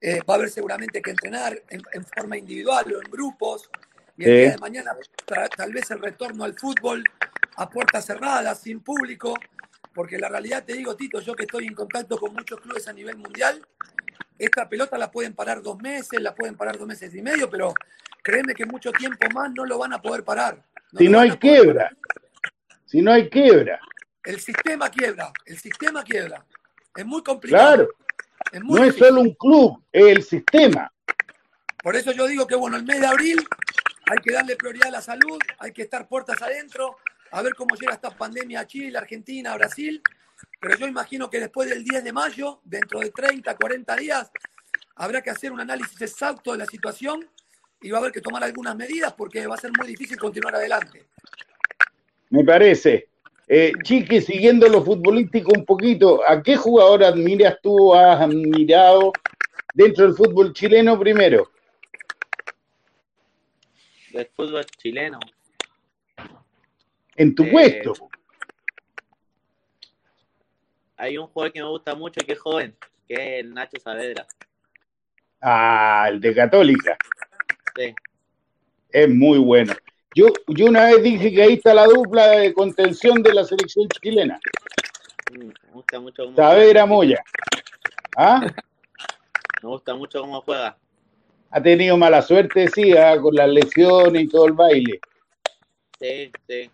Eh, 0.00 0.20
va 0.28 0.34
a 0.34 0.36
haber 0.36 0.50
seguramente 0.50 1.00
que 1.00 1.11
entrenar 1.11 1.61
en, 1.70 1.82
en 1.92 2.04
forma 2.04 2.36
individual 2.36 2.92
o 2.92 3.02
en 3.02 3.11
grupos. 3.11 3.70
Y 4.17 4.25
el 4.25 4.37
día 4.37 4.51
de 4.53 4.59
mañana, 4.59 4.93
tal 5.57 5.73
vez 5.73 5.91
el 5.91 6.01
retorno 6.01 6.45
al 6.45 6.55
fútbol 6.55 7.05
a 7.57 7.69
puertas 7.69 8.07
cerradas, 8.07 8.61
sin 8.61 8.81
público, 8.81 9.35
porque 9.95 10.19
la 10.19 10.29
realidad, 10.29 10.64
te 10.64 10.75
digo, 10.75 10.97
Tito, 10.97 11.21
yo 11.21 11.35
que 11.35 11.45
estoy 11.45 11.67
en 11.67 11.75
contacto 11.75 12.19
con 12.19 12.33
muchos 12.33 12.61
clubes 12.61 12.87
a 12.89 12.93
nivel 12.93 13.17
mundial, 13.17 13.67
esta 14.39 14.69
pelota 14.69 14.99
la 14.99 15.11
pueden 15.11 15.35
parar 15.35 15.62
dos 15.62 15.79
meses, 15.79 16.21
la 16.21 16.35
pueden 16.35 16.55
parar 16.55 16.79
dos 16.79 16.87
meses 16.87 17.14
y 17.14 17.23
medio, 17.23 17.49
pero 17.49 17.75
créeme 18.23 18.55
que 18.55 18.67
mucho 18.67 18.93
tiempo 18.93 19.27
más 19.35 19.51
no 19.55 19.64
lo 19.64 19.79
van 19.79 19.93
a 19.93 20.03
poder 20.03 20.25
parar. 20.25 20.62
Si 20.97 21.09
no 21.09 21.21
hay 21.21 21.31
quiebra. 21.33 21.91
parar. 21.91 21.97
Si 22.85 23.03
no 23.03 23.12
hay 23.12 23.29
quiebra. 23.29 23.81
El 24.23 24.41
sistema 24.41 24.91
quiebra, 24.91 25.33
el 25.45 25.59
sistema 25.59 26.03
quiebra. 26.03 26.45
Es 26.95 27.07
muy 27.07 27.23
complicado. 27.23 27.75
Claro. 27.77 27.89
Es 28.53 28.62
muy 28.62 28.81
No 28.81 28.87
es 28.87 28.97
solo 28.97 29.21
un 29.21 29.35
club, 29.35 29.83
es 29.93 30.05
el 30.05 30.23
sistema. 30.23 30.93
Por 31.83 31.97
eso 31.97 32.12
yo 32.12 32.27
digo 32.27 32.47
que, 32.47 32.57
bueno, 32.57 32.77
el 32.77 32.85
mes 32.85 33.01
de 33.01 33.07
abril 33.07 33.47
hay 34.07 34.18
que 34.18 34.32
darle 34.32 34.57
prioridad 34.57 34.88
a 34.88 34.92
la 34.92 35.02
salud, 35.02 35.38
hay 35.59 35.72
que 35.72 35.82
estar 35.82 36.09
puertas 36.09 36.40
adentro, 36.40 36.96
a 37.32 37.42
ver 37.42 37.54
cómo 37.54 37.74
llega 37.74 37.94
esta 37.94 38.11
pandemia 38.11 38.61
a 38.61 38.66
Chile, 38.66 38.96
Argentina, 38.96 39.54
Brasil. 39.57 40.00
Pero 40.61 40.76
yo 40.76 40.86
imagino 40.86 41.28
que 41.28 41.40
después 41.40 41.68
del 41.68 41.82
10 41.82 42.04
de 42.04 42.12
mayo, 42.12 42.61
dentro 42.64 43.00
de 43.00 43.11
30, 43.11 43.57
40 43.57 43.96
días, 43.96 44.30
habrá 44.94 45.22
que 45.22 45.30
hacer 45.30 45.50
un 45.50 45.61
análisis 45.61 46.00
exacto 46.00 46.52
de 46.52 46.59
la 46.59 46.66
situación 46.66 47.28
y 47.82 47.90
va 47.90 47.98
a 47.98 48.00
haber 48.00 48.12
que 48.12 48.20
tomar 48.20 48.44
algunas 48.44 48.76
medidas 48.76 49.12
porque 49.14 49.46
va 49.46 49.54
a 49.54 49.59
ser 49.59 49.70
muy 49.76 49.86
difícil 49.88 50.18
continuar 50.18 50.54
adelante. 50.54 51.07
Me 52.30 52.44
parece. 52.44 53.09
Eh, 53.48 53.72
siguiendo 53.84 54.68
lo 54.68 54.84
futbolístico 54.84 55.52
un 55.57 55.64
poquito, 55.64 56.20
¿a 56.28 56.42
qué 56.42 56.57
jugador 56.57 57.04
admiras 57.04 57.59
tú, 57.62 57.94
has 57.94 58.20
admirado 58.20 59.12
dentro 59.74 60.04
del 60.04 60.14
fútbol 60.14 60.52
chileno 60.52 60.98
primero? 60.98 61.48
Del 64.17 64.27
fútbol 64.35 64.64
chileno. 64.64 65.21
En 67.17 67.35
tu 67.35 67.45
Eh, 67.45 67.51
puesto. 67.51 68.09
Hay 70.97 71.19
un 71.19 71.27
jugador 71.27 71.53
que 71.53 71.61
me 71.61 71.69
gusta 71.69 71.95
mucho 71.95 72.25
que 72.25 72.33
es 72.33 72.39
joven, 72.41 72.75
que 73.07 73.14
es 73.14 73.45
el 73.45 73.53
Nacho 73.53 73.79
Saavedra. 73.79 74.27
Ah, 75.43 76.07
el 76.09 76.19
de 76.19 76.35
Católica. 76.35 76.97
Sí. 77.77 77.95
Es 78.91 79.09
muy 79.11 79.39
bueno. 79.39 79.75
Yo, 80.14 80.29
yo 80.47 80.64
una 80.64 80.87
vez 80.87 81.03
dije 81.03 81.31
que 81.31 81.43
ahí 81.43 81.53
está 81.55 81.75
la 81.75 81.85
dupla 81.85 82.29
de 82.29 82.55
contención 82.55 83.23
de 83.23 83.35
la 83.35 83.45
selección 83.45 83.87
chilena. 84.01 84.41
Mm, 85.31 85.39
Me 85.41 85.73
gusta 85.75 86.01
mucho 86.01 86.25
cómo 86.25 86.37
Saavedra 86.37 86.87
Moya. 86.87 87.23
¿Ah? 88.17 88.41
Me 89.62 89.69
gusta 89.69 89.95
mucho 89.95 90.23
cómo 90.23 90.41
juega. 90.41 90.79
Ha 91.57 91.62
tenido 91.62 91.96
mala 91.96 92.20
suerte, 92.20 92.68
sí, 92.68 92.94
ah, 92.98 93.18
con 93.18 93.34
las 93.34 93.48
lesiones 93.48 94.24
y 94.24 94.28
todo 94.28 94.44
el 94.44 94.52
baile. 94.52 95.00
Sí, 95.98 96.30
sí. 96.46 96.70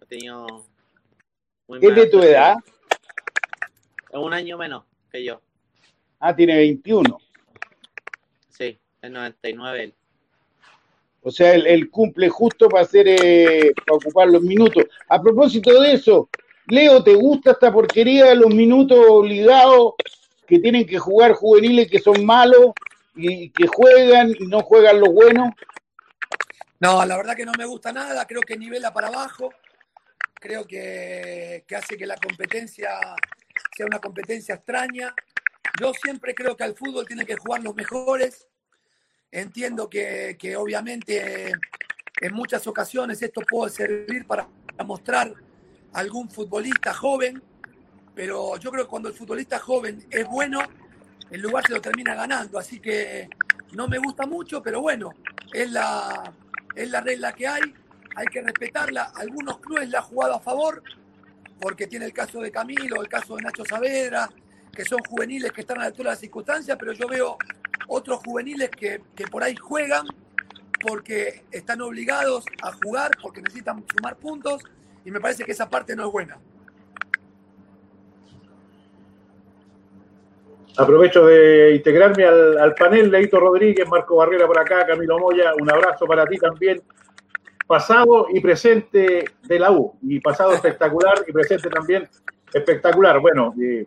Ha 0.00 0.06
tenido 0.06 0.46
muy 1.66 1.78
¿Es 1.84 1.94
de 1.96 2.06
tu 2.06 2.18
suerte. 2.18 2.30
edad? 2.30 2.54
Es 4.12 4.16
un 4.16 4.32
año 4.32 4.56
menos 4.56 4.84
que 5.10 5.24
yo. 5.24 5.40
Ah, 6.20 6.36
tiene 6.36 6.56
21. 6.56 7.18
Sí, 8.48 8.78
es 9.02 9.10
99 9.10 9.82
él. 9.82 9.94
O 11.22 11.32
sea, 11.32 11.52
él, 11.52 11.66
él 11.66 11.90
cumple 11.90 12.28
justo 12.28 12.68
para 12.68 12.84
hacer, 12.84 13.08
eh, 13.08 13.72
para 13.84 13.96
ocupar 13.96 14.28
los 14.28 14.42
minutos. 14.42 14.84
A 15.08 15.20
propósito 15.20 15.80
de 15.80 15.94
eso, 15.94 16.28
Leo, 16.68 17.02
¿te 17.02 17.16
gusta 17.16 17.50
esta 17.50 17.72
porquería 17.72 18.26
de 18.26 18.36
los 18.36 18.54
minutos 18.54 19.04
obligados 19.08 19.94
que 20.46 20.60
tienen 20.60 20.86
que 20.86 21.00
jugar 21.00 21.32
juveniles 21.32 21.90
que 21.90 21.98
son 21.98 22.24
malos 22.24 22.66
y 23.14 23.50
que 23.50 23.66
juegan 23.66 24.34
y 24.38 24.46
no 24.46 24.60
juegan 24.60 25.00
los 25.00 25.12
buenos? 25.12 25.50
No, 26.78 27.04
la 27.04 27.16
verdad 27.16 27.36
que 27.36 27.44
no 27.44 27.52
me 27.58 27.66
gusta 27.66 27.92
nada, 27.92 28.26
creo 28.26 28.40
que 28.40 28.56
nivela 28.56 28.92
para 28.92 29.08
abajo, 29.08 29.52
creo 30.34 30.66
que, 30.66 31.64
que 31.66 31.76
hace 31.76 31.96
que 31.96 32.06
la 32.06 32.16
competencia 32.16 32.90
sea 33.76 33.86
una 33.86 33.98
competencia 33.98 34.54
extraña. 34.54 35.14
Yo 35.80 35.92
siempre 35.92 36.34
creo 36.34 36.56
que 36.56 36.64
al 36.64 36.74
fútbol 36.74 37.06
tienen 37.06 37.26
que 37.26 37.36
jugar 37.36 37.62
los 37.62 37.74
mejores. 37.74 38.48
Entiendo 39.30 39.88
que, 39.88 40.36
que 40.38 40.56
obviamente 40.56 41.52
en 42.20 42.34
muchas 42.34 42.66
ocasiones 42.66 43.22
esto 43.22 43.42
puede 43.42 43.70
servir 43.70 44.26
para 44.26 44.48
mostrar 44.84 45.32
algún 45.92 46.30
futbolista 46.30 46.94
joven, 46.94 47.42
pero 48.14 48.56
yo 48.58 48.70
creo 48.70 48.84
que 48.84 48.90
cuando 48.90 49.08
el 49.08 49.14
futbolista 49.14 49.58
joven 49.58 50.04
es 50.10 50.26
bueno, 50.26 50.60
el 51.30 51.40
lugar 51.40 51.66
se 51.66 51.72
lo 51.72 51.80
termina 51.80 52.14
ganando. 52.14 52.58
Así 52.58 52.80
que 52.80 53.28
no 53.72 53.88
me 53.88 53.98
gusta 53.98 54.26
mucho, 54.26 54.62
pero 54.62 54.80
bueno, 54.80 55.14
es 55.52 55.70
la, 55.70 56.32
es 56.74 56.90
la 56.90 57.00
regla 57.00 57.32
que 57.32 57.46
hay, 57.46 57.62
hay 58.16 58.26
que 58.26 58.42
respetarla. 58.42 59.12
Algunos 59.14 59.58
clubes 59.58 59.88
la 59.88 59.98
han 59.98 60.04
jugado 60.04 60.34
a 60.34 60.40
favor, 60.40 60.82
porque 61.60 61.86
tiene 61.86 62.06
el 62.06 62.12
caso 62.12 62.40
de 62.40 62.50
Camilo, 62.50 63.00
el 63.00 63.08
caso 63.08 63.36
de 63.36 63.42
Nacho 63.42 63.64
Saavedra, 63.64 64.28
que 64.72 64.84
son 64.84 65.00
juveniles 65.00 65.52
que 65.52 65.60
están 65.62 65.78
a 65.78 65.80
la 65.80 65.86
altura 65.86 66.10
de 66.10 66.14
las 66.14 66.20
circunstancias, 66.20 66.76
pero 66.78 66.92
yo 66.92 67.06
veo 67.06 67.36
otros 67.88 68.20
juveniles 68.24 68.70
que, 68.70 69.02
que 69.14 69.26
por 69.26 69.42
ahí 69.42 69.54
juegan 69.56 70.06
porque 70.80 71.44
están 71.50 71.80
obligados 71.82 72.44
a 72.62 72.72
jugar, 72.72 73.10
porque 73.20 73.42
necesitan 73.42 73.84
sumar 73.94 74.16
puntos, 74.16 74.62
y 75.04 75.10
me 75.10 75.20
parece 75.20 75.44
que 75.44 75.52
esa 75.52 75.68
parte 75.68 75.94
no 75.94 76.06
es 76.06 76.12
buena. 76.12 76.38
Aprovecho 80.76 81.26
de 81.26 81.74
integrarme 81.74 82.24
al, 82.24 82.74
panel, 82.74 83.10
Leito 83.10 83.38
Rodríguez, 83.38 83.86
Marco 83.88 84.16
Barrera 84.16 84.46
por 84.46 84.58
acá, 84.58 84.86
Camilo 84.86 85.18
Moya, 85.18 85.52
un 85.60 85.70
abrazo 85.70 86.06
para 86.06 86.26
ti 86.26 86.38
también. 86.38 86.80
Pasado 87.66 88.26
y 88.32 88.40
presente 88.40 89.24
de 89.42 89.58
la 89.58 89.70
U, 89.70 89.94
y 90.02 90.20
pasado 90.20 90.52
espectacular 90.52 91.24
y 91.26 91.32
presente 91.32 91.68
también 91.68 92.08
espectacular. 92.52 93.20
Bueno, 93.20 93.54
eh, 93.60 93.86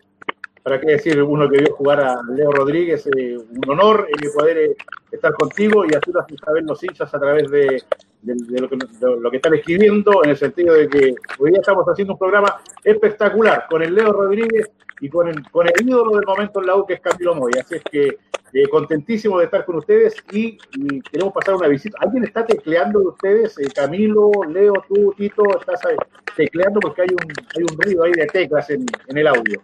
para 0.63 0.79
qué 0.79 0.93
decir, 0.93 1.21
uno 1.21 1.49
que 1.49 1.57
vio 1.57 1.75
jugar 1.75 1.99
a 1.99 2.21
Leo 2.33 2.49
Rodríguez, 2.51 3.05
eh, 3.17 3.37
un 3.37 3.69
honor 3.69 4.07
eh, 4.09 4.29
poder 4.33 4.57
eh, 4.57 4.75
estar 5.11 5.33
contigo 5.33 5.83
y 5.83 5.93
hacerlo 5.93 6.25
saber 6.43 6.63
los 6.63 6.81
hinchas 6.81 7.13
a 7.13 7.19
través 7.19 7.51
de, 7.51 7.83
lo 8.23 8.69
que, 8.69 8.77
de, 8.77 9.19
lo 9.19 9.29
que, 9.29 9.37
están 9.37 9.53
escribiendo, 9.55 10.23
en 10.23 10.29
el 10.29 10.37
sentido 10.37 10.73
de 10.73 10.87
que 10.87 11.15
hoy 11.37 11.51
día 11.51 11.59
estamos 11.59 11.85
haciendo 11.85 12.13
un 12.13 12.19
programa 12.19 12.61
espectacular 12.81 13.65
con 13.69 13.83
el 13.83 13.93
Leo 13.93 14.13
Rodríguez 14.13 14.71
y 15.03 15.09
con 15.09 15.27
el, 15.27 15.43
con 15.51 15.67
el 15.67 15.73
ídolo 15.85 16.15
del 16.15 16.25
momento 16.25 16.61
en 16.61 16.67
la 16.67 16.77
U, 16.77 16.85
que 16.85 16.93
es 16.93 17.01
Camilo 17.01 17.35
Moy. 17.35 17.51
Así 17.59 17.75
es 17.75 17.83
que 17.83 18.17
eh, 18.53 18.67
contentísimo 18.69 19.37
de 19.37 19.45
estar 19.45 19.65
con 19.65 19.75
ustedes 19.75 20.15
y, 20.31 20.57
y, 20.75 21.01
queremos 21.01 21.33
pasar 21.33 21.55
una 21.55 21.67
visita. 21.67 21.97
¿Alguien 21.99 22.23
está 22.23 22.45
tecleando 22.45 23.01
de 23.01 23.07
ustedes? 23.07 23.59
Eh, 23.59 23.67
Camilo, 23.75 24.31
Leo, 24.47 24.73
tú, 24.87 25.13
Tito, 25.17 25.43
estás 25.59 25.85
ahí, 25.85 25.97
tecleando 26.37 26.79
porque 26.79 27.01
hay 27.01 27.09
un, 27.09 27.33
hay 27.53 27.63
un 27.63 27.81
ruido 27.81 28.03
ahí 28.05 28.13
de 28.13 28.27
teclas 28.27 28.69
en, 28.69 28.85
en 29.07 29.17
el 29.17 29.27
audio. 29.27 29.59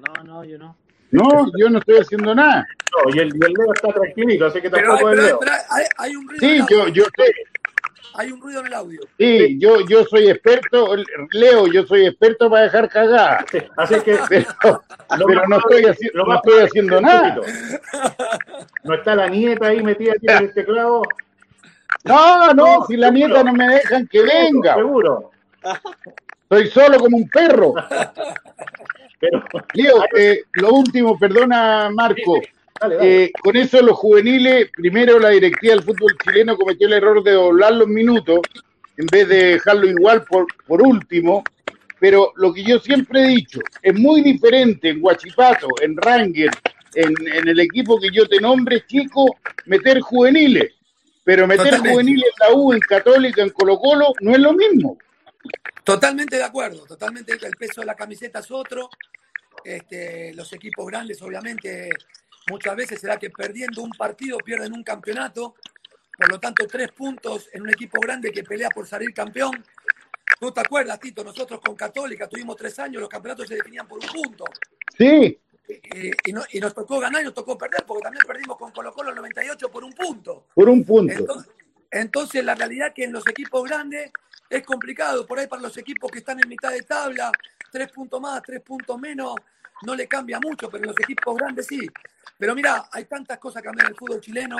No, 0.00 0.24
no, 0.24 0.44
yo 0.44 0.58
no. 0.58 0.76
No, 1.12 1.46
yo 1.56 1.70
no 1.70 1.78
estoy 1.78 1.98
haciendo 1.98 2.34
nada. 2.34 2.66
No, 2.90 3.14
y 3.14 3.20
el, 3.20 3.28
y 3.28 3.46
el 3.46 3.52
Leo 3.52 3.72
está 3.74 3.92
tranquilito, 3.92 4.46
así 4.46 4.60
que 4.60 4.70
tampoco 4.70 5.10
pero, 5.10 5.20
es 5.20 5.26
Leo. 5.28 5.38
pero 5.38 5.52
hay, 5.70 5.84
hay, 5.98 6.16
un 6.16 6.28
ruido 6.28 6.40
Sí, 6.40 6.60
yo, 6.68 6.88
yo 6.88 7.04
sé. 7.16 7.32
Hay 8.14 8.30
un 8.30 8.40
ruido 8.40 8.60
en 8.60 8.66
el 8.66 8.74
audio. 8.74 9.00
Sí, 9.18 9.56
yo, 9.58 9.80
yo 9.88 10.04
soy 10.04 10.28
experto, 10.28 10.94
Leo, 11.32 11.66
yo 11.66 11.84
soy 11.86 12.06
experto 12.06 12.50
para 12.50 12.64
dejar 12.64 12.88
cagada. 12.88 13.44
Sí, 13.50 13.58
así 13.76 14.00
que 14.00 14.18
Pero, 14.28 14.82
Lo 15.18 15.26
pero 15.26 15.40
más 15.40 15.48
no 15.48 15.56
estoy, 15.58 15.82
haci- 15.84 16.10
lo 16.12 16.24
no 16.24 16.28
más 16.28 16.40
estoy 16.44 16.60
haciendo 16.64 17.00
nada. 17.00 17.36
No 18.84 18.94
está 18.94 19.14
la 19.14 19.28
nieta 19.28 19.68
ahí 19.68 19.82
metida 19.82 20.12
aquí 20.12 20.26
en 20.28 20.36
el 20.44 20.54
teclado. 20.54 21.02
No, 22.04 22.52
no, 22.52 22.84
si 22.86 22.96
la 22.96 23.10
nieta 23.10 23.42
no 23.44 23.52
me 23.52 23.66
dejan 23.68 24.06
que 24.08 24.22
venga. 24.22 24.74
Seguro. 24.74 25.30
Estoy 26.42 26.68
solo 26.68 26.98
como 26.98 27.16
un 27.16 27.28
perro. 27.30 27.74
Pero, 29.20 29.44
Leo, 29.74 30.04
eh, 30.16 30.42
lo 30.54 30.70
último, 30.72 31.16
perdona 31.18 31.88
Marco. 31.92 32.40
Dale, 32.82 32.96
dale. 32.96 33.24
Eh, 33.24 33.32
con 33.42 33.56
eso 33.56 33.80
los 33.82 33.96
juveniles, 33.96 34.70
primero 34.76 35.18
la 35.18 35.30
directiva 35.30 35.74
del 35.74 35.84
fútbol 35.84 36.16
chileno 36.22 36.56
cometió 36.56 36.86
el 36.86 36.94
error 36.94 37.22
de 37.22 37.32
doblar 37.32 37.72
los 37.74 37.88
minutos 37.88 38.40
en 38.96 39.06
vez 39.06 39.28
de 39.28 39.44
dejarlo 39.52 39.86
igual 39.88 40.24
por, 40.24 40.46
por 40.66 40.82
último. 40.82 41.42
Pero 41.98 42.32
lo 42.36 42.52
que 42.52 42.64
yo 42.64 42.80
siempre 42.80 43.22
he 43.22 43.28
dicho, 43.28 43.60
es 43.80 43.94
muy 43.94 44.22
diferente 44.22 44.88
en 44.88 45.00
Guachipato, 45.00 45.68
en 45.80 45.96
Ranger, 45.96 46.50
en, 46.94 47.14
en 47.32 47.48
el 47.48 47.60
equipo 47.60 48.00
que 48.00 48.10
yo 48.10 48.28
te 48.28 48.40
nombre, 48.40 48.84
chico, 48.86 49.36
meter 49.66 50.00
juveniles. 50.00 50.72
Pero 51.24 51.46
meter 51.46 51.66
Totalmente. 51.66 51.92
juveniles 51.92 52.24
en 52.26 52.48
la 52.48 52.54
U, 52.56 52.72
en 52.72 52.80
Católica, 52.80 53.42
en 53.42 53.50
Colo 53.50 53.78
Colo, 53.78 54.12
no 54.20 54.32
es 54.32 54.38
lo 54.40 54.52
mismo. 54.52 54.98
Totalmente 55.84 56.36
de 56.36 56.42
acuerdo, 56.44 56.84
totalmente. 56.86 57.34
El 57.40 57.56
peso 57.56 57.80
de 57.80 57.86
la 57.86 57.94
camiseta 57.94 58.40
es 58.40 58.50
otro. 58.50 58.90
Este, 59.64 60.34
los 60.34 60.52
equipos 60.52 60.86
grandes, 60.86 61.22
obviamente, 61.22 61.90
muchas 62.50 62.76
veces 62.76 63.00
será 63.00 63.18
que 63.18 63.30
perdiendo 63.30 63.82
un 63.82 63.90
partido 63.90 64.38
pierden 64.38 64.72
un 64.72 64.82
campeonato. 64.82 65.54
Por 66.16 66.30
lo 66.30 66.38
tanto, 66.38 66.66
tres 66.66 66.92
puntos 66.92 67.48
en 67.52 67.62
un 67.62 67.70
equipo 67.70 67.98
grande 68.00 68.30
que 68.30 68.44
pelea 68.44 68.68
por 68.70 68.86
salir 68.86 69.12
campeón. 69.14 69.64
¿Tú 70.38 70.52
te 70.52 70.60
acuerdas, 70.60 70.98
Tito? 71.00 71.24
Nosotros 71.24 71.60
con 71.60 71.74
Católica 71.74 72.28
tuvimos 72.28 72.56
tres 72.56 72.78
años, 72.78 73.00
los 73.00 73.08
campeonatos 73.08 73.48
se 73.48 73.56
definían 73.56 73.86
por 73.88 73.98
un 73.98 74.06
punto. 74.06 74.44
Sí, 74.96 75.38
Y, 75.68 76.10
y 76.28 76.32
no- 76.32 76.42
y 76.52 76.60
nos 76.60 76.74
tocó 76.74 76.98
ganar 77.00 77.22
y 77.22 77.24
nos 77.24 77.34
tocó 77.34 77.56
perder, 77.56 77.84
porque 77.86 78.02
también 78.02 78.24
perdimos 78.26 78.58
con 78.58 78.72
Colo 78.72 78.92
Colo 78.92 79.10
el 79.10 79.16
98 79.16 79.70
por 79.70 79.84
un 79.84 79.92
punto. 79.92 80.46
por 80.54 80.68
un 80.68 80.84
punto. 80.84 81.12
Entonces, 81.12 81.50
entonces, 81.92 82.44
la 82.44 82.54
realidad 82.54 82.92
que 82.92 83.04
en 83.04 83.12
los 83.12 83.26
equipos 83.28 83.62
grandes 83.64 84.10
es 84.50 84.62
complicado. 84.64 85.26
Por 85.26 85.38
ahí 85.38 85.46
para 85.46 85.62
los 85.62 85.76
equipos 85.76 86.10
que 86.10 86.18
están 86.20 86.40
en 86.40 86.48
mitad 86.48 86.70
de 86.70 86.82
tabla, 86.82 87.30
tres 87.70 87.90
puntos 87.92 88.20
más, 88.20 88.42
tres 88.42 88.60
puntos 88.62 88.98
menos, 88.98 89.34
no 89.82 89.94
le 89.94 90.06
cambia 90.08 90.40
mucho, 90.40 90.68
pero 90.70 90.84
en 90.84 90.88
los 90.90 91.00
equipos 91.00 91.36
grandes 91.36 91.66
sí. 91.66 91.86
Pero 92.38 92.54
mira, 92.54 92.88
hay 92.92 93.04
tantas 93.04 93.38
cosas 93.38 93.62
que 93.62 93.66
cambian 93.68 93.86
en 93.86 93.92
el 93.92 93.98
fútbol 93.98 94.20
chileno. 94.20 94.56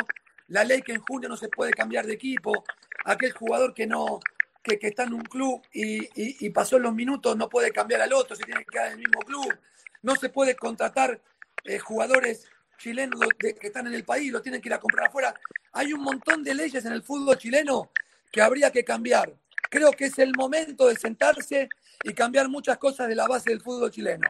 La 0.49 0.65
ley 0.65 0.83
que 0.83 0.93
en 0.93 1.01
junio 1.01 1.29
no 1.29 1.37
se 1.37 1.49
puede 1.49 1.73
cambiar 1.73 2.07
de 2.07 2.15
equipo. 2.15 2.65
Aquel 3.05 3.33
jugador 3.33 3.73
que 3.75 3.87
no 3.87 4.21
que, 4.63 4.79
que 4.79 4.89
está 4.89 5.05
en 5.05 5.15
un 5.15 5.23
club 5.23 5.61
y, 5.73 6.05
y- 6.05 6.37
y 6.47 6.51
pasó 6.51 6.79
los 6.79 6.95
minutos 6.95 7.37
no 7.37 7.49
puede 7.49 7.73
cambiar 7.73 8.01
al 8.01 8.13
otro, 8.13 8.37
se 8.37 8.45
tiene 8.45 8.61
que 8.65 8.71
quedar 8.71 8.87
en 8.89 8.93
el 8.93 8.99
mismo 8.99 9.21
club. 9.23 9.59
No 10.03 10.15
se 10.17 10.29
puede 10.29 10.55
contratar 10.55 11.21
eh, 11.65 11.79
jugadores 11.79 12.49
chilenos 12.79 13.21
de- 13.39 13.55
que 13.55 13.67
están 13.69 13.87
en 13.87 13.95
el 13.95 14.05
país, 14.05 14.33
los 14.33 14.43
tienen 14.43 14.61
que 14.61 14.69
ir 14.69 14.75
a 14.75 14.81
comprar 14.81 15.09
afuera. 15.09 15.35
Hay 15.73 15.93
un 15.93 16.03
montón 16.03 16.43
de 16.43 16.55
leyes 16.55 16.85
en 16.85 16.93
el 16.93 17.03
fútbol 17.03 17.37
chileno 17.39 17.91
que 18.31 18.43
habría 18.43 18.71
que 18.71 18.85
cambiar. 18.85 19.33
Creo 19.71 19.93
que 19.93 20.07
es 20.07 20.19
el 20.19 20.33
momento 20.37 20.89
de 20.89 20.97
sentarse 20.97 21.69
y 22.03 22.13
cambiar 22.13 22.49
muchas 22.49 22.79
cosas 22.79 23.09
de 23.09 23.15
la 23.15 23.27
base 23.27 23.51
del 23.51 23.61
fútbol 23.61 23.91
chileno. 23.91 24.29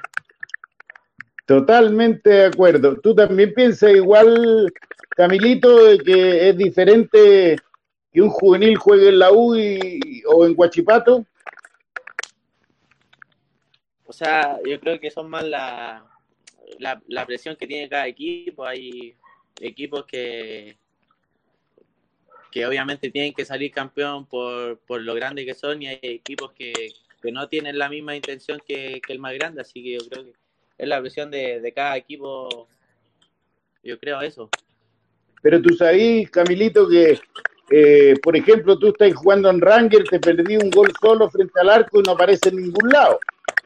Totalmente 1.46 2.30
de 2.30 2.44
acuerdo. 2.46 3.00
¿Tú 3.00 3.14
también 3.14 3.52
piensas 3.52 3.90
igual, 3.90 4.72
Camilito, 5.10 5.86
de 5.86 5.98
que 5.98 6.48
es 6.50 6.56
diferente 6.56 7.56
que 8.12 8.22
un 8.22 8.30
juvenil 8.30 8.76
juegue 8.76 9.08
en 9.08 9.18
la 9.18 9.32
U 9.32 9.56
y- 9.56 10.22
o 10.26 10.46
en 10.46 10.54
Guachipato? 10.54 11.26
O 14.04 14.12
sea, 14.12 14.58
yo 14.64 14.78
creo 14.78 15.00
que 15.00 15.10
son 15.10 15.28
más 15.28 15.42
la, 15.42 16.04
la, 16.78 17.02
la 17.08 17.26
presión 17.26 17.56
que 17.56 17.66
tiene 17.66 17.88
cada 17.88 18.06
equipo. 18.06 18.64
Hay 18.64 19.14
equipos 19.60 20.04
que, 20.06 20.76
que 22.50 22.66
obviamente 22.66 23.10
tienen 23.10 23.32
que 23.32 23.44
salir 23.44 23.70
campeón 23.72 24.26
por, 24.26 24.78
por 24.80 25.00
lo 25.02 25.14
grande 25.14 25.44
que 25.44 25.54
son 25.54 25.82
y 25.82 25.88
hay 25.88 25.98
equipos 26.02 26.52
que, 26.52 26.72
que 27.22 27.32
no 27.32 27.48
tienen 27.48 27.78
la 27.78 27.88
misma 27.88 28.16
intención 28.16 28.60
que, 28.66 29.00
que 29.00 29.12
el 29.12 29.18
más 29.18 29.34
grande. 29.34 29.60
Así 29.60 29.82
que 29.82 29.92
yo 29.92 30.08
creo 30.08 30.24
que 30.24 30.32
es 30.78 30.88
la 30.88 31.00
presión 31.00 31.30
de, 31.30 31.60
de 31.60 31.72
cada 31.72 31.96
equipo. 31.96 32.68
Yo 33.82 33.98
creo 33.98 34.20
eso. 34.20 34.48
Pero 35.42 35.60
tú 35.60 35.74
sabes, 35.74 36.30
Camilito, 36.30 36.88
que, 36.88 37.18
eh, 37.72 38.14
por 38.22 38.36
ejemplo, 38.36 38.78
tú 38.78 38.88
estás 38.88 39.14
jugando 39.14 39.48
en 39.50 39.60
Ranger, 39.60 40.04
te 40.04 40.20
perdí 40.20 40.56
un 40.56 40.70
gol 40.70 40.92
solo 41.00 41.30
frente 41.30 41.58
al 41.60 41.70
arco 41.70 42.00
y 42.00 42.02
no 42.02 42.12
aparece 42.12 42.50
en 42.50 42.56
ningún 42.56 42.90
lado. 42.90 43.18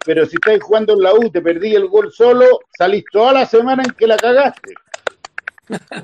Pero 0.04 0.24
si 0.26 0.36
estás 0.36 0.62
jugando 0.62 0.92
en 0.94 1.02
la 1.02 1.12
U, 1.14 1.28
te 1.30 1.42
perdí 1.42 1.74
el 1.74 1.88
gol 1.88 2.12
solo, 2.12 2.60
salís 2.78 3.04
toda 3.10 3.32
la 3.32 3.46
semana 3.46 3.82
en 3.84 3.90
que 3.92 4.06
la 4.06 4.16
cagaste. 4.16 4.74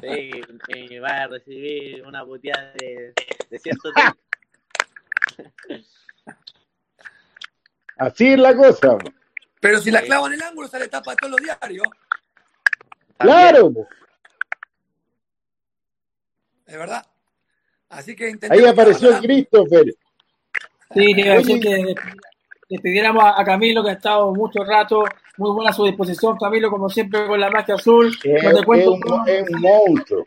Sí, 0.00 0.30
y 0.68 0.98
va 0.98 1.22
a 1.22 1.28
recibir 1.28 2.04
una 2.04 2.24
puteada 2.24 2.72
de, 2.80 3.12
de 3.48 3.58
cierto 3.60 3.90
Así 7.96 8.32
es 8.32 8.38
la 8.40 8.56
cosa. 8.56 8.98
Pero 9.60 9.78
si 9.78 9.92
la 9.92 10.00
Sí. 10.00 10.06
clavan 10.06 10.32
en 10.32 10.40
el 10.40 10.46
ángulo, 10.48 10.66
sale 10.66 10.88
tapa 10.88 11.12
de 11.12 11.16
todos 11.18 11.30
los 11.32 11.40
diarios. 11.40 11.86
Claro. 13.18 13.72
Es 16.66 16.76
verdad. 16.76 17.06
Así 17.92 18.16
que 18.16 18.34
ahí 18.48 18.64
apareció 18.64 19.08
clavarla. 19.08 19.20
Christopher. 19.28 19.94
Sí, 20.94 21.14
te 21.14 21.20
iba 21.20 21.34
a 21.34 21.38
decir 21.38 21.60
que 21.60 21.94
le 22.68 22.78
pidiéramos 22.78 23.22
a, 23.22 23.40
a 23.40 23.44
Camilo, 23.44 23.84
que 23.84 23.90
ha 23.90 23.94
estado 23.94 24.34
mucho 24.34 24.64
rato, 24.64 25.04
muy 25.36 25.50
buena 25.52 25.70
a 25.70 25.74
su 25.74 25.84
disposición, 25.84 26.36
Camilo, 26.38 26.70
como 26.70 26.88
siempre, 26.88 27.26
con 27.26 27.38
la 27.38 27.50
magia 27.50 27.74
azul. 27.74 28.08
Es, 28.24 28.42
No 28.44 28.50
te 28.50 28.60
es 28.60 28.64
cuento 28.64 28.92
un, 28.92 29.28
es 29.28 29.48
un 29.50 29.60
monstruo. 29.60 30.24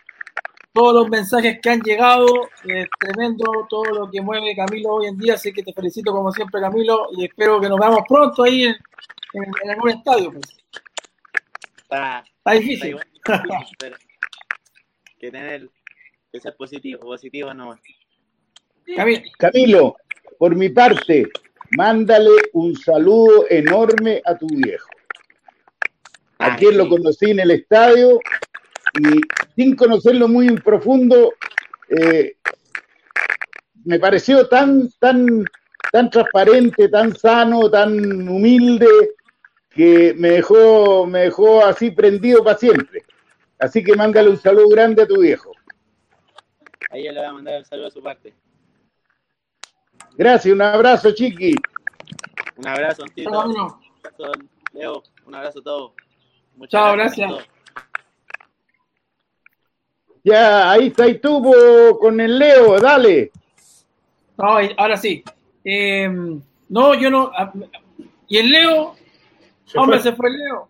todos 0.73 0.93
los 0.93 1.09
mensajes 1.09 1.59
que 1.59 1.69
han 1.69 1.81
llegado. 1.81 2.27
Eh, 2.67 2.85
tremendo 2.99 3.43
todo 3.67 3.85
lo 3.85 4.11
que 4.11 4.21
mueve 4.21 4.55
Camilo 4.55 4.95
hoy 4.95 5.07
en 5.07 5.17
día, 5.17 5.33
así 5.33 5.51
que 5.51 5.63
te 5.63 5.73
felicito 5.73 6.11
como 6.11 6.31
siempre, 6.31 6.61
Camilo, 6.61 7.07
y 7.17 7.25
espero 7.25 7.59
que 7.59 7.69
nos 7.69 7.79
veamos 7.79 8.01
pronto 8.07 8.43
ahí 8.43 8.63
en, 8.63 8.75
en, 9.63 9.69
algún 9.71 9.89
estadio. 9.89 10.31
Pues. 10.31 10.45
Está, 11.77 12.19
está 12.19 12.51
difícil. 12.51 12.97
pero 13.79 13.95
que 15.17 15.31
tener 15.31 15.69
que 16.35 16.41
ser 16.41 16.55
positivo, 16.55 16.99
positivo 16.99 17.53
no. 17.53 17.79
Camilo, 19.37 19.95
por 20.37 20.55
mi 20.55 20.69
parte, 20.69 21.27
mándale 21.77 22.31
un 22.53 22.75
saludo 22.75 23.45
enorme 23.49 24.21
a 24.25 24.37
tu 24.37 24.47
viejo. 24.47 24.89
A 26.39 26.57
quien 26.57 26.77
lo 26.77 26.89
conocí 26.89 27.31
en 27.31 27.39
el 27.39 27.51
estadio 27.51 28.19
y 28.99 29.21
sin 29.55 29.75
conocerlo 29.75 30.27
muy 30.27 30.47
en 30.47 30.57
profundo, 30.57 31.33
eh, 31.89 32.35
me 33.85 33.97
pareció 33.99 34.47
tan, 34.47 34.89
tan, 34.99 35.45
tan 35.91 36.09
transparente, 36.09 36.89
tan 36.89 37.15
sano, 37.15 37.69
tan 37.71 38.27
humilde, 38.27 38.87
que 39.69 40.13
me 40.17 40.31
dejó, 40.31 41.05
me 41.05 41.21
dejó 41.21 41.65
así 41.65 41.91
prendido 41.91 42.43
para 42.43 42.57
siempre. 42.57 43.03
Así 43.57 43.83
que 43.83 43.95
mándale 43.95 44.29
un 44.29 44.37
saludo 44.37 44.69
grande 44.69 45.03
a 45.03 45.07
tu 45.07 45.21
viejo. 45.21 45.51
Ahí 46.89 47.03
le 47.03 47.13
voy 47.13 47.23
a 47.23 47.33
mandar 47.33 47.53
el 47.55 47.65
saludo 47.65 47.87
a 47.87 47.91
su 47.91 48.01
parte. 48.01 48.33
Gracias, 50.17 50.53
un 50.53 50.61
abrazo, 50.61 51.11
Chiqui. 51.11 51.55
Un 52.57 52.67
abrazo, 52.67 53.03
Tito. 53.13 53.79
Leo, 54.73 55.03
un 55.25 55.35
abrazo 55.35 55.59
a 55.59 55.63
todos. 55.63 55.91
Chao, 56.67 56.93
gracias. 56.93 57.31
Ya, 60.23 60.71
ahí 60.71 60.87
está 60.87 61.07
y 61.07 61.19
tú 61.19 61.97
con 61.99 62.19
el 62.19 62.39
Leo, 62.39 62.79
dale. 62.79 63.31
No, 64.37 64.57
ahora 64.77 64.97
sí. 64.97 65.23
Eh, 65.63 66.09
no, 66.69 66.93
yo 66.93 67.09
no. 67.09 67.31
Ah, 67.35 67.51
¿Y 68.27 68.37
el 68.37 68.51
Leo? 68.51 68.95
Hombre, 69.75 69.99
se 69.99 70.13
fue 70.13 70.29
el 70.29 70.37
Leo. 70.37 70.69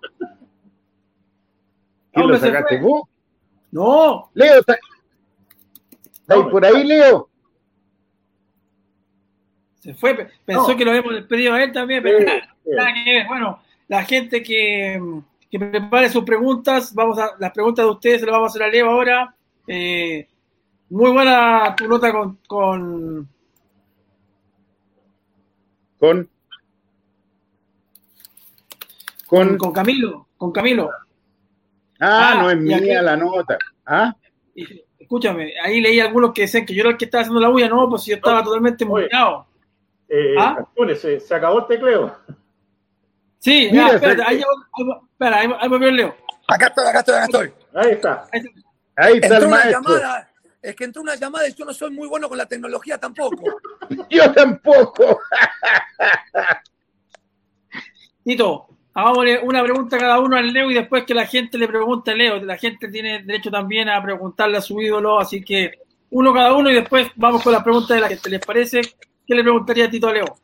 ¿Quién 2.11 2.27
lo 2.27 2.37
sacaste 2.37 2.79
vos? 2.79 3.03
No. 3.71 4.29
Leo, 4.33 4.61
¿está, 6.25 6.35
ahí 6.35 6.43
por 6.51 6.65
ahí, 6.65 6.83
Leo? 6.83 7.29
Se 9.79 9.93
fue, 9.93 10.29
pensó 10.43 10.75
que 10.75 10.83
lo 10.83 10.91
habíamos 10.91 11.13
despedido 11.13 11.53
a 11.53 11.63
él 11.63 11.71
también, 11.71 12.01
pero 12.01 12.19
nada, 12.19 12.93
que 12.93 13.11
ver. 13.11 13.27
Bueno, 13.27 13.61
la 13.87 14.03
gente 14.03 14.41
que, 14.41 14.99
que, 15.49 15.59
prepare 15.59 16.09
sus 16.09 16.23
preguntas, 16.23 16.93
vamos 16.95 17.19
a 17.19 17.35
las 17.37 17.51
preguntas 17.51 17.85
de 17.85 17.91
ustedes 17.91 18.19
se 18.21 18.25
las 18.25 18.33
vamos 18.33 18.47
a 18.47 18.51
hacer 18.51 18.63
a 18.63 18.69
Leo 18.69 18.89
ahora. 18.89 19.35
Eh, 19.67 20.27
muy 20.89 21.11
buena 21.11 21.75
tu 21.75 21.87
nota 21.87 22.11
con, 22.11 22.39
con 22.47 23.29
con 25.99 26.29
con, 29.27 29.57
con 29.57 29.73
Camilo, 29.73 30.27
con 30.37 30.51
Camilo. 30.51 30.89
Ah, 31.99 32.31
ah 32.31 32.41
no 32.41 32.49
es 32.49 32.57
mía 32.57 33.01
la 33.01 33.15
nota. 33.15 33.57
¿Ah? 33.85 34.15
Escúchame, 35.05 35.53
ahí 35.63 35.79
leí 35.79 35.99
algunos 35.99 36.33
que 36.33 36.41
decían 36.41 36.65
que 36.65 36.73
yo 36.73 36.81
era 36.81 36.89
el 36.91 36.97
que 36.97 37.05
estaba 37.05 37.21
haciendo 37.21 37.39
la 37.39 37.49
bulla, 37.49 37.69
no, 37.69 37.87
pues 37.89 38.05
yo 38.05 38.15
estaba 38.15 38.43
totalmente 38.43 38.83
muteado. 38.83 39.45
Eh, 40.09 40.35
¿Ah? 40.37 40.65
¿se, 40.95 41.35
acabó 41.35 41.59
el 41.59 41.67
tecleo? 41.67 42.15
Sí, 43.39 43.69
Mira, 43.71 43.93
espérate, 43.93 44.23
ahí, 44.25 44.41
espera, 45.11 45.39
ahí, 45.39 45.49
ahí 45.59 45.69
me 45.69 45.91
Leo. 45.91 46.15
Acá 46.47 46.67
estoy, 46.67 46.87
acá 46.87 46.99
estoy, 46.99 47.15
acá 47.15 47.25
estoy. 47.25 47.53
Ahí 47.73 47.91
está. 47.91 48.27
Ahí 48.95 49.19
está, 49.21 49.37
el 49.37 49.47
maestro. 49.47 49.81
Llamada, 49.81 50.29
es 50.61 50.75
que 50.75 50.83
entró 50.83 51.01
una 51.01 51.15
llamada 51.15 51.47
y 51.47 51.53
yo 51.53 51.65
no 51.65 51.73
soy 51.73 51.91
muy 51.91 52.07
bueno 52.07 52.27
con 52.27 52.37
la 52.37 52.45
tecnología 52.47 52.97
tampoco. 52.97 53.59
yo 54.09 54.31
tampoco. 54.33 55.19
Tito, 58.23 58.67
hagámosle 58.95 59.39
una 59.43 59.61
pregunta 59.61 59.97
a 59.97 59.99
cada 59.99 60.19
uno 60.19 60.37
al 60.37 60.51
Leo 60.51 60.71
y 60.71 60.73
después 60.73 61.03
que 61.03 61.13
la 61.13 61.27
gente 61.27 61.57
le 61.57 61.67
pregunte 61.67 62.11
a 62.11 62.15
Leo. 62.15 62.41
La 62.43 62.57
gente 62.57 62.87
tiene 62.87 63.21
derecho 63.23 63.51
también 63.51 63.89
a 63.89 64.01
preguntarle 64.01 64.57
a 64.57 64.61
su 64.61 64.81
ídolo, 64.81 65.19
así 65.19 65.43
que 65.43 65.73
uno 66.11 66.33
cada 66.33 66.53
uno 66.53 66.71
y 66.71 66.75
después 66.75 67.07
vamos 67.15 67.43
con 67.43 67.51
las 67.51 67.61
preguntas 67.61 67.95
de 67.95 68.01
la 68.01 68.07
gente. 68.07 68.29
¿Les 68.29 68.43
parece? 68.43 68.81
¿Qué 69.27 69.35
le 69.35 69.43
preguntaría 69.43 69.85
a 69.85 69.89
Tito 69.89 70.07
a 70.07 70.13
Leo? 70.13 70.37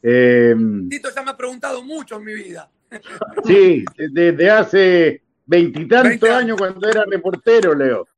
Eh, 0.00 0.54
Tito 0.88 1.08
ya 1.14 1.22
me 1.22 1.32
ha 1.32 1.36
preguntado 1.36 1.82
mucho 1.82 2.16
en 2.16 2.24
mi 2.24 2.34
vida. 2.34 2.70
Sí, 3.44 3.84
desde 3.96 4.50
hace 4.50 5.22
veintitantos 5.44 6.30
años 6.30 6.56
cuando 6.56 6.88
era 6.88 7.04
reportero, 7.04 7.74
Leo. 7.74 8.06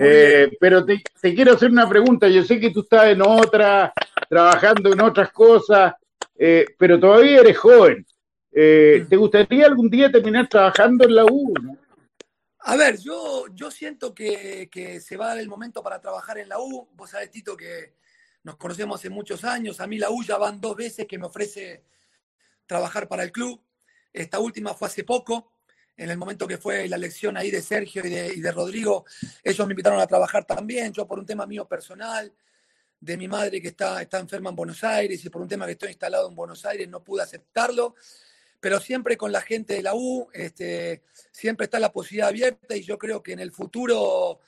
Eh, 0.00 0.50
pero 0.60 0.84
te, 0.84 1.02
quiero 1.34 1.54
hacer 1.54 1.70
una 1.70 1.88
pregunta. 1.88 2.28
Yo 2.28 2.42
sé 2.42 2.60
que 2.60 2.68
tú 2.68 2.80
estás 2.80 3.06
en 3.06 3.22
otra, 3.22 3.90
trabajando 4.28 4.92
en 4.92 5.00
otras 5.00 5.32
cosas, 5.32 5.94
eh, 6.36 6.66
pero 6.76 7.00
todavía 7.00 7.40
eres 7.40 7.56
joven. 7.56 8.04
¿Te 8.52 9.16
gustaría 9.16 9.66
algún 9.66 9.88
día 9.88 10.10
terminar 10.10 10.48
trabajando 10.48 11.04
en 11.04 11.14
la 11.14 11.24
U? 11.24 11.54
A 12.64 12.76
ver, 12.76 12.98
yo, 12.98 13.46
yo 13.54 13.70
siento 13.70 14.14
que, 14.14 14.68
que, 14.70 15.00
se 15.00 15.16
va 15.16 15.26
a 15.26 15.28
dar 15.28 15.38
el 15.38 15.48
momento 15.48 15.82
para 15.82 16.00
trabajar 16.00 16.38
en 16.38 16.48
la 16.48 16.60
U. 16.60 16.88
Vos 16.94 17.10
sabés, 17.10 17.30
Tito, 17.30 17.56
que 17.56 17.94
nos 18.44 18.56
conocemos 18.56 19.00
hace 19.00 19.10
muchos 19.10 19.44
años. 19.44 19.80
A 19.80 19.86
mí 19.86 19.98
la 19.98 20.10
U 20.10 20.22
ya 20.22 20.36
van 20.36 20.60
dos 20.60 20.76
veces 20.76 21.06
que 21.06 21.18
me 21.18 21.26
ofrece 21.26 21.84
trabajar 22.66 23.08
para 23.08 23.24
el 23.24 23.32
club. 23.32 23.60
Esta 24.12 24.38
última 24.38 24.74
fue 24.74 24.88
hace 24.88 25.04
poco, 25.04 25.52
en 25.96 26.10
el 26.10 26.18
momento 26.18 26.46
que 26.46 26.58
fue 26.58 26.88
la 26.88 26.96
elección 26.96 27.36
ahí 27.36 27.50
de 27.50 27.62
Sergio 27.62 28.04
y 28.04 28.40
de, 28.40 28.52
Rodrigo. 28.52 29.04
Ellos 29.42 29.66
me 29.66 29.72
invitaron 29.72 30.00
a 30.00 30.06
trabajar 30.06 30.44
también, 30.44 30.92
yo 30.92 31.06
por 31.06 31.18
un 31.18 31.26
tema 31.26 31.46
mío 31.46 31.66
personal, 31.66 32.32
de 33.00 33.16
mi 33.16 33.26
madre 33.26 33.60
que 33.60 33.68
está, 33.68 34.00
está 34.00 34.18
enferma 34.18 34.50
en 34.50 34.56
Buenos 34.56 34.84
Aires 34.84 35.24
y 35.24 35.30
por 35.30 35.42
un 35.42 35.48
tema 35.48 35.66
que 35.66 35.72
estoy 35.72 35.88
instalado 35.88 36.28
en 36.28 36.36
Buenos 36.36 36.64
Aires 36.64 36.88
no 36.88 37.02
pude 37.02 37.22
aceptarlo. 37.22 37.94
Pero 38.62 38.78
siempre 38.78 39.16
con 39.16 39.32
la 39.32 39.40
gente 39.40 39.74
de 39.74 39.82
la 39.82 39.92
U, 39.96 40.28
este, 40.32 41.02
siempre 41.32 41.64
está 41.64 41.80
la 41.80 41.90
posibilidad 41.90 42.28
abierta 42.28 42.76
y 42.76 42.82
yo 42.84 42.96
creo 42.96 43.20
que 43.20 43.32
en 43.32 43.40
el 43.40 43.50
futuro, 43.50 44.38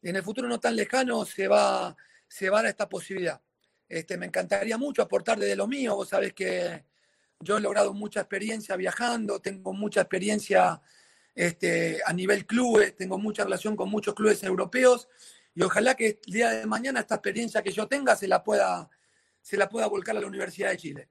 en 0.00 0.16
el 0.16 0.22
futuro 0.22 0.48
no 0.48 0.58
tan 0.58 0.74
lejano, 0.74 1.26
se 1.26 1.48
va, 1.48 1.94
se 2.26 2.48
va 2.48 2.60
a 2.60 2.62
dar 2.62 2.70
esta 2.70 2.88
posibilidad. 2.88 3.38
Este, 3.86 4.16
me 4.16 4.24
encantaría 4.24 4.78
mucho 4.78 5.02
aportar 5.02 5.38
desde 5.38 5.54
lo 5.54 5.66
mío. 5.66 5.96
Vos 5.96 6.08
sabés 6.08 6.32
que 6.32 6.82
yo 7.40 7.58
he 7.58 7.60
logrado 7.60 7.92
mucha 7.92 8.20
experiencia 8.20 8.74
viajando, 8.74 9.38
tengo 9.38 9.74
mucha 9.74 10.00
experiencia 10.00 10.80
este, 11.34 12.00
a 12.06 12.14
nivel 12.14 12.46
clubes, 12.46 12.96
tengo 12.96 13.18
mucha 13.18 13.44
relación 13.44 13.76
con 13.76 13.90
muchos 13.90 14.14
clubes 14.14 14.42
europeos 14.44 15.10
y 15.54 15.62
ojalá 15.62 15.94
que 15.94 16.20
el 16.26 16.32
día 16.32 16.50
de 16.52 16.64
mañana 16.64 17.00
esta 17.00 17.16
experiencia 17.16 17.62
que 17.62 17.72
yo 17.72 17.86
tenga 17.86 18.16
se 18.16 18.28
la 18.28 18.42
pueda, 18.42 18.88
se 19.42 19.58
la 19.58 19.68
pueda 19.68 19.88
volcar 19.88 20.16
a 20.16 20.20
la 20.20 20.26
Universidad 20.26 20.70
de 20.70 20.76
Chile. 20.78 21.08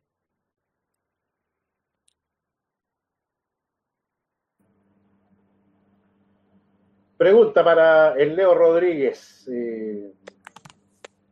Pregunta 7.18 7.64
para 7.64 8.14
el 8.14 8.36
Leo 8.36 8.54
Rodríguez. 8.54 9.48
Eh, 9.52 10.14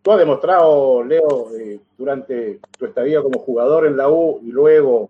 Tú 0.01 0.11
has 0.11 0.19
demostrado, 0.19 1.03
Leo, 1.03 1.49
eh, 1.59 1.79
durante 1.97 2.59
tu 2.77 2.86
estadía 2.86 3.23
como 3.23 3.39
jugador 3.39 3.88
en 3.88 3.97
la 3.97 4.07
U 4.07 4.39
y 4.43 4.51
luego, 4.51 5.09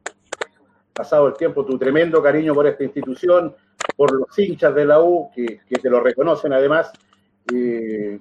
pasado 0.94 1.28
el 1.28 1.34
tiempo, 1.34 1.66
tu 1.66 1.78
tremendo 1.78 2.24
cariño 2.24 2.56
por 2.56 2.66
esta 2.66 2.86
institución, 2.86 3.54
por 3.98 4.14
los 4.14 4.40
hinchas 4.40 4.74
de 4.74 4.86
la 4.86 5.02
U, 5.02 5.30
que, 5.36 5.60
te 5.68 5.90
lo 5.90 6.00
reconocen 6.00 6.54
además. 6.54 6.94
Eh, 7.54 8.18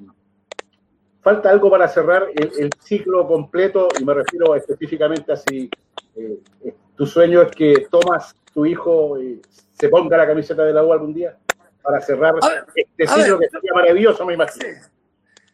falta 1.21 1.49
algo 1.49 1.71
para 1.71 1.87
cerrar 1.87 2.27
el, 2.35 2.71
ciclo 2.81 3.25
completo 3.29 3.87
y 4.01 4.05
me 4.05 4.15
refiero 4.15 4.57
específicamente 4.57 5.31
a 5.31 5.37
si 5.37 5.71
tu 6.97 7.07
sueño 7.07 7.43
es 7.43 7.53
que 7.53 7.87
Tomás, 7.89 8.35
tu 8.53 8.67
hijo, 8.67 9.17
se 9.75 9.89
ponga 9.89 10.17
la 10.17 10.27
camiseta 10.27 10.65
de 10.65 10.73
la 10.73 10.83
U 10.83 10.93
algún 10.93 11.15
día 11.15 11.39
para 11.85 12.01
cerrar 12.01 12.35
este 12.75 13.07
ciclo 13.07 13.39
que 13.39 13.49
sería 13.51 13.73
maravilloso, 13.75 14.25
me 14.25 14.35
imagino. 14.35 14.81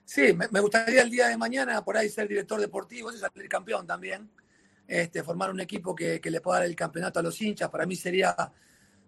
Sí, 0.04 0.32
me, 0.32 0.60
gustaría 0.60 1.02
el 1.02 1.10
día 1.10 1.26
de 1.26 1.36
mañana 1.36 1.84
por 1.84 1.96
ahí 1.96 2.08
ser 2.08 2.28
director 2.28 2.60
deportivo, 2.60 3.12
y 3.12 3.18
salir 3.18 3.48
campeón 3.48 3.86
también. 3.86 4.30
Este, 4.86 5.22
formar 5.22 5.50
un 5.50 5.60
equipo 5.60 5.94
que, 5.94 6.20
le 6.22 6.40
pueda 6.40 6.60
dar 6.60 6.68
el 6.68 6.76
campeonato 6.76 7.18
a 7.18 7.22
los 7.22 7.40
hinchas. 7.40 7.68
Para 7.68 7.84
mí 7.84 7.96
sería 7.96 8.34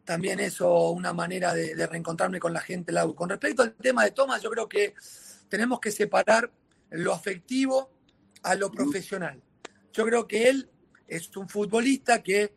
también 0.04 0.40
eso 0.40 0.90
una 0.90 1.12
manera 1.12 1.54
de, 1.54 1.86
reencontrarme 1.86 2.40
con 2.40 2.52
la 2.52 2.60
gente. 2.60 2.92
Con 3.14 3.28
respecto 3.28 3.62
al 3.62 3.74
tema 3.74 4.04
de 4.04 4.10
Tomás, 4.10 4.42
yo 4.42 4.50
creo 4.50 4.68
que 4.68 4.94
tenemos 5.48 5.80
que 5.80 5.90
separar 5.90 6.50
lo 6.90 7.12
afectivo 7.12 7.90
a 8.42 8.54
lo 8.54 8.70
profesional. 8.70 9.40
Yo 9.92 10.04
creo 10.04 10.26
que 10.26 10.48
él 10.48 10.70
es 11.06 11.36
un 11.36 11.48
futbolista 11.48 12.22
que, 12.22 12.52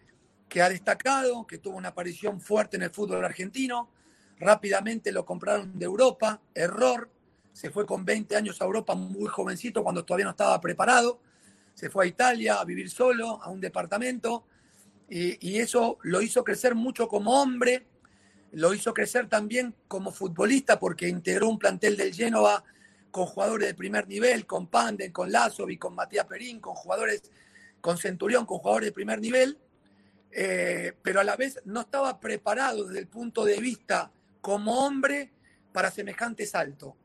que 0.47 0.61
ha 0.61 0.69
destacado, 0.69 1.45
que 1.45 1.59
tuvo 1.59 1.77
una 1.77 1.89
aparición 1.89 2.39
fuerte 2.41 2.77
en 2.77 2.83
el 2.83 2.91
fútbol 2.91 3.25
argentino. 3.25 3.91
Rápidamente 4.39 5.11
lo 5.11 5.25
compraron 5.25 5.77
de 5.77 5.85
Europa, 5.85 6.41
error 6.53 7.09
se 7.55 7.69
fue 7.69 7.85
con 7.85 8.03
20 8.03 8.35
años 8.35 8.61
a 8.61 8.65
Europa 8.65 8.95
muy 8.95 9.27
jovencito 9.27 9.81
cuando 9.81 10.03
todavía 10.03 10.25
no 10.25 10.31
estaba 10.31 10.59
preparado, 10.59 11.21
se 11.73 11.89
fue 11.89 12.03
a 12.03 12.07
Italia 12.07 12.55
a 12.55 12.65
vivir 12.65 12.89
solo, 12.89 13.41
a 13.41 13.49
un 13.49 13.61
departamento, 13.61 14.45
y, 15.07 15.57
eso 15.59 15.97
lo 16.01 16.21
hizo 16.21 16.43
crecer 16.43 16.75
mucho 16.75 17.07
como 17.07 17.41
hombre, 17.41 17.85
lo 18.51 18.73
hizo 18.73 18.93
crecer 18.93 19.29
también 19.29 19.73
como 19.87 20.11
futbolista 20.11 20.79
porque 20.79 21.07
integró 21.07 21.47
un 21.47 21.57
plantel 21.57 21.95
del 21.95 22.13
Génova 22.13 22.63
con 23.11 23.25
jugadores 23.25 23.67
de 23.69 23.73
primer 23.73 24.05
nivel, 24.07 24.45
con 24.45 24.67
Panden, 24.67 25.13
con 25.13 25.31
Lazovic, 25.31 25.79
con 25.79 25.95
Matías 25.95 26.25
Perín, 26.25 26.59
con 26.59 26.75
jugadores, 26.75 27.31
con 27.79 27.97
Centurión, 27.97 28.45
con 28.45 28.57
jugadores 28.57 28.87
de 28.87 28.93
primer 28.93 29.21
nivel, 29.21 29.57
eh, 30.31 30.93
pero 31.01 31.21
a 31.21 31.23
la 31.23 31.37
vez 31.37 31.61
no 31.63 31.81
estaba 31.81 32.19
preparado 32.19 32.85
desde 32.85 32.99
el 32.99 33.07
punto 33.07 33.45
de 33.45 33.61
vista 33.61 34.11
como 34.45 34.85
hombre 34.85 35.31
para 35.73 35.89
semejante 35.89 36.45
salto. 36.45 36.95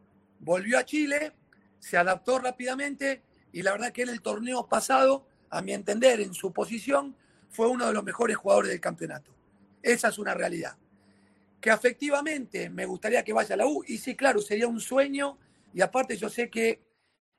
Volvió 0.40 0.78
a 0.78 0.84
Chile, 0.84 1.32
se 1.78 1.96
adaptó 1.96 2.38
rápidamente 2.38 3.22
y 3.50 3.62
la 3.62 3.72
verdad 3.72 3.92
que 3.92 4.02
en 4.02 4.10
el 4.10 4.20
torneo 4.20 4.68
pasado, 4.68 5.26
a 5.48 5.62
mi 5.62 5.72
entender, 5.72 6.20
en 6.20 6.34
su 6.34 6.52
posición, 6.52 7.16
fue 7.48 7.66
uno 7.68 7.86
de 7.86 7.94
los 7.94 8.04
mejores 8.04 8.36
jugadores 8.36 8.70
del 8.72 8.80
campeonato. 8.82 9.34
Esa 9.80 10.08
es 10.08 10.18
una 10.18 10.34
realidad. 10.34 10.76
Que 11.62 11.70
afectivamente 11.70 12.68
me 12.68 12.84
gustaría 12.84 13.24
que 13.24 13.32
vaya 13.32 13.54
a 13.54 13.56
la 13.56 13.66
U, 13.66 13.82
y 13.88 13.96
sí, 13.96 14.14
claro, 14.14 14.42
sería 14.42 14.68
un 14.68 14.78
sueño, 14.78 15.38
y 15.72 15.80
aparte 15.80 16.18
yo 16.18 16.28
sé 16.28 16.50
que 16.50 16.84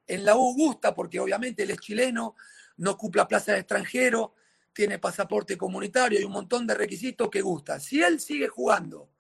en 0.08 0.26
la 0.26 0.36
U 0.36 0.56
gusta, 0.56 0.96
porque 0.96 1.20
obviamente 1.20 1.62
él 1.62 1.70
es 1.70 1.78
chileno, 1.78 2.36
no 2.78 2.90
ocupa 2.90 3.28
plaza 3.28 3.54
de 3.54 3.60
extranjero, 3.60 4.34
tiene 4.74 4.98
pasaporte 4.98 5.60
comunitario 5.60 6.20
y 6.20 6.24
un 6.24 6.32
montón 6.32 6.66
de 6.66 6.74
requisitos 6.74 7.30
que 7.30 7.42
gusta. 7.42 7.80
Si 7.80 8.02
él 8.02 8.20
sigue 8.20 8.48
jugando 8.48 9.11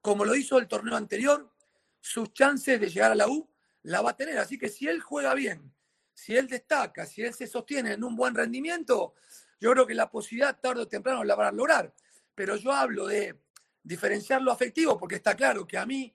como 0.00 0.24
lo 0.24 0.34
hizo 0.34 0.58
el 0.58 0.68
torneo 0.68 0.96
anterior, 0.96 1.52
sus 2.00 2.32
chances 2.32 2.80
de 2.80 2.88
llegar 2.88 3.12
a 3.12 3.14
la 3.14 3.28
U 3.28 3.48
la 3.82 4.00
va 4.00 4.10
a 4.10 4.16
tener. 4.16 4.38
Así 4.38 4.58
que 4.58 4.68
si 4.68 4.86
él 4.86 5.00
juega 5.00 5.34
bien, 5.34 5.72
si 6.14 6.36
él 6.36 6.46
destaca, 6.46 7.06
si 7.06 7.22
él 7.22 7.34
se 7.34 7.46
sostiene 7.46 7.92
en 7.92 8.04
un 8.04 8.16
buen 8.16 8.34
rendimiento, 8.34 9.14
yo 9.60 9.72
creo 9.72 9.86
que 9.86 9.94
la 9.94 10.10
posibilidad 10.10 10.58
tarde 10.58 10.82
o 10.82 10.88
temprano 10.88 11.24
la 11.24 11.34
van 11.34 11.48
a 11.48 11.52
lograr. 11.52 11.94
Pero 12.34 12.56
yo 12.56 12.72
hablo 12.72 13.06
de 13.06 13.40
diferenciar 13.82 14.42
lo 14.42 14.52
afectivo, 14.52 14.98
porque 14.98 15.16
está 15.16 15.34
claro 15.36 15.66
que 15.66 15.78
a 15.78 15.86
mí 15.86 16.14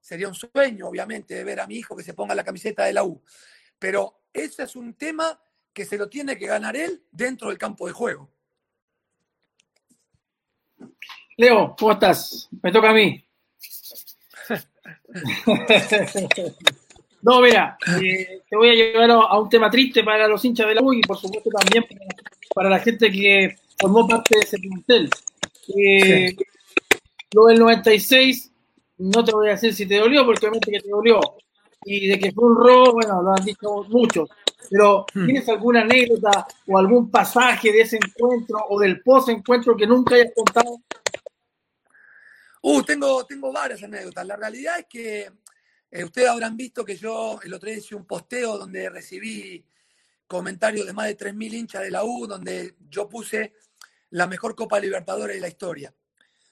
sería 0.00 0.28
un 0.28 0.34
sueño, 0.34 0.88
obviamente, 0.88 1.34
de 1.34 1.44
ver 1.44 1.60
a 1.60 1.66
mi 1.66 1.76
hijo 1.76 1.96
que 1.96 2.02
se 2.02 2.14
ponga 2.14 2.34
la 2.34 2.44
camiseta 2.44 2.84
de 2.84 2.92
la 2.92 3.04
U. 3.04 3.22
Pero 3.78 4.24
ese 4.32 4.64
es 4.64 4.76
un 4.76 4.94
tema 4.94 5.40
que 5.72 5.84
se 5.84 5.96
lo 5.96 6.08
tiene 6.08 6.36
que 6.36 6.46
ganar 6.46 6.76
él 6.76 7.06
dentro 7.10 7.48
del 7.48 7.58
campo 7.58 7.86
de 7.86 7.92
juego. 7.92 8.31
Leo, 11.42 11.74
¿cómo 11.76 11.90
estás? 11.90 12.48
Me 12.62 12.70
toca 12.70 12.90
a 12.90 12.92
mí. 12.92 13.20
no, 17.22 17.40
mira, 17.40 17.76
eh, 18.00 18.42
te 18.48 18.56
voy 18.56 18.68
a 18.68 18.74
llevar 18.74 19.10
a, 19.10 19.40
un 19.40 19.48
tema 19.48 19.68
triste 19.68 20.04
para 20.04 20.28
los 20.28 20.44
hinchas 20.44 20.68
de 20.68 20.76
la 20.76 20.82
U 20.82 20.92
y 20.92 21.00
por 21.00 21.18
supuesto 21.18 21.50
también 21.50 21.84
para, 22.54 22.70
la 22.70 22.78
gente 22.78 23.10
que 23.10 23.56
formó 23.76 24.06
parte 24.06 24.36
de 24.36 24.42
ese 24.42 24.56
plantel. 24.60 25.10
Eh, 25.76 26.36
Lo 27.34 27.46
del 27.46 27.58
96, 27.58 28.52
no 28.98 29.24
te 29.24 29.32
voy 29.32 29.48
a 29.48 29.52
decir 29.52 29.74
si 29.74 29.84
te 29.84 29.98
dolió, 29.98 30.24
porque 30.24 30.46
obviamente 30.46 30.70
que 30.70 30.78
te 30.78 30.90
dolió. 30.90 31.18
Y 31.84 32.06
de 32.06 32.20
que 32.20 32.30
fue 32.30 32.44
un 32.44 32.54
robo, 32.54 32.92
bueno, 32.92 33.20
lo 33.20 33.34
han 33.34 33.44
dicho 33.44 33.84
muchos. 33.88 34.30
Pero, 34.70 35.06
hmm. 35.12 35.24
¿tienes 35.24 35.48
alguna 35.48 35.80
anécdota 35.80 36.46
o 36.68 36.78
algún 36.78 37.10
pasaje 37.10 37.72
de 37.72 37.80
ese 37.80 37.96
encuentro 37.96 38.58
o 38.68 38.78
del 38.78 39.02
post-encuentro 39.02 39.76
que 39.76 39.88
nunca 39.88 40.14
hayas 40.14 40.30
contado? 40.36 40.78
Uh, 42.64 42.80
tengo, 42.84 43.26
tengo 43.26 43.52
varias 43.52 43.82
anécdotas. 43.82 44.24
La 44.24 44.36
realidad 44.36 44.78
es 44.78 44.86
que 44.88 45.32
eh, 45.90 46.04
ustedes 46.04 46.28
habrán 46.28 46.56
visto 46.56 46.84
que 46.84 46.96
yo 46.96 47.40
el 47.42 47.52
otro 47.52 47.68
día 47.68 47.78
hice 47.78 47.96
un 47.96 48.06
posteo 48.06 48.56
donde 48.56 48.88
recibí 48.88 49.66
comentarios 50.28 50.86
de 50.86 50.92
más 50.92 51.08
de 51.08 51.18
3.000 51.18 51.54
hinchas 51.54 51.82
de 51.82 51.90
la 51.90 52.04
U, 52.04 52.28
donde 52.28 52.76
yo 52.88 53.08
puse 53.08 53.52
la 54.10 54.28
mejor 54.28 54.54
Copa 54.54 54.78
Libertadores 54.78 55.34
de 55.36 55.40
la 55.40 55.48
historia. 55.48 55.92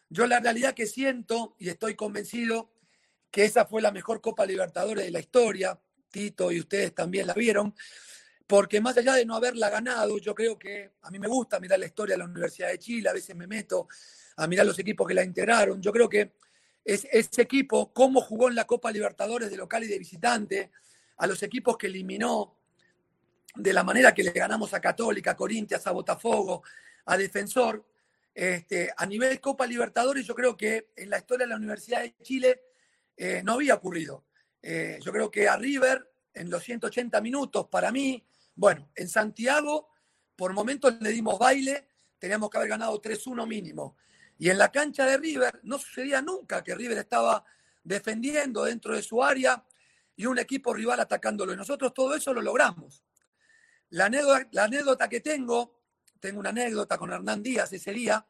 Yo 0.08 0.26
la 0.26 0.40
realidad 0.40 0.74
que 0.74 0.86
siento 0.86 1.54
y 1.60 1.68
estoy 1.68 1.94
convencido 1.94 2.72
que 3.30 3.44
esa 3.44 3.64
fue 3.64 3.80
la 3.80 3.92
mejor 3.92 4.20
Copa 4.20 4.44
Libertadores 4.44 5.04
de 5.04 5.12
la 5.12 5.20
historia, 5.20 5.80
Tito 6.10 6.50
y 6.50 6.58
ustedes 6.58 6.92
también 6.92 7.28
la 7.28 7.34
vieron, 7.34 7.72
porque 8.48 8.80
más 8.80 8.96
allá 8.96 9.14
de 9.14 9.24
no 9.24 9.36
haberla 9.36 9.70
ganado, 9.70 10.18
yo 10.18 10.34
creo 10.34 10.58
que 10.58 10.90
a 11.02 11.10
mí 11.12 11.20
me 11.20 11.28
gusta 11.28 11.60
mirar 11.60 11.78
la 11.78 11.86
historia 11.86 12.14
de 12.14 12.18
la 12.18 12.24
Universidad 12.24 12.68
de 12.68 12.80
Chile, 12.80 13.08
a 13.08 13.12
veces 13.12 13.36
me 13.36 13.46
meto 13.46 13.86
a 14.36 14.46
mirar 14.46 14.66
los 14.66 14.78
equipos 14.78 15.06
que 15.06 15.14
la 15.14 15.24
integraron. 15.24 15.80
Yo 15.80 15.92
creo 15.92 16.08
que 16.08 16.32
es, 16.84 17.06
ese 17.10 17.42
equipo, 17.42 17.92
cómo 17.92 18.20
jugó 18.20 18.48
en 18.48 18.54
la 18.54 18.66
Copa 18.66 18.90
Libertadores 18.90 19.50
de 19.50 19.56
local 19.56 19.84
y 19.84 19.88
de 19.88 19.98
visitante, 19.98 20.70
a 21.16 21.26
los 21.26 21.42
equipos 21.42 21.76
que 21.76 21.86
eliminó, 21.86 22.56
de 23.54 23.72
la 23.72 23.82
manera 23.82 24.14
que 24.14 24.22
le 24.22 24.30
ganamos 24.30 24.72
a 24.74 24.80
Católica, 24.80 25.32
a 25.32 25.36
Corintias, 25.36 25.86
a 25.86 25.90
Botafogo, 25.90 26.62
a 27.06 27.16
Defensor, 27.16 27.84
este, 28.34 28.92
a 28.96 29.04
nivel 29.06 29.40
Copa 29.40 29.66
Libertadores, 29.66 30.24
yo 30.24 30.34
creo 30.34 30.56
que 30.56 30.90
en 30.96 31.10
la 31.10 31.18
historia 31.18 31.46
de 31.46 31.50
la 31.50 31.56
Universidad 31.56 32.02
de 32.02 32.14
Chile 32.22 32.62
eh, 33.16 33.42
no 33.44 33.54
había 33.54 33.74
ocurrido. 33.74 34.24
Eh, 34.62 34.98
yo 35.02 35.12
creo 35.12 35.30
que 35.30 35.48
a 35.48 35.56
River, 35.56 36.10
en 36.32 36.48
los 36.48 36.62
180 36.62 37.20
minutos, 37.20 37.66
para 37.68 37.90
mí, 37.90 38.24
bueno, 38.54 38.88
en 38.94 39.08
Santiago, 39.08 39.88
por 40.36 40.52
momentos 40.52 41.00
le 41.00 41.10
dimos 41.10 41.38
baile, 41.38 41.88
teníamos 42.18 42.50
que 42.50 42.58
haber 42.58 42.70
ganado 42.70 43.00
3-1 43.00 43.46
mínimo. 43.46 43.96
Y 44.40 44.48
en 44.48 44.56
la 44.56 44.72
cancha 44.72 45.04
de 45.04 45.18
River 45.18 45.60
no 45.64 45.78
sucedía 45.78 46.22
nunca 46.22 46.64
que 46.64 46.74
River 46.74 46.96
estaba 46.96 47.44
defendiendo 47.84 48.64
dentro 48.64 48.96
de 48.96 49.02
su 49.02 49.22
área 49.22 49.62
y 50.16 50.24
un 50.24 50.38
equipo 50.38 50.72
rival 50.72 50.98
atacándolo. 50.98 51.52
Y 51.52 51.58
nosotros 51.58 51.92
todo 51.92 52.14
eso 52.14 52.32
lo 52.32 52.40
logramos. 52.40 53.04
La 53.90 54.06
anécdota, 54.06 55.10
que 55.10 55.20
tengo, 55.20 55.82
tengo 56.18 56.40
una 56.40 56.48
anécdota 56.48 56.96
con 56.96 57.12
Hernán 57.12 57.42
Díaz 57.42 57.70
ese 57.74 57.92
día, 57.92 58.26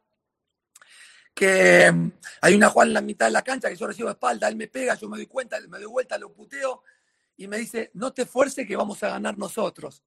que 1.33 1.93
mm, 1.93 2.13
hay 2.41 2.55
una 2.57 2.71
Juan 2.71 2.89
en 2.89 2.95
la 2.95 3.03
mitad 3.03 3.27
de 3.27 3.33
la 3.33 3.43
cancha 3.43 3.69
que 3.69 3.77
yo 3.77 3.87
recibo 3.87 4.11
espalda, 4.11 4.49
él 4.49 4.57
me 4.57 4.67
pega, 4.67 4.97
yo 4.97 5.09
me 5.09 5.17
doy 5.17 5.27
cuenta, 5.27 5.61
me 5.69 5.79
doy 5.79 5.87
vuelta, 5.87 6.19
lo 6.19 6.33
puteo 6.33 6.83
y 7.37 7.47
me 7.47 7.57
dice, 7.57 7.93
no 7.95 8.13
te 8.13 8.23
esfuerces 8.23 8.67
que 8.67 8.75
vamos 8.75 9.01
a 9.05 9.11
ganar 9.11 9.39
nosotros. 9.39 10.03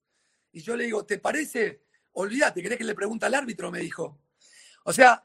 Y 0.52 0.60
yo 0.60 0.76
le 0.76 0.84
digo, 0.84 1.06
¿te 1.06 1.18
parece? 1.18 1.86
Olvídate, 2.12 2.62
¿querés 2.62 2.78
que 2.78 2.84
le 2.84 2.94
pregunte 2.94 3.26
al 3.26 3.36
árbitro? 3.36 3.72
Me 3.72 3.80
dijo. 3.80 4.20
O 4.84 4.92
sea, 4.92 5.24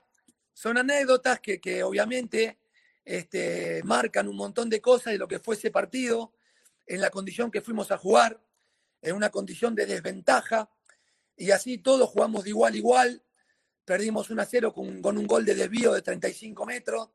son 0.59 0.77
anécdotas 0.77 1.39
que, 1.39 1.85
obviamente 1.85 2.59
este, 3.05 3.81
marcan 3.85 4.27
un 4.27 4.35
montón 4.35 4.69
de 4.69 4.81
cosas 4.81 5.13
de 5.13 5.19
lo 5.19 5.29
que 5.29 5.39
fue 5.39 5.55
ese 5.55 5.71
partido, 5.71 6.33
en 6.85 7.01
la 7.01 7.11
condición 7.11 7.53
que 7.53 7.61
fuimos 7.61 7.93
a 7.93 7.97
jugar, 7.97 8.43
en 9.01 9.15
una 9.15 9.31
condición 9.31 9.77
de 9.77 9.87
desventaja, 9.87 10.69
y 11.37 11.53
así 11.53 11.79
todos 11.79 12.11
jugamos 12.11 12.43
de 12.43 12.51
igual 12.51 12.75
a 12.75 12.77
igual, 12.77 13.23
perdimos 13.85 14.31
1 14.31 14.43
a 14.43 14.45
0 14.45 14.75
con, 14.75 15.17
un 15.17 15.27
gol 15.29 15.45
de 15.45 15.55
desvío 15.55 15.93
de 15.93 16.03
35 16.03 16.67
metros, 16.67 17.11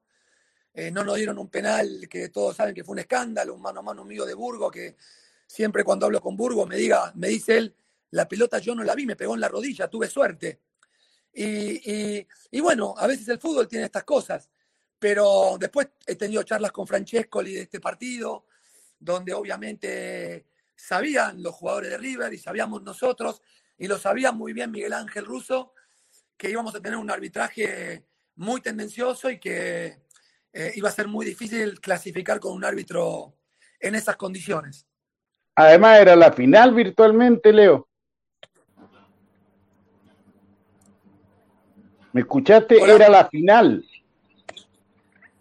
eh, 0.73 0.89
no 0.89 1.03
nos 1.03 1.17
dieron 1.17 1.37
un 1.37 1.49
penal 1.49 2.07
que 2.09 2.29
todos 2.29 2.55
saben 2.55 2.73
que 2.73 2.85
fue 2.85 2.93
un 2.93 2.99
escándalo, 2.99 3.55
un 3.55 3.61
mano 3.61 3.81
a 3.81 3.83
mano 3.83 4.05
mío 4.05 4.25
de 4.25 4.35
Burgo, 4.35 4.71
que 4.71 4.95
siempre 5.45 5.83
cuando 5.83 6.05
hablo 6.05 6.21
con 6.21 6.37
Burgo 6.37 6.65
me, 6.65 6.77
diga, 6.77 7.11
me 7.15 7.27
dice 7.27 7.57
él, 7.57 7.75
la 8.11 8.25
pelota 8.25 8.59
yo 8.59 8.73
no 8.73 8.85
la 8.85 8.95
vi, 8.95 9.05
me 9.05 9.17
pegó 9.17 9.33
en 9.35 9.41
la 9.41 9.49
rodilla, 9.49 9.89
tuve 9.89 10.07
suerte. 10.07 10.61
Y, 11.33 12.61
bueno, 12.61 12.93
a 12.97 13.07
veces 13.07 13.27
el 13.29 13.39
fútbol 13.39 13.67
tiene 13.67 13.85
estas 13.85 14.03
cosas, 14.03 14.49
pero 14.99 15.57
después 15.59 15.89
he 16.05 16.15
tenido 16.15 16.43
charlas 16.43 16.71
con 16.71 16.87
Francescoli 16.87 17.53
de 17.53 17.61
este 17.61 17.79
partido, 17.79 18.45
donde 18.99 19.33
obviamente 19.33 20.45
sabían 20.75 21.41
los 21.41 21.55
jugadores 21.55 21.91
de 21.91 21.97
River 21.97 22.33
y 22.33 22.37
sabíamos 22.37 22.83
nosotros, 22.83 23.41
y 23.77 23.87
lo 23.87 23.97
sabía 23.97 24.31
muy 24.31 24.53
bien 24.53 24.71
Miguel 24.71 24.93
Ángel 24.93 25.25
Russo, 25.25 25.73
que 26.37 26.49
íbamos 26.49 26.75
a 26.75 26.81
tener 26.81 26.97
un 26.97 27.09
arbitraje 27.09 28.05
muy 28.35 28.61
tendencioso 28.61 29.29
y 29.29 29.39
que 29.39 29.97
eh, 30.51 30.71
iba 30.75 30.89
a 30.89 30.93
ser 30.93 31.07
muy 31.07 31.25
difícil 31.25 31.79
clasificar 31.79 32.39
con 32.39 32.53
un 32.53 32.63
árbitro 32.63 33.35
en 33.79 33.95
esas 33.95 34.15
condiciones. 34.15 34.87
Además 35.55 35.99
era 35.99 36.15
la 36.15 36.31
final 36.31 36.73
virtualmente, 36.73 37.51
Leo. 37.51 37.87
¿Me 42.13 42.21
escuchaste? 42.21 42.79
Era 42.79 43.09
la 43.09 43.27
final. 43.27 43.83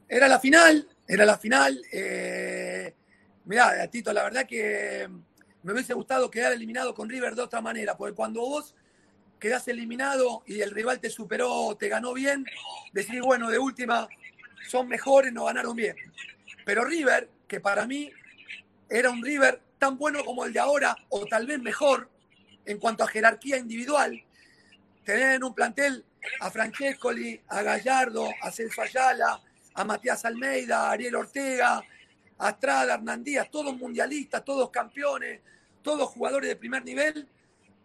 Era 0.09 0.27
la 0.27 0.41
final, 0.41 0.89
era 1.07 1.27
la 1.27 1.37
final. 1.37 1.83
Eh, 1.93 2.95
mirá, 3.45 3.87
Tito, 3.89 4.11
la 4.13 4.25
verdad 4.25 4.47
que 4.47 5.07
me 5.63 5.73
hubiese 5.73 5.93
gustado 5.93 6.31
quedar 6.31 6.53
eliminado 6.53 6.95
con 6.95 7.11
River 7.11 7.35
de 7.35 7.43
otra 7.43 7.61
manera, 7.61 7.95
porque 7.97 8.15
cuando 8.15 8.41
vos 8.41 8.75
quedás 9.39 9.69
eliminado 9.69 10.43
y 10.47 10.61
el 10.61 10.71
rival 10.71 10.99
te 10.99 11.11
superó, 11.11 11.77
te 11.79 11.89
ganó 11.89 12.15
bien, 12.15 12.47
decís, 12.93 13.21
bueno, 13.21 13.51
de 13.51 13.59
última, 13.59 14.09
son 14.69 14.89
mejores, 14.89 15.33
no 15.33 15.45
ganaron 15.45 15.77
bien. 15.77 15.97
Pero 16.65 16.85
River, 16.85 17.29
que 17.49 17.61
para 17.61 17.87
mí 17.87 18.11
era 18.89 19.11
un 19.11 19.23
River 19.23 19.61
tan 19.79 19.99
bueno 19.99 20.25
como 20.25 20.45
el 20.45 20.53
de 20.53 20.61
ahora, 20.61 20.97
o 21.11 21.27
tal 21.27 21.47
vez 21.47 21.61
mejor 21.61 22.09
en 22.65 22.79
cuanto 22.79 23.05
a 23.05 23.09
jerarquía 23.09 23.59
individual, 23.59 24.23
tener 25.05 25.33
en 25.33 25.45
un 25.45 25.55
plantel 25.55 26.05
a 26.41 26.51
Francescoli, 26.51 27.41
a 27.49 27.63
Gallardo, 27.63 28.29
a 28.43 28.51
Celso 28.51 28.83
Ayala, 28.83 29.41
a 29.75 29.85
Matías 29.85 30.25
Almeida, 30.25 30.89
a 30.89 30.91
Ariel 30.93 31.17
Ortega, 31.17 31.83
a 32.39 32.51
Estrada, 32.51 32.95
Hernán 32.95 33.23
Díaz, 33.23 33.51
todos 33.51 33.77
mundialistas, 33.77 34.45
todos 34.45 34.71
campeones, 34.71 35.41
todos 35.83 36.09
jugadores 36.11 36.49
de 36.49 36.57
primer 36.57 36.85
nivel. 36.85 37.29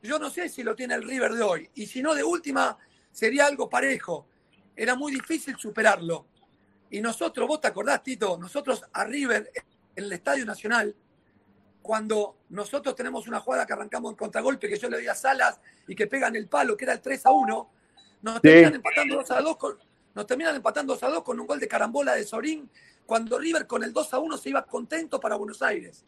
Yo 0.01 0.19
no 0.19 0.29
sé 0.29 0.49
si 0.49 0.63
lo 0.63 0.75
tiene 0.75 0.95
el 0.95 1.03
River 1.03 1.33
de 1.33 1.43
hoy. 1.43 1.69
Y 1.75 1.85
si 1.85 2.01
no, 2.01 2.13
de 2.13 2.23
última, 2.23 2.77
sería 3.11 3.45
algo 3.45 3.69
parejo. 3.69 4.27
Era 4.75 4.95
muy 4.95 5.11
difícil 5.11 5.57
superarlo. 5.57 6.27
Y 6.89 7.01
nosotros, 7.01 7.47
vos 7.47 7.59
te 7.59 7.67
acordás, 7.67 8.03
Tito, 8.03 8.37
nosotros 8.37 8.83
a 8.93 9.03
River, 9.03 9.51
en 9.95 10.03
el 10.03 10.13
Estadio 10.13 10.45
Nacional, 10.45 10.95
cuando 11.81 12.37
nosotros 12.49 12.95
tenemos 12.95 13.27
una 13.27 13.39
jugada 13.39 13.65
que 13.65 13.73
arrancamos 13.73 14.11
en 14.11 14.17
contragolpe, 14.17 14.69
que 14.69 14.77
yo 14.77 14.89
le 14.89 14.97
doy 14.97 15.07
a 15.07 15.15
Salas 15.15 15.59
y 15.87 15.95
que 15.95 16.07
pegan 16.07 16.35
el 16.35 16.47
palo, 16.47 16.77
que 16.77 16.85
era 16.85 16.93
el 16.93 17.01
3 17.01 17.25
a 17.25 17.31
1, 17.31 17.71
nos 18.21 18.41
terminan 18.41 18.75
empatando 18.75 19.15
2 19.15 19.31
a 19.31 19.41
2 19.41 19.57
con, 19.57 19.77
nos 20.15 20.25
terminan 20.25 20.55
empatando 20.55 20.93
2 20.93 21.03
a 21.03 21.09
2 21.09 21.23
con 21.23 21.39
un 21.39 21.47
gol 21.47 21.59
de 21.59 21.67
carambola 21.67 22.15
de 22.15 22.23
Sorín, 22.23 22.69
cuando 23.05 23.37
River 23.37 23.67
con 23.67 23.83
el 23.83 23.93
2 23.93 24.13
a 24.13 24.19
1 24.19 24.37
se 24.37 24.49
iba 24.49 24.65
contento 24.65 25.19
para 25.19 25.35
Buenos 25.35 25.61
Aires. 25.61 26.05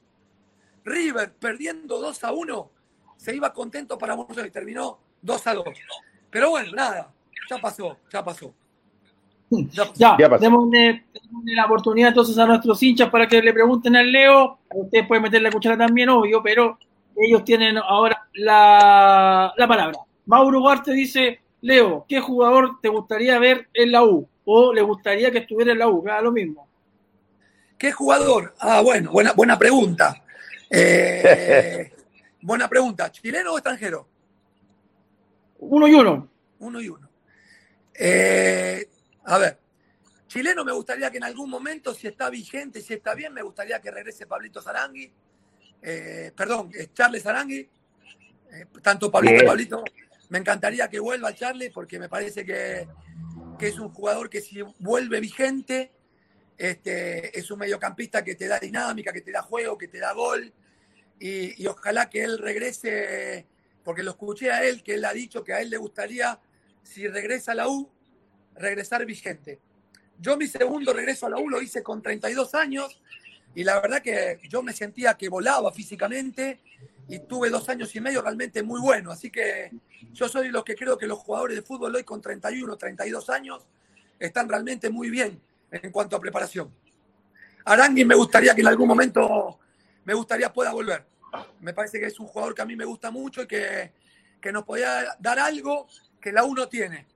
River 0.83 1.33
perdiendo 1.33 1.99
2 1.99 2.23
a 2.23 2.31
1 2.31 2.71
se 3.17 3.35
iba 3.35 3.53
contento 3.53 3.97
para 3.97 4.15
Buenos 4.15 4.37
Aires, 4.37 4.51
terminó 4.51 4.99
2 5.21 5.47
a 5.47 5.53
2. 5.53 5.65
Pero 6.29 6.49
bueno, 6.51 6.71
nada, 6.73 7.11
ya 7.49 7.57
pasó, 7.57 7.97
ya 8.11 8.23
pasó. 8.23 8.53
Ya, 9.51 9.91
ya, 9.95 10.29
démosle, 10.37 11.05
la 11.43 11.65
oportunidad 11.65 12.09
entonces 12.09 12.37
a 12.37 12.45
nuestros 12.45 12.83
hinchas 12.83 13.09
para 13.09 13.27
que 13.27 13.41
le 13.41 13.51
pregunten 13.51 13.95
al 13.95 14.11
Leo. 14.11 14.59
Usted 14.73 15.07
puede 15.07 15.21
meter 15.21 15.41
la 15.41 15.51
cuchara 15.51 15.75
también, 15.75 16.09
obvio, 16.09 16.43
pero 16.43 16.77
ellos 17.15 17.43
tienen 17.43 17.77
ahora 17.77 18.27
la, 18.33 19.51
la 19.57 19.67
palabra. 19.67 19.97
Mauro 20.27 20.59
Guarte 20.59 20.91
dice, 20.91 21.41
Leo, 21.61 22.05
¿qué 22.07 22.19
jugador 22.19 22.79
te 22.81 22.89
gustaría 22.89 23.37
ver 23.39 23.67
en 23.73 23.91
la 23.91 24.03
U? 24.03 24.27
¿O 24.45 24.73
le 24.73 24.81
gustaría 24.81 25.31
que 25.31 25.39
estuviera 25.39 25.71
en 25.71 25.79
la 25.79 25.87
U? 25.87 26.03
Lo 26.21 26.31
mismo. 26.31 26.67
¿Qué 27.77 27.91
jugador? 27.91 28.55
Ah, 28.59 28.81
bueno, 28.81 29.11
buena, 29.11 29.33
buena 29.33 29.57
pregunta. 29.57 30.23
Eh, 30.69 31.91
buena 32.41 32.67
pregunta. 32.67 33.11
¿Chileno 33.11 33.53
o 33.53 33.57
extranjero? 33.57 34.07
Uno 35.59 35.87
y 35.87 35.93
uno. 35.93 36.29
Uno 36.59 36.81
y 36.81 36.89
uno. 36.89 37.09
Eh, 37.93 38.89
a 39.25 39.37
ver, 39.37 39.59
chileno 40.27 40.63
me 40.63 40.71
gustaría 40.71 41.11
que 41.11 41.17
en 41.17 41.25
algún 41.25 41.49
momento, 41.49 41.93
si 41.93 42.07
está 42.07 42.29
vigente, 42.29 42.81
si 42.81 42.93
está 42.93 43.13
bien, 43.13 43.33
me 43.33 43.41
gustaría 43.41 43.81
que 43.81 43.91
regrese 43.91 44.25
Pablito 44.25 44.61
Zarangui. 44.61 45.11
Eh, 45.81 46.31
perdón, 46.35 46.71
Charles 46.93 47.23
Zarangui. 47.23 47.69
Eh, 48.51 48.65
tanto 48.81 49.11
Pablito, 49.11 49.45
Pablito. 49.45 49.83
Me 50.29 50.37
encantaría 50.37 50.87
que 50.89 50.99
vuelva 50.99 51.33
Charles 51.33 51.71
porque 51.73 51.99
me 51.99 52.07
parece 52.07 52.45
que, 52.45 52.87
es 53.59 53.79
un 53.79 53.89
jugador 53.89 54.29
que 54.29 54.41
si 54.41 54.61
vuelve 54.79 55.19
vigente, 55.19 55.91
este, 56.57 57.37
es 57.37 57.51
un 57.51 57.59
mediocampista 57.59 58.23
que 58.23 58.35
te 58.35 58.47
da 58.47 58.59
dinámica, 58.59 59.11
que 59.11 59.21
te 59.21 59.31
da 59.31 59.41
juego, 59.41 59.77
que 59.77 59.87
te 59.87 59.99
da 59.99 60.13
gol. 60.13 60.53
Y, 61.19 61.61
y, 61.61 61.67
ojalá 61.67 62.09
que 62.09 62.23
él 62.23 62.37
regrese, 62.37 63.45
porque 63.83 64.03
lo 64.03 64.11
escuché 64.11 64.51
a 64.51 64.63
él, 64.63 64.83
que 64.83 64.93
él 64.93 65.03
ha 65.03 65.11
dicho 65.11 65.43
que 65.43 65.53
a 65.53 65.61
él 65.61 65.69
le 65.69 65.77
gustaría, 65.77 66.39
si 66.83 67.07
regresa 67.07 67.51
a 67.51 67.55
la 67.55 67.67
U, 67.67 67.91
regresar 68.55 69.05
vigente. 69.05 69.59
Yo 70.19 70.37
mi 70.37 70.47
segundo 70.47 70.93
regreso 70.93 71.25
a 71.25 71.29
la 71.29 71.37
U 71.37 71.49
lo 71.49 71.61
hice 71.61 71.81
con 71.81 72.01
32 72.01 72.53
años 72.55 73.01
y 73.55 73.63
la 73.63 73.79
verdad 73.79 74.01
que 74.01 74.39
yo 74.49 74.61
me 74.61 74.73
sentía 74.73 75.15
que 75.15 75.29
volaba 75.29 75.71
físicamente 75.71 76.59
y 77.09 77.19
tuve 77.19 77.49
dos 77.49 77.67
años 77.69 77.93
y 77.95 77.99
medio 77.99 78.21
realmente 78.21 78.63
muy 78.63 78.79
bueno. 78.79 79.11
Así 79.11 79.29
que 79.29 79.71
yo 80.13 80.29
soy 80.29 80.49
los 80.49 80.63
que 80.63 80.75
creo 80.75 80.97
que 80.97 81.07
los 81.07 81.19
jugadores 81.19 81.57
de 81.57 81.61
fútbol 81.61 81.95
hoy 81.95 82.03
con 82.03 82.21
31, 82.21 82.77
32 82.77 83.29
años 83.29 83.65
están 84.19 84.47
realmente 84.47 84.89
muy 84.89 85.09
bien 85.09 85.41
en 85.71 85.91
cuanto 85.91 86.15
a 86.15 86.19
preparación. 86.19 86.73
Arangui 87.65 88.05
me 88.05 88.15
gustaría 88.15 88.55
que 88.55 88.61
en 88.61 88.67
algún 88.67 88.87
momento 88.87 89.59
me 90.05 90.13
gustaría 90.13 90.53
pueda 90.53 90.71
volver. 90.71 91.05
Me 91.59 91.73
parece 91.73 91.99
que 91.99 92.05
es 92.05 92.19
un 92.19 92.27
jugador 92.27 92.55
que 92.55 92.61
a 92.61 92.65
mí 92.65 92.75
me 92.75 92.85
gusta 92.85 93.11
mucho 93.11 93.43
y 93.43 93.47
que, 93.47 93.91
que 94.39 94.51
nos 94.51 94.63
podía 94.63 95.15
dar 95.19 95.39
algo 95.39 95.87
que 96.21 96.31
la 96.31 96.43
U 96.43 96.53
no 96.53 96.67
tiene 96.67 97.07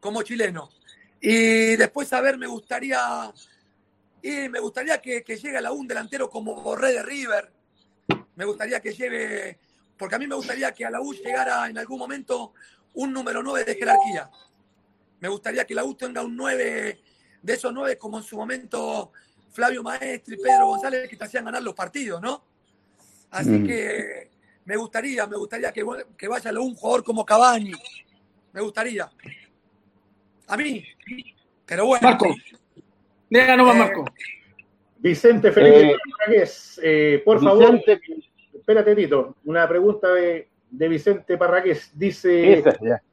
como 0.00 0.22
chileno. 0.22 0.70
Y 1.20 1.76
después, 1.76 2.12
a 2.12 2.20
ver, 2.20 2.38
me 2.38 2.46
gustaría, 2.46 3.32
y 4.22 4.48
me 4.48 4.60
gustaría 4.60 5.00
que, 5.00 5.22
llegue 5.22 5.56
a 5.56 5.60
la 5.60 5.72
un 5.72 5.88
delantero 5.88 6.30
como 6.30 6.60
Borré 6.62 6.92
de 6.92 7.02
River. 7.02 7.50
Me 8.38 8.44
gustaría 8.44 8.78
que 8.78 8.92
lleve, 8.92 9.58
porque 9.96 10.14
a 10.14 10.18
mí 10.18 10.28
me 10.28 10.36
gustaría 10.36 10.70
que 10.70 10.84
a 10.84 10.90
la 10.90 11.00
U 11.00 11.12
llegara 11.12 11.68
en 11.68 11.76
algún 11.76 11.98
momento 11.98 12.54
un 12.94 13.12
número 13.12 13.42
9 13.42 13.64
de 13.64 13.74
jerarquía. 13.74 14.30
Me 15.18 15.26
gustaría 15.26 15.64
que 15.64 15.74
la 15.74 15.82
U 15.82 15.96
tenga 15.96 16.22
un 16.22 16.36
9 16.36 17.00
de 17.42 17.52
esos 17.52 17.74
9 17.74 17.98
como 17.98 18.18
en 18.18 18.22
su 18.22 18.36
momento 18.36 19.10
Flavio 19.50 19.82
Maestri, 19.82 20.36
Pedro 20.36 20.68
González, 20.68 21.08
que 21.08 21.16
te 21.16 21.24
hacían 21.24 21.46
ganar 21.46 21.64
los 21.64 21.74
partidos, 21.74 22.22
¿no? 22.22 22.44
Así 23.30 23.60
que 23.64 24.30
me 24.64 24.76
gustaría, 24.76 25.26
me 25.26 25.36
gustaría 25.36 25.72
que, 25.72 25.84
que 26.16 26.28
vaya 26.28 26.50
a 26.50 26.52
la 26.52 26.60
un 26.60 26.76
jugador 26.76 27.02
como 27.02 27.26
Cavani. 27.26 27.72
Me 28.52 28.60
gustaría. 28.60 29.10
A 30.46 30.56
mí. 30.56 30.84
Pero 31.66 31.86
bueno. 31.86 32.08
Marco. 32.08 32.32
Lea 33.30 33.56
nomás, 33.56 33.74
eh, 33.74 33.78
Marco. 33.80 34.04
Vicente 34.98 35.50
Felipe 35.50 35.96
eh, 36.28 36.48
eh, 36.82 37.22
por 37.24 37.42
favor. 37.42 37.80
Espérate, 38.68 38.94
Tito. 38.94 39.34
Una 39.44 39.66
pregunta 39.66 40.12
de, 40.12 40.46
Vicente 40.70 41.38
Parragués. 41.38 41.90
Dice: 41.94 42.62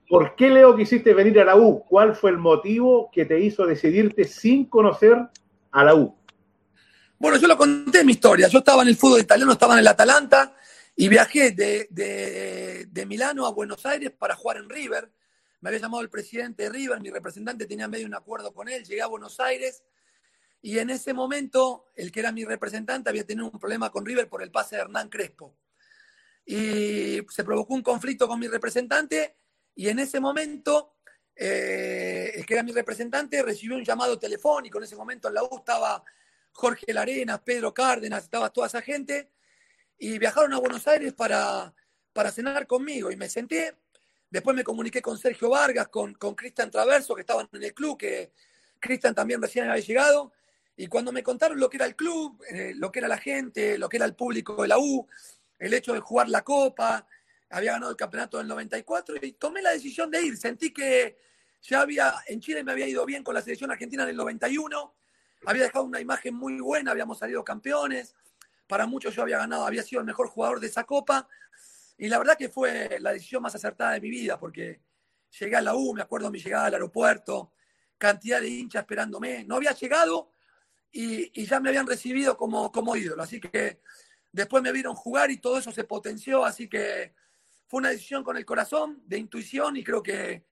¿Por 0.09 0.35
qué, 0.35 0.49
Leo, 0.49 0.75
quisiste 0.75 1.13
venir 1.13 1.39
a 1.39 1.45
la 1.45 1.55
U? 1.55 1.81
¿Cuál 1.87 2.13
fue 2.13 2.31
el 2.31 2.37
motivo 2.37 3.09
que 3.09 3.23
te 3.23 3.39
hizo 3.39 3.65
decidirte 3.65 4.25
sin 4.25 4.65
conocer 4.65 5.17
a 5.71 5.83
la 5.85 5.95
U? 5.95 6.13
Bueno, 7.17 7.37
yo 7.37 7.47
lo 7.47 7.55
conté 7.55 8.01
en 8.01 8.05
mi 8.05 8.11
historia. 8.11 8.49
Yo 8.49 8.59
estaba 8.59 8.81
en 8.81 8.89
el 8.89 8.97
fútbol 8.97 9.21
italiano, 9.21 9.53
estaba 9.53 9.75
en 9.75 9.79
el 9.79 9.87
Atalanta 9.87 10.57
y 10.93 11.07
viajé 11.07 11.51
de, 11.51 11.87
de, 11.89 12.87
de 12.91 13.05
Milano 13.05 13.45
a 13.45 13.51
Buenos 13.51 13.85
Aires 13.85 14.11
para 14.11 14.35
jugar 14.35 14.57
en 14.57 14.67
River 14.69 15.09
me 15.61 15.69
había 15.69 15.79
llamado 15.79 16.03
el 16.03 16.11
presidente 16.11 16.61
de 16.61 16.69
River, 16.69 17.01
mi 17.01 17.09
representante 17.09 17.65
tenía 17.65 17.87
medio 17.87 18.05
un 18.05 18.13
acuerdo 18.13 18.53
con 18.53 18.69
él, 18.69 18.83
llegué 18.83 19.01
a 19.01 19.07
Buenos 19.07 19.39
Aires 19.39 19.83
y 20.65 20.79
en 20.79 20.89
ese 20.89 21.13
momento 21.13 21.91
el 21.95 22.11
que 22.11 22.21
era 22.21 22.31
mi 22.31 22.43
representante 22.43 23.07
había 23.07 23.23
tenido 23.23 23.45
un 23.45 23.59
problema 23.59 23.91
con 23.91 24.03
River 24.03 24.27
por 24.27 24.41
el 24.41 24.49
pase 24.49 24.75
de 24.75 24.81
Hernán 24.81 25.09
Crespo. 25.09 25.55
Y 26.43 27.21
se 27.29 27.43
provocó 27.43 27.75
un 27.75 27.83
conflicto 27.83 28.27
con 28.27 28.39
mi 28.39 28.47
representante 28.47 29.35
y 29.75 29.89
en 29.89 29.99
ese 29.99 30.19
momento 30.19 30.95
eh, 31.35 32.31
el 32.33 32.47
que 32.47 32.55
era 32.55 32.63
mi 32.63 32.71
representante 32.71 33.43
recibió 33.43 33.75
un 33.75 33.85
llamado 33.85 34.17
telefónico. 34.17 34.79
En 34.79 34.85
ese 34.85 34.95
momento 34.95 35.27
en 35.27 35.35
la 35.35 35.43
U 35.43 35.55
estaba 35.55 36.03
Jorge 36.51 36.91
Larenas, 36.91 37.41
Pedro 37.41 37.71
Cárdenas, 37.71 38.23
estaba 38.23 38.49
toda 38.49 38.65
esa 38.65 38.81
gente 38.81 39.33
y 39.99 40.17
viajaron 40.17 40.51
a 40.51 40.57
Buenos 40.57 40.87
Aires 40.87 41.13
para, 41.13 41.75
para 42.11 42.31
cenar 42.31 42.65
conmigo 42.65 43.11
y 43.11 43.15
me 43.15 43.29
senté 43.29 43.75
Después 44.31 44.55
me 44.55 44.63
comuniqué 44.63 44.99
con 44.99 45.19
Sergio 45.19 45.51
Vargas, 45.51 45.89
con, 45.89 46.15
con 46.15 46.33
Cristian 46.33 46.71
Traverso, 46.71 47.13
que 47.13 47.21
estaban 47.21 47.47
en 47.53 47.63
el 47.63 47.73
club, 47.75 47.99
que 47.99 48.31
Cristian 48.79 49.13
también 49.13 49.39
recién 49.39 49.69
había 49.69 49.83
llegado. 49.83 50.33
Y 50.77 50.87
cuando 50.87 51.11
me 51.11 51.23
contaron 51.23 51.59
lo 51.59 51.69
que 51.69 51.77
era 51.77 51.85
el 51.85 51.95
club, 51.95 52.43
eh, 52.49 52.73
lo 52.75 52.91
que 52.91 52.99
era 52.99 53.07
la 53.07 53.17
gente, 53.17 53.77
lo 53.77 53.87
que 53.87 53.97
era 53.97 54.05
el 54.05 54.15
público 54.15 54.61
de 54.61 54.67
la 54.67 54.77
U, 54.77 55.07
el 55.57 55.73
hecho 55.73 55.93
de 55.93 55.99
jugar 55.99 56.29
la 56.29 56.43
Copa, 56.43 57.07
había 57.49 57.73
ganado 57.73 57.91
el 57.91 57.97
campeonato 57.97 58.37
del 58.37 58.47
94 58.47 59.15
y 59.21 59.33
tomé 59.33 59.61
la 59.61 59.71
decisión 59.71 60.11
de 60.11 60.21
ir. 60.21 60.37
Sentí 60.37 60.71
que 60.71 61.17
ya 61.61 61.81
había, 61.81 62.15
en 62.27 62.41
Chile 62.41 62.63
me 62.63 62.71
había 62.73 62.87
ido 62.87 63.05
bien 63.05 63.23
con 63.23 63.33
la 63.33 63.41
selección 63.41 63.71
argentina 63.71 64.03
en 64.03 64.09
el 64.09 64.15
91, 64.17 64.95
había 65.45 65.63
dejado 65.63 65.85
una 65.85 66.01
imagen 66.01 66.35
muy 66.35 66.59
buena, 66.59 66.91
habíamos 66.91 67.19
salido 67.19 67.43
campeones, 67.43 68.15
para 68.67 68.85
muchos 68.85 69.15
yo 69.15 69.21
había 69.21 69.37
ganado, 69.37 69.65
había 69.65 69.83
sido 69.83 70.01
el 70.01 70.05
mejor 70.05 70.27
jugador 70.27 70.59
de 70.59 70.67
esa 70.67 70.83
Copa 70.83 71.27
y 71.97 72.07
la 72.07 72.17
verdad 72.17 72.37
que 72.37 72.49
fue 72.49 72.97
la 72.99 73.13
decisión 73.13 73.41
más 73.41 73.55
acertada 73.55 73.93
de 73.93 74.01
mi 74.01 74.09
vida, 74.09 74.37
porque 74.37 74.81
llegué 75.39 75.55
a 75.55 75.61
la 75.61 75.75
U, 75.75 75.93
me 75.93 76.01
acuerdo 76.01 76.29
mi 76.29 76.39
llegada 76.39 76.65
al 76.65 76.73
aeropuerto, 76.73 77.53
cantidad 77.97 78.41
de 78.41 78.49
hinchas 78.49 78.81
esperándome. 78.81 79.45
No 79.45 79.55
había 79.55 79.71
llegado 79.71 80.33
y, 80.95 81.45
ya 81.45 81.59
me 81.59 81.69
habían 81.69 81.85
recibido 81.85 82.37
como, 82.37 82.71
como 82.71 82.95
ídolo. 82.95 83.21
Así 83.21 83.41
que 83.41 83.79
después 84.31 84.63
me 84.63 84.71
vieron 84.71 84.95
jugar 84.95 85.29
y 85.29 85.37
todo 85.37 85.57
eso 85.59 85.71
se 85.71 85.83
potenció. 85.83 86.45
Así 86.45 86.69
que 86.69 87.13
fue 87.67 87.79
una 87.79 87.89
decisión 87.89 88.23
con 88.23 88.37
el 88.37 88.45
corazón, 88.45 89.01
de 89.05 89.17
intuición, 89.17 89.75
y 89.75 89.83
creo 89.83 90.01
que, 90.01 90.45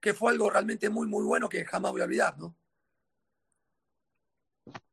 que 0.00 0.12
fue 0.12 0.32
algo 0.32 0.50
realmente 0.50 0.90
muy, 0.90 1.06
muy 1.06 1.22
bueno 1.22 1.48
que 1.48 1.64
jamás 1.64 1.92
voy 1.92 2.00
a 2.00 2.04
olvidar, 2.04 2.36
¿no? 2.38 2.56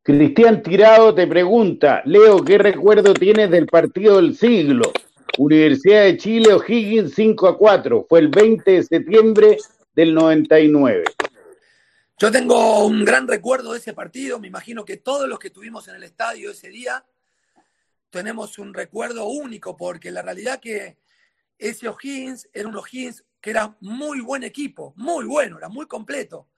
Cristian 0.03 0.61
Tirado 0.61 1.13
te 1.13 1.27
pregunta, 1.27 2.01
Leo, 2.05 2.43
¿qué 2.43 2.57
recuerdo 2.57 3.13
tienes 3.13 3.49
del 3.49 3.67
partido 3.67 4.17
del 4.17 4.35
siglo? 4.35 4.91
Universidad 5.37 6.03
de 6.03 6.17
Chile, 6.17 6.53
O'Higgins 6.53 7.13
5 7.15 7.47
a 7.47 7.57
4. 7.57 8.05
Fue 8.07 8.19
el 8.19 8.29
20 8.29 8.69
de 8.69 8.83
septiembre 8.83 9.57
del 9.95 10.13
99. 10.13 11.03
Yo 12.21 12.31
tengo 12.31 12.85
un 12.85 13.03
gran 13.03 13.27
recuerdo 13.27 13.73
de 13.73 13.79
ese 13.79 13.93
partido. 13.93 14.39
Me 14.39 14.47
imagino 14.47 14.85
que 14.85 14.97
todos 14.97 15.27
los 15.27 15.39
que 15.39 15.47
estuvimos 15.47 15.87
en 15.87 15.95
el 15.95 16.03
estadio 16.03 16.51
ese 16.51 16.69
día 16.69 17.03
tenemos 18.11 18.59
un 18.59 18.75
recuerdo 18.75 19.25
único, 19.25 19.75
porque 19.75 20.11
la 20.11 20.21
realidad 20.21 20.59
que 20.59 20.99
ese 21.57 21.89
O'Higgins 21.89 22.47
era 22.53 22.67
un 22.69 22.75
O'Higgins 22.75 23.25
que 23.41 23.49
era 23.49 23.75
muy 23.79 24.21
buen 24.21 24.43
equipo, 24.43 24.93
muy 24.97 25.25
bueno, 25.25 25.57
era 25.57 25.67
muy 25.67 25.87
completo. 25.87 26.49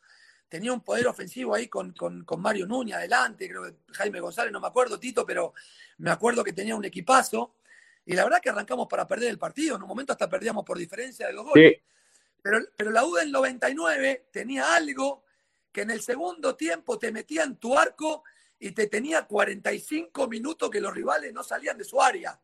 Tenía 0.49 0.73
un 0.73 0.81
poder 0.81 1.07
ofensivo 1.07 1.55
ahí 1.55 1.69
con, 1.69 1.93
con, 1.93 2.25
con 2.25 2.41
Mario 2.41 2.67
Núñez 2.67 2.97
adelante, 2.97 3.47
creo 3.47 3.63
que 3.63 3.93
Jaime 3.93 4.19
González, 4.19 4.51
no 4.51 4.59
me 4.59 4.67
acuerdo, 4.67 4.99
Tito, 4.99 5.25
pero 5.25 5.53
me 5.99 6.11
acuerdo 6.11 6.43
que 6.43 6.51
tenía 6.51 6.75
un 6.75 6.83
equipazo. 6.83 7.55
Y 8.05 8.15
la 8.15 8.25
verdad 8.25 8.41
que 8.41 8.49
arrancamos 8.49 8.89
para 8.89 9.07
perder 9.07 9.29
el 9.29 9.39
partido. 9.39 9.77
En 9.77 9.83
un 9.83 9.87
momento 9.87 10.11
hasta 10.11 10.27
perdíamos 10.27 10.65
por 10.65 10.77
diferencia 10.77 11.27
de 11.27 11.31
los 11.31 11.45
goles. 11.45 11.79
Pero, 12.41 12.59
pero 12.75 12.91
la 12.91 13.05
U 13.05 13.15
del 13.15 13.31
99 13.31 14.27
tenía 14.29 14.75
algo 14.75 15.23
que 15.73 15.81
en 15.81 15.91
el 15.91 16.01
segundo 16.01 16.55
tiempo 16.55 16.99
te 16.99 17.11
metía 17.11 17.43
en 17.43 17.57
tu 17.57 17.77
arco 17.77 18.23
y 18.59 18.71
te 18.71 18.87
tenía 18.87 19.25
45 19.25 20.27
minutos 20.27 20.69
que 20.69 20.79
los 20.79 20.93
rivales 20.93 21.33
no 21.33 21.43
salían 21.43 21.77
de 21.77 21.83
su 21.83 21.99
área. 21.99 22.39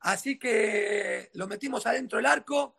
Así 0.00 0.38
que 0.38 1.30
lo 1.32 1.48
metimos 1.48 1.86
adentro 1.86 2.18
del 2.18 2.26
arco, 2.26 2.76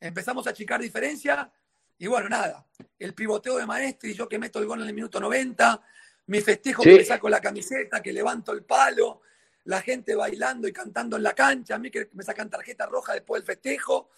empezamos 0.00 0.46
a 0.46 0.50
achicar 0.50 0.80
diferencia 0.80 1.52
y 1.98 2.06
bueno, 2.06 2.28
nada, 2.28 2.66
el 2.98 3.12
pivoteo 3.12 3.58
de 3.58 3.66
Maestri, 3.66 4.14
yo 4.14 4.28
que 4.28 4.38
meto 4.38 4.58
el 4.60 4.66
gol 4.66 4.80
en 4.80 4.88
el 4.88 4.94
minuto 4.94 5.20
90, 5.20 5.82
mi 6.26 6.40
festejo 6.40 6.82
que 6.82 6.94
me 6.94 7.04
saco 7.04 7.28
la 7.28 7.40
camiseta, 7.40 8.00
que 8.00 8.12
levanto 8.12 8.52
el 8.52 8.64
palo, 8.64 9.20
la 9.64 9.82
gente 9.82 10.14
bailando 10.14 10.66
y 10.66 10.72
cantando 10.72 11.16
en 11.16 11.24
la 11.24 11.34
cancha, 11.34 11.74
a 11.74 11.78
mí 11.78 11.90
que 11.90 12.08
me 12.14 12.24
sacan 12.24 12.48
tarjeta 12.48 12.86
roja 12.86 13.12
después 13.12 13.42
del 13.42 13.46
festejo. 13.46 14.10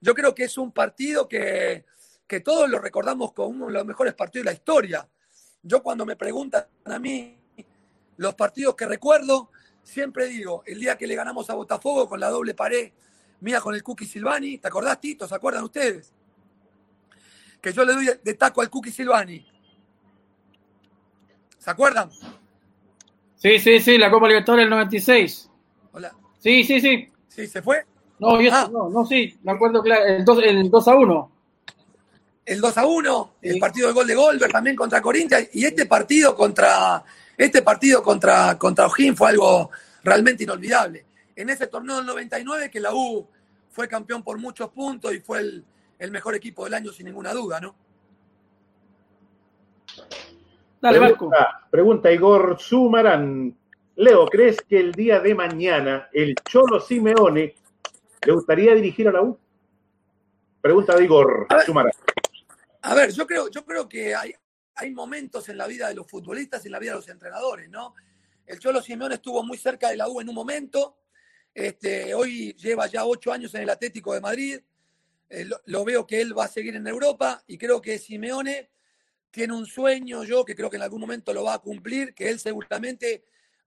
Yo 0.00 0.14
creo 0.14 0.34
que 0.34 0.44
es 0.44 0.58
un 0.58 0.72
partido 0.72 1.28
que, 1.28 1.86
que 2.26 2.40
todos 2.40 2.68
lo 2.68 2.78
recordamos 2.78 3.32
como 3.32 3.48
uno 3.48 3.66
de 3.66 3.72
los 3.72 3.86
mejores 3.86 4.14
partidos 4.14 4.44
de 4.44 4.50
la 4.50 4.54
historia. 4.54 5.08
Yo 5.62 5.82
cuando 5.82 6.06
me 6.06 6.16
preguntan 6.16 6.66
a 6.84 6.98
mí 6.98 7.38
los 8.16 8.34
partidos 8.34 8.74
que 8.74 8.86
recuerdo, 8.86 9.50
siempre 9.82 10.26
digo, 10.26 10.62
el 10.66 10.80
día 10.80 10.96
que 10.96 11.06
le 11.06 11.14
ganamos 11.14 11.48
a 11.50 11.54
Botafogo 11.54 12.08
con 12.08 12.20
la 12.20 12.30
doble 12.30 12.54
pared 12.54 12.92
mía 13.40 13.60
con 13.60 13.74
el 13.74 13.82
Cookie 13.82 14.06
Silvani, 14.06 14.58
¿te 14.58 14.68
acordás, 14.68 15.00
Tito? 15.00 15.28
¿Se 15.28 15.34
acuerdan 15.34 15.64
ustedes? 15.64 16.12
Que 17.60 17.72
yo 17.72 17.84
le 17.84 17.92
doy 17.92 18.10
de 18.22 18.34
taco 18.34 18.62
al 18.62 18.70
Cookie 18.70 18.90
Silvani. 18.90 19.46
¿Se 21.58 21.70
acuerdan? 21.70 22.10
Sí, 23.36 23.58
sí, 23.58 23.80
sí, 23.80 23.98
la 23.98 24.10
Copa 24.10 24.28
Libertadores 24.28 24.64
del 24.64 24.70
96. 24.70 25.50
Hola. 25.92 26.14
Sí, 26.38 26.64
sí, 26.64 26.80
sí. 26.80 27.12
¿Sí 27.28 27.46
se 27.46 27.60
fue? 27.60 27.84
No, 28.18 28.40
yo 28.40 28.50
ah. 28.52 28.68
no, 28.72 28.88
no, 28.88 29.04
sí, 29.04 29.38
me 29.42 29.52
acuerdo 29.52 29.82
claro, 29.82 30.04
el 30.04 30.24
2, 30.24 30.38
el 30.44 30.70
2 30.70 30.88
a 30.88 30.94
1 30.94 31.33
el 32.46 32.60
2 32.60 32.78
a 32.78 32.86
1, 32.86 33.34
el 33.42 33.58
partido 33.58 33.88
de 33.88 33.94
gol 33.94 34.06
de 34.06 34.14
Goldberg 34.14 34.52
también 34.52 34.76
contra 34.76 35.00
Corinthians, 35.00 35.48
y 35.52 35.64
este 35.64 35.86
partido 35.86 36.34
contra, 36.34 37.02
este 37.36 37.62
partido 37.62 38.02
contra, 38.02 38.58
contra 38.58 38.86
O'Higgins 38.86 39.16
fue 39.16 39.30
algo 39.30 39.70
realmente 40.02 40.44
inolvidable. 40.44 41.06
En 41.34 41.48
ese 41.48 41.66
torneo 41.66 41.96
del 41.96 42.06
99 42.06 42.70
que 42.70 42.80
la 42.80 42.94
U 42.94 43.26
fue 43.70 43.88
campeón 43.88 44.22
por 44.22 44.38
muchos 44.38 44.70
puntos 44.70 45.12
y 45.14 45.20
fue 45.20 45.40
el, 45.40 46.10
mejor 46.10 46.34
equipo 46.34 46.64
del 46.64 46.74
año 46.74 46.92
sin 46.92 47.06
ninguna 47.06 47.32
duda, 47.32 47.60
¿no? 47.60 47.74
Dale, 50.80 50.98
pregunta, 51.00 51.66
pregunta 51.70 52.12
Igor 52.12 52.56
Sumarán. 52.60 53.56
Leo, 53.96 54.26
¿crees 54.26 54.58
que 54.68 54.78
el 54.78 54.92
día 54.92 55.20
de 55.20 55.34
mañana 55.34 56.08
el 56.12 56.34
Cholo 56.44 56.78
Simeone 56.78 57.54
le 58.26 58.32
gustaría 58.32 58.74
dirigir 58.74 59.08
a 59.08 59.12
la 59.12 59.22
U? 59.22 59.38
Pregunta 60.60 60.94
de 60.94 61.04
Igor 61.04 61.46
Sumarán. 61.64 61.92
A 62.86 62.94
ver, 62.94 63.12
yo 63.12 63.26
creo, 63.26 63.48
yo 63.48 63.64
creo 63.64 63.88
que 63.88 64.14
hay, 64.14 64.34
hay 64.74 64.90
momentos 64.90 65.48
en 65.48 65.56
la 65.56 65.66
vida 65.66 65.88
de 65.88 65.94
los 65.94 66.06
futbolistas 66.06 66.62
y 66.62 66.68
en 66.68 66.72
la 66.72 66.78
vida 66.78 66.90
de 66.90 66.98
los 66.98 67.08
entrenadores, 67.08 67.70
¿no? 67.70 67.94
El 68.44 68.58
Cholo 68.58 68.82
Simeone 68.82 69.14
estuvo 69.14 69.42
muy 69.42 69.56
cerca 69.56 69.88
de 69.88 69.96
la 69.96 70.06
U 70.06 70.20
en 70.20 70.28
un 70.28 70.34
momento. 70.34 70.98
Este, 71.54 72.12
hoy 72.12 72.52
lleva 72.52 72.86
ya 72.86 73.06
ocho 73.06 73.32
años 73.32 73.54
en 73.54 73.62
el 73.62 73.70
Atlético 73.70 74.12
de 74.12 74.20
Madrid. 74.20 74.60
Eh, 75.30 75.48
lo, 75.64 75.84
veo 75.86 76.06
que 76.06 76.20
él 76.20 76.38
va 76.38 76.44
a 76.44 76.48
seguir 76.48 76.76
en 76.76 76.86
Europa 76.86 77.42
y 77.46 77.56
creo 77.56 77.80
que 77.80 77.98
Simeone 77.98 78.68
tiene 79.30 79.54
un 79.54 79.64
sueño, 79.64 80.22
yo 80.24 80.44
que 80.44 80.54
creo 80.54 80.68
que 80.68 80.76
en 80.76 80.82
algún 80.82 81.00
momento 81.00 81.32
lo 81.32 81.44
va 81.44 81.54
a 81.54 81.60
cumplir, 81.60 82.12
que 82.12 82.28
él 82.28 82.38
seguramente 82.38 83.24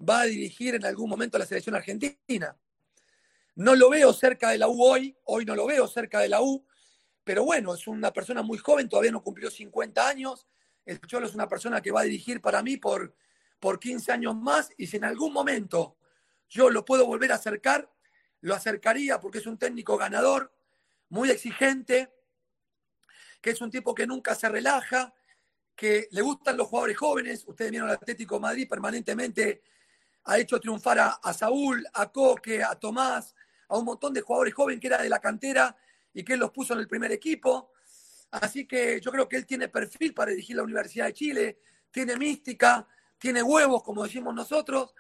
va 0.08 0.22
a 0.22 0.26
dirigir 0.26 0.76
en 0.76 0.86
algún 0.86 1.10
momento 1.10 1.40
la 1.40 1.48
selección 1.48 1.74
argentina. 1.74 2.56
No 3.56 3.76
lo 3.76 3.90
veo 3.90 4.14
cerca 4.14 4.52
de 4.52 4.60
la 4.60 4.68
U 4.68 4.80
hoy, 4.80 5.18
hoy 5.24 5.44
no 5.44 5.56
lo 5.56 5.66
veo 5.66 5.88
cerca 5.88 6.20
de 6.20 6.30
la 6.30 6.44
U, 6.44 6.64
pero 7.28 7.44
bueno, 7.44 7.74
es 7.74 7.86
una 7.88 8.14
persona 8.14 8.42
muy 8.42 8.58
joven, 8.58 8.88
todavía 8.88 9.12
no 9.12 9.22
cumplió 9.22 9.52
50 9.52 10.08
años. 10.08 10.48
El 10.86 11.02
Cholo 11.02 11.28
es 11.28 11.36
una 11.36 11.50
persona 11.50 11.82
que 11.82 11.92
va 11.92 12.00
a 12.00 12.04
dirigir 12.04 12.40
para 12.40 12.64
mí 12.64 12.78
por, 12.78 13.14
por 13.60 13.82
15 13.82 14.14
años 14.14 14.34
más 14.34 14.70
y 14.78 14.88
si 14.88 14.96
en 14.96 15.04
algún 15.04 15.34
momento 15.34 15.98
yo 16.48 16.70
lo 16.70 16.86
puedo 16.86 17.06
volver 17.06 17.34
a 17.34 17.36
acercar, 17.36 17.92
lo 18.40 18.56
acercaría 18.56 19.20
porque 19.20 19.40
es 19.40 19.46
un 19.46 19.58
técnico 19.58 19.98
ganador, 19.98 20.54
muy 21.10 21.30
exigente, 21.30 22.14
que 23.42 23.50
es 23.50 23.60
un 23.60 23.72
tipo 23.72 23.94
que 23.94 24.08
nunca 24.08 24.34
se 24.34 24.48
relaja, 24.48 25.14
que 25.76 26.08
le 26.12 26.22
gustan 26.22 26.56
los 26.56 26.68
jugadores 26.68 26.96
jóvenes. 26.96 27.44
Ustedes 27.46 27.72
vieron 27.72 27.90
al 27.90 27.96
Atlético 27.96 28.40
Madrid 28.40 28.70
permanentemente, 28.70 29.64
ha 30.24 30.40
hecho 30.40 30.62
triunfar 30.62 31.00
a, 31.00 31.10
a 31.22 31.34
Saúl, 31.34 31.86
a 31.94 32.10
Coque, 32.10 32.64
a 32.64 32.76
Tomás, 32.76 33.36
a 33.68 33.78
un 33.78 33.84
montón 33.84 34.14
de 34.14 34.22
jugadores 34.22 34.54
jóvenes 34.54 34.80
que 34.80 34.88
era 34.88 35.02
de 35.04 35.10
la 35.10 35.20
cantera 35.20 35.76
y 36.14 36.24
que 36.24 36.34
él 36.34 36.40
los 36.40 36.52
puso 36.52 36.74
en 36.74 36.80
el 36.80 36.88
primer 36.88 37.12
equipo. 37.12 37.72
Así 38.32 38.66
que 38.66 39.00
yo 39.00 39.12
creo 39.12 39.28
que 39.28 39.38
él 39.38 39.46
tiene 39.46 39.70
perfil 39.70 40.14
para 40.14 40.32
dirigir 40.32 40.56
la 40.56 40.64
Universidad 40.64 41.06
de 41.06 41.14
Chile, 41.14 41.60
tiene 41.92 42.18
mística, 42.18 42.88
tiene 43.18 43.42
huevos, 43.42 43.84
como 43.84 44.04
decimos 44.04 44.34
nosotros. 44.34 44.94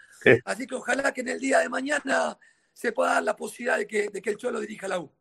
Así 0.45 0.65
que 0.65 0.75
ojalá 0.75 1.13
que 1.13 1.21
en 1.21 1.29
el 1.29 1.39
día 1.39 1.59
de 1.59 1.69
mañana 1.69 2.37
se 2.73 2.91
pueda 2.91 3.13
dar 3.13 3.23
la 3.23 3.35
posibilidad 3.35 3.77
de 3.77 3.87
que, 3.87 4.09
de 4.09 4.21
que 4.21 4.29
el 4.31 4.37
Cholo 4.37 4.59
dirija 4.59 4.87
la 4.87 4.99
U. 4.99 5.11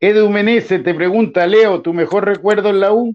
Edu 0.00 0.28
Menezes 0.28 0.82
te 0.82 0.94
pregunta, 0.94 1.46
Leo, 1.46 1.80
¿tu 1.80 1.94
mejor 1.94 2.26
recuerdo 2.26 2.70
en 2.70 2.80
la 2.80 2.92
U? 2.92 3.14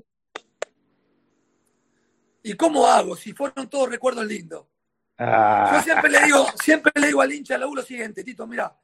¿Y 2.41 2.53
cómo 2.53 2.87
hago? 2.87 3.15
Si 3.15 3.33
fueron 3.33 3.69
todos 3.69 3.89
recuerdos 3.89 4.25
lindos. 4.25 4.65
Ah. 5.17 5.71
Yo 5.73 5.81
siempre 5.83 6.09
le 6.09 6.23
digo, 6.23 6.45
siempre 6.63 6.91
le 6.95 7.07
digo 7.07 7.21
al 7.21 7.31
hincha 7.31 7.55
de 7.55 7.59
la 7.59 7.67
U 7.67 7.75
lo 7.75 7.81
siguiente, 7.81 8.23
Tito, 8.23 8.47
mira, 8.47 8.75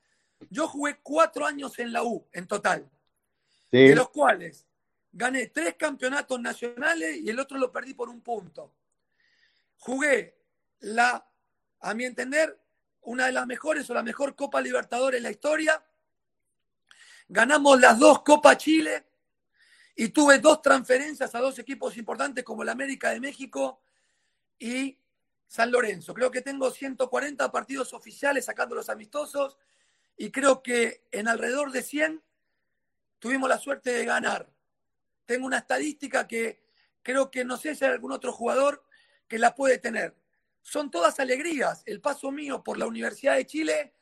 yo 0.49 0.67
jugué 0.67 0.99
cuatro 1.01 1.45
años 1.45 1.77
en 1.79 1.91
la 1.91 2.03
U 2.03 2.27
en 2.31 2.47
total, 2.47 2.89
de 3.71 3.95
los 3.95 4.09
cuales 4.09 4.65
gané 5.11 5.47
tres 5.47 5.75
campeonatos 5.75 6.39
nacionales 6.39 7.17
y 7.17 7.29
el 7.29 7.39
otro 7.39 7.57
lo 7.57 7.71
perdí 7.71 7.93
por 7.93 8.09
un 8.09 8.21
punto. 8.21 8.73
Jugué 9.77 10.37
la, 10.79 11.25
a 11.79 11.93
mi 11.93 12.05
entender, 12.05 12.59
una 13.01 13.27
de 13.27 13.31
las 13.31 13.47
mejores 13.47 13.89
o 13.89 13.93
la 13.93 14.03
mejor 14.03 14.35
Copa 14.35 14.59
Libertadores 14.59 15.17
en 15.19 15.23
la 15.23 15.31
historia. 15.31 15.83
Ganamos 17.27 17.79
las 17.79 17.97
dos 17.97 18.23
Copa 18.23 18.57
Chile 18.57 19.05
y 19.95 20.09
tuve 20.09 20.39
dos 20.39 20.61
transferencias 20.61 21.33
a 21.33 21.39
dos 21.39 21.57
equipos 21.59 21.95
importantes 21.97 22.43
como 22.43 22.63
el 22.63 22.69
América 22.69 23.11
de 23.11 23.19
México 23.19 23.81
y 24.59 24.97
San 25.47 25.71
Lorenzo. 25.71 26.13
Creo 26.13 26.31
que 26.31 26.41
tengo 26.41 26.69
140 26.69 27.51
partidos 27.51 27.93
oficiales 27.93 28.45
sacando 28.45 28.75
los 28.75 28.89
amistosos 28.89 29.57
y 30.18 30.32
creo 30.32 30.63
que 30.63 31.03
en 31.11 31.28
alrededor 31.28 31.72
de 31.72 31.82
100 31.82 32.24
tuvimos 33.20 33.49
la 33.49 33.57
suerte 33.57 33.91
de 33.91 34.05
ganar. 34.05 34.49
Tengo 35.26 35.45
una 35.45 35.59
estadística 35.59 36.28
que 36.28 36.63
creo 37.01 37.32
que 37.32 37.43
no 37.43 37.57
sé 37.57 37.76
si 37.76 37.86
hay 37.86 37.91
algún 37.91 38.11
otro 38.11 38.32
jugador 38.32 38.84
que 39.28 39.39
la 39.39 39.55
puede 39.55 39.78
tener. 39.78 40.16
Son 40.61 40.89
todas 40.89 41.20
alegrías. 41.20 41.84
El 41.86 42.01
paso 42.01 42.32
mío 42.32 42.63
por 42.63 42.78
la 42.78 42.88
Universidad 42.88 43.36
de 43.36 43.45
Chile, 43.45 43.93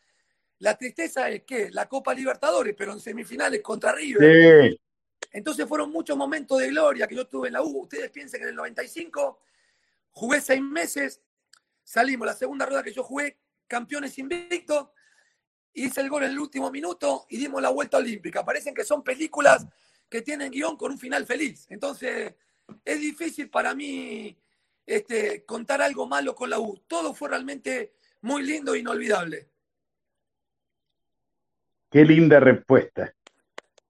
la 0.60 0.78
tristeza 0.78 1.30
es 1.30 1.44
que 1.44 1.72
la 1.72 1.88
Copa 1.88 2.14
Libertadores, 2.14 2.76
pero 2.78 2.94
en 2.94 3.00
semifinales 3.00 3.62
contra 3.62 3.92
River. 3.94 4.78
Entonces 5.32 5.68
fueron 5.68 5.92
muchos 5.92 6.16
momentos 6.16 6.60
de 6.60 6.70
gloria 6.70 7.08
que 7.08 7.16
yo 7.16 7.28
tuve 7.28 7.48
en 7.48 7.54
la 7.54 7.64
U. 7.64 7.84
Ustedes 7.84 8.12
piensen 8.12 8.40
que 8.40 8.44
en 8.44 8.50
el 8.50 8.56
95 8.56 9.42
jugué 10.12 10.42
seis 10.42 10.62
meses, 10.62 11.22
salimos 11.84 12.28
la 12.28 12.34
segunda 12.34 12.66
rueda 12.66 12.84
que 12.84 12.94
yo 12.94 13.04
jugué, 13.04 13.40
campeones 13.68 14.18
invictos, 14.20 14.90
hice 15.74 16.02
el 16.02 16.10
gol 16.10 16.24
en 16.24 16.32
el 16.32 16.40
último 16.40 16.72
minuto 16.72 17.26
y 17.30 17.38
dimos 17.38 17.62
la 17.62 17.70
vuelta 17.70 17.98
olímpica. 17.98 18.46
Parecen 18.46 18.74
que 18.74 18.84
son 18.84 19.04
películas 19.04 19.66
que 20.10 20.22
tienen 20.22 20.52
guion 20.52 20.78
con 20.78 20.92
un 20.92 21.00
final 21.00 21.26
feliz. 21.26 21.66
Entonces, 21.70 22.36
es 22.86 23.00
difícil 23.00 23.50
para 23.50 23.74
mí 23.74 24.38
este, 24.86 25.44
contar 25.46 25.82
algo 25.82 26.08
malo 26.08 26.36
con 26.36 26.50
la 26.50 26.60
U. 26.60 26.80
Todo 26.88 27.14
fue 27.14 27.30
realmente 27.30 27.94
muy 28.22 28.44
lindo 28.44 28.76
e 28.76 28.80
inolvidable. 28.80 29.50
Qué 31.90 32.06
linda 32.06 32.40
respuesta. 32.40 33.14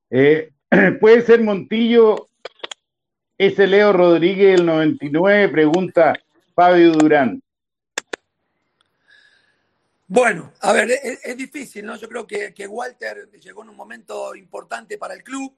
Eh, 0.09 0.51
¿Puede 0.99 1.21
ser 1.21 1.41
Montillo 1.41 2.27
ese 3.37 3.67
Leo 3.67 3.93
Rodríguez 3.93 4.59
el 4.59 4.65
99? 4.65 5.49
Pregunta 5.49 6.13
Fabio 6.55 6.93
Durán. 6.93 7.42
Bueno, 10.13 10.53
a 10.59 10.71
ver, 10.73 10.91
es, 10.91 11.35
difícil, 11.35 11.87
¿no? 11.87 11.95
Yo 11.95 12.07
creo 12.07 12.27
que, 12.27 12.67
Walter 12.67 13.31
llegó 13.31 13.63
en 13.63 13.69
un 13.69 13.75
momento 13.75 14.35
importante 14.35 14.99
para 14.99 15.15
el 15.15 15.23
club. 15.23 15.57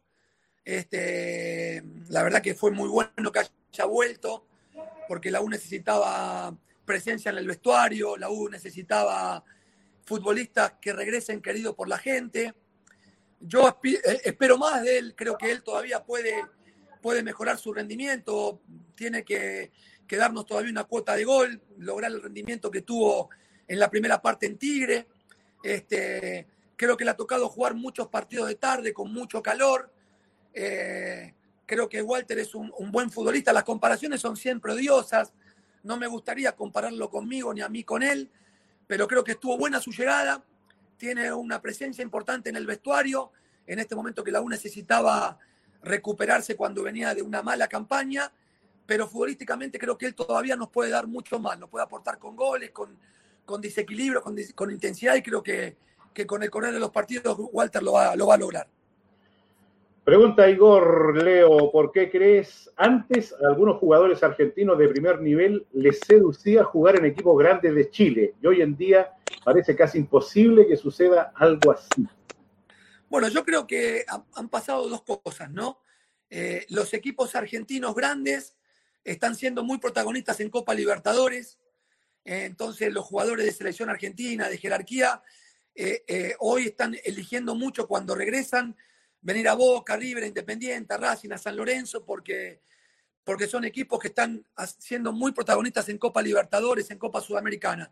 Este, 0.63 1.83
la 2.07 2.23
verdad 2.23 2.41
que 2.41 2.55
fue 2.55 2.71
muy 2.71 2.87
bueno 2.87 3.33
que 3.33 3.39
haya 3.39 3.85
vuelto, 3.85 4.47
porque 5.09 5.29
la 5.29 5.41
U 5.41 5.49
necesitaba 5.49 6.55
presencia 6.85 7.31
en 7.31 7.37
el 7.39 7.47
vestuario, 7.47 8.15
la 8.15 8.29
U 8.29 8.47
necesitaba 8.47 9.43
futbolistas 10.05 10.75
que 10.79 10.93
regresen 10.93 11.41
queridos 11.41 11.75
por 11.75 11.89
la 11.89 11.97
gente. 11.97 12.53
Yo 13.41 13.77
eh, 13.83 14.21
espero 14.23 14.57
más 14.57 14.83
de 14.83 14.99
él, 14.99 15.15
creo 15.17 15.37
que 15.37 15.51
él 15.51 15.63
todavía 15.63 16.01
puede, 16.05 16.33
puede 17.01 17.23
mejorar 17.23 17.57
su 17.57 17.73
rendimiento, 17.73 18.61
tiene 18.95 19.25
que, 19.25 19.73
que 20.07 20.15
darnos 20.15 20.45
todavía 20.45 20.71
una 20.71 20.85
cuota 20.85 21.13
de 21.13 21.25
gol, 21.25 21.61
lograr 21.77 22.09
el 22.09 22.21
rendimiento 22.21 22.71
que 22.71 22.83
tuvo 22.83 23.29
en 23.67 23.79
la 23.79 23.89
primera 23.89 24.21
parte 24.21 24.45
en 24.45 24.57
Tigre. 24.57 25.07
Este, 25.63 26.47
creo 26.75 26.95
que 26.95 27.05
le 27.05 27.11
ha 27.11 27.15
tocado 27.15 27.49
jugar 27.49 27.73
muchos 27.73 28.07
partidos 28.07 28.47
de 28.47 28.55
tarde 28.55 28.93
con 28.93 29.11
mucho 29.11 29.41
calor. 29.41 29.91
Eh, 30.53 31.33
Creo 31.65 31.89
que 31.89 32.01
Walter 32.01 32.37
es 32.39 32.53
un, 32.53 32.71
un 32.77 32.91
buen 32.91 33.09
futbolista. 33.09 33.51
Las 33.51 33.63
comparaciones 33.63 34.21
son 34.21 34.37
siempre 34.37 34.73
odiosas. 34.73 35.33
No 35.83 35.97
me 35.97 36.07
gustaría 36.07 36.51
compararlo 36.55 37.09
conmigo 37.09 37.53
ni 37.53 37.61
a 37.61 37.69
mí 37.69 37.83
con 37.83 38.03
él, 38.03 38.29
pero 38.87 39.07
creo 39.07 39.23
que 39.23 39.33
estuvo 39.33 39.57
buena 39.57 39.79
su 39.79 39.91
llegada. 39.91 40.43
Tiene 40.97 41.33
una 41.33 41.61
presencia 41.61 42.03
importante 42.03 42.49
en 42.49 42.55
el 42.55 42.67
vestuario. 42.67 43.31
En 43.65 43.79
este 43.79 43.95
momento 43.95 44.23
que 44.23 44.31
la 44.31 44.41
U 44.41 44.49
necesitaba 44.49 45.39
recuperarse 45.81 46.55
cuando 46.55 46.83
venía 46.83 47.13
de 47.15 47.21
una 47.21 47.41
mala 47.41 47.67
campaña, 47.67 48.31
pero 48.85 49.07
futbolísticamente 49.07 49.79
creo 49.79 49.97
que 49.97 50.05
él 50.05 50.15
todavía 50.15 50.55
nos 50.55 50.69
puede 50.69 50.91
dar 50.91 51.07
mucho 51.07 51.39
más, 51.39 51.57
nos 51.59 51.69
puede 51.69 51.83
aportar 51.83 52.19
con 52.19 52.35
goles, 52.35 52.71
con, 52.71 52.97
con 53.45 53.61
desequilibrio, 53.61 54.21
con, 54.21 54.35
con, 54.55 54.71
intensidad 54.71 55.15
y 55.15 55.21
creo 55.21 55.41
que, 55.41 55.77
que, 56.13 56.25
con 56.25 56.43
el 56.43 56.49
correr 56.49 56.73
de 56.73 56.79
los 56.79 56.91
partidos 56.91 57.37
Walter 57.51 57.83
lo 57.83 57.93
va, 57.93 58.15
lo 58.15 58.27
va 58.27 58.35
a 58.35 58.37
lograr. 58.37 58.67
Pregunta 60.03 60.47
Igor 60.47 61.23
Leo, 61.23 61.71
¿por 61.71 61.91
qué 61.91 62.11
crees 62.11 62.69
antes 62.75 63.33
a 63.33 63.47
algunos 63.47 63.77
jugadores 63.77 64.21
argentinos 64.21 64.77
de 64.77 64.87
primer 64.87 65.19
nivel 65.19 65.65
les 65.73 65.99
seducía 65.99 66.63
jugar 66.63 66.97
en 66.97 67.05
equipos 67.05 67.35
grandes 67.39 67.73
de 67.73 67.89
Chile 67.89 68.35
y 68.39 68.45
hoy 68.45 68.61
en 68.61 68.77
día 68.77 69.13
parece 69.43 69.75
casi 69.75 69.97
imposible 69.97 70.67
que 70.67 70.77
suceda 70.77 71.33
algo 71.35 71.71
así? 71.71 72.07
Bueno, 73.09 73.29
yo 73.29 73.43
creo 73.43 73.65
que 73.65 74.05
han 74.35 74.49
pasado 74.49 74.87
dos 74.89 75.01
cosas, 75.01 75.49
¿no? 75.49 75.79
Eh, 76.29 76.65
los 76.69 76.93
equipos 76.93 77.35
argentinos 77.35 77.95
grandes 77.95 78.55
están 79.03 79.35
siendo 79.35 79.63
muy 79.63 79.77
protagonistas 79.77 80.39
en 80.39 80.49
Copa 80.49 80.73
Libertadores, 80.73 81.57
entonces 82.25 82.91
los 82.91 83.05
jugadores 83.05 83.45
de 83.45 83.51
selección 83.51 83.89
argentina, 83.89 84.49
de 84.49 84.57
jerarquía, 84.57 85.21
eh, 85.73 86.35
hoy 86.39 86.67
están 86.67 86.95
eligiendo 87.03 87.53
mucho 87.53 87.87
cuando 87.87 88.15
regresan 88.15 88.75
venir 89.25 89.47
a 89.49 89.55
Boca, 89.55 89.97
River, 89.97 90.23
Independiente, 90.23 90.93
a 90.93 90.97
Racing, 90.97 91.31
a 91.31 91.37
San 91.37 91.55
Lorenzo, 91.55 92.05
porque, 92.05 92.61
porque 93.23 93.47
son 93.47 93.65
equipos 93.65 93.99
que 93.99 94.09
están 94.09 94.45
siendo 94.77 95.11
muy 95.13 95.31
protagonistas 95.31 95.89
en 95.89 95.97
Copa 95.97 96.21
Libertadores, 96.21 96.91
en 96.91 96.99
Copa 96.99 97.21
Sudamericana. 97.21 97.91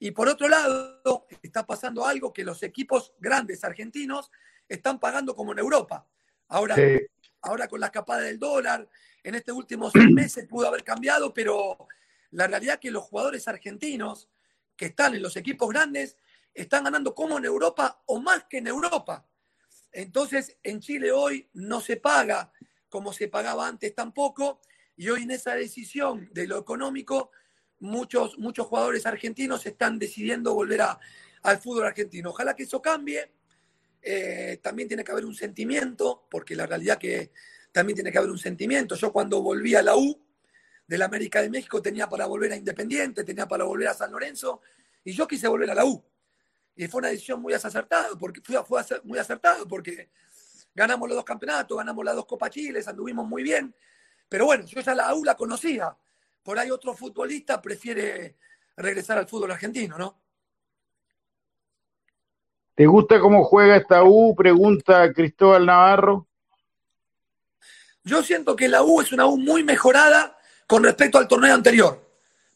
Y 0.00 0.10
por 0.10 0.28
otro 0.28 0.48
lado, 0.48 1.26
está 1.42 1.64
pasando 1.64 2.04
algo 2.04 2.32
que 2.32 2.42
los 2.42 2.62
equipos 2.64 3.14
grandes 3.20 3.62
argentinos 3.62 4.32
están 4.68 4.98
pagando 4.98 5.36
como 5.36 5.52
en 5.52 5.60
Europa. 5.60 6.06
Ahora, 6.48 6.74
sí. 6.74 7.00
ahora 7.40 7.68
con 7.68 7.78
la 7.78 7.86
escapada 7.86 8.22
del 8.22 8.40
dólar, 8.40 8.88
en 9.22 9.34
estos 9.36 9.56
últimos 9.56 9.92
seis 9.92 10.10
meses 10.10 10.46
pudo 10.48 10.66
haber 10.66 10.82
cambiado, 10.82 11.32
pero 11.32 11.86
la 12.34 12.48
realidad 12.48 12.74
es 12.74 12.80
que 12.80 12.90
los 12.90 13.04
jugadores 13.04 13.46
argentinos 13.46 14.28
que 14.76 14.86
están 14.86 15.14
en 15.14 15.22
los 15.22 15.36
equipos 15.36 15.68
grandes 15.68 16.16
están 16.52 16.84
ganando 16.84 17.14
como 17.14 17.38
en 17.38 17.44
Europa 17.44 18.02
o 18.06 18.20
más 18.20 18.44
que 18.50 18.58
en 18.58 18.66
Europa. 18.66 19.26
Entonces, 19.92 20.56
en 20.62 20.80
Chile 20.80 21.12
hoy 21.12 21.48
no 21.52 21.80
se 21.80 21.96
paga 21.96 22.52
como 22.88 23.12
se 23.12 23.28
pagaba 23.28 23.66
antes 23.66 23.94
tampoco, 23.94 24.60
y 24.96 25.08
hoy 25.08 25.22
en 25.22 25.32
esa 25.32 25.54
decisión 25.54 26.28
de 26.32 26.46
lo 26.46 26.58
económico, 26.58 27.30
muchos, 27.80 28.38
muchos 28.38 28.66
jugadores 28.66 29.06
argentinos 29.06 29.66
están 29.66 29.98
decidiendo 29.98 30.54
volver 30.54 30.82
a, 30.82 31.00
al 31.42 31.58
fútbol 31.58 31.86
argentino. 31.86 32.30
Ojalá 32.30 32.54
que 32.54 32.64
eso 32.64 32.80
cambie. 32.80 33.32
Eh, 34.02 34.60
también 34.62 34.86
tiene 34.86 35.02
que 35.02 35.10
haber 35.10 35.24
un 35.24 35.34
sentimiento, 35.34 36.26
porque 36.30 36.54
la 36.54 36.66
realidad 36.66 36.98
que 36.98 37.32
también 37.72 37.96
tiene 37.96 38.12
que 38.12 38.18
haber 38.18 38.30
un 38.30 38.38
sentimiento. 38.38 38.94
Yo 38.94 39.12
cuando 39.12 39.42
volví 39.42 39.74
a 39.74 39.82
la 39.82 39.96
U 39.96 40.23
de 40.86 40.98
la 40.98 41.06
América 41.06 41.40
de 41.40 41.50
México 41.50 41.80
tenía 41.80 42.08
para 42.08 42.26
volver 42.26 42.52
a 42.52 42.56
Independiente, 42.56 43.24
tenía 43.24 43.46
para 43.46 43.64
volver 43.64 43.88
a 43.88 43.94
San 43.94 44.12
Lorenzo, 44.12 44.60
y 45.02 45.12
yo 45.12 45.26
quise 45.26 45.48
volver 45.48 45.70
a 45.70 45.74
la 45.74 45.84
U. 45.84 46.02
Y 46.76 46.86
fue 46.88 46.98
una 46.98 47.08
decisión 47.08 47.40
muy 47.40 47.52
acertada, 47.54 48.08
porque 48.18 48.40
fue, 48.42 48.62
fue 48.64 48.82
muy 49.04 49.18
acertado, 49.18 49.66
porque 49.66 50.10
ganamos 50.74 51.08
los 51.08 51.16
dos 51.16 51.24
campeonatos, 51.24 51.76
ganamos 51.76 52.04
las 52.04 52.16
dos 52.16 52.26
Copa 52.26 52.50
Chiles, 52.50 52.88
anduvimos 52.88 53.26
muy 53.26 53.42
bien. 53.42 53.74
Pero 54.28 54.46
bueno, 54.46 54.64
yo 54.64 54.80
ya 54.80 54.94
la 54.94 55.14
U 55.14 55.24
la 55.24 55.36
conocía. 55.36 55.96
Por 56.42 56.58
ahí 56.58 56.70
otro 56.70 56.94
futbolista 56.94 57.62
prefiere 57.62 58.36
regresar 58.76 59.18
al 59.18 59.28
fútbol 59.28 59.52
argentino, 59.52 59.96
¿no? 59.96 60.20
¿Te 62.74 62.86
gusta 62.86 63.20
cómo 63.20 63.44
juega 63.44 63.76
esta 63.76 64.02
U? 64.02 64.34
Pregunta 64.34 65.12
Cristóbal 65.12 65.64
Navarro. 65.64 66.26
Yo 68.02 68.22
siento 68.22 68.56
que 68.56 68.68
la 68.68 68.82
U 68.82 69.00
es 69.00 69.12
una 69.12 69.26
U 69.26 69.38
muy 69.38 69.62
mejorada 69.62 70.33
con 70.66 70.82
respecto 70.84 71.18
al 71.18 71.28
torneo 71.28 71.54
anterior. 71.54 72.04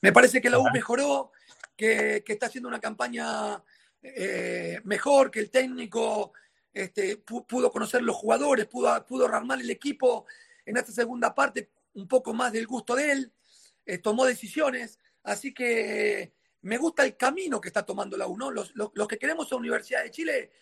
Me 0.01 0.13
parece 0.13 0.41
que 0.41 0.51
la 0.51 0.59
U 0.59 0.69
mejoró, 0.73 1.33
que, 1.77 2.23
que 2.25 2.33
está 2.33 2.47
haciendo 2.47 2.69
una 2.69 2.81
campaña 2.81 3.63
eh, 4.03 4.81
mejor, 4.85 5.31
que 5.31 5.41
el 5.41 5.51
técnico 5.51 6.33
este, 6.73 7.17
pudo 7.17 7.73
conocer 7.73 8.03
los 8.03 8.17
jugadores, 8.17 8.67
pudo, 8.67 9.05
pudo 9.07 9.27
armar 9.27 9.61
el 9.61 9.71
equipo 9.71 10.27
en 10.65 10.77
esta 10.77 10.93
segunda 10.93 11.35
parte 11.35 11.71
un 11.95 12.07
poco 12.07 12.33
más 12.33 12.53
del 12.53 12.67
gusto 12.67 12.95
de 12.95 13.13
él, 13.13 13.33
eh, 13.85 13.99
tomó 13.99 14.25
decisiones, 14.25 14.99
así 15.25 15.53
que 15.53 16.33
me 16.63 16.79
gusta 16.79 17.05
el 17.05 17.17
camino 17.17 17.61
que 17.61 17.69
está 17.69 17.85
tomando 17.85 18.17
la 18.17 18.27
U, 18.27 18.37
¿no? 18.37 18.51
Los, 18.51 18.75
los, 18.77 18.91
los, 18.95 19.09
que 19.09 19.19
queremos 19.19 19.51
a 19.51 19.57
Universidad 19.57 20.05
de 20.05 20.11
Chile, 20.11 20.53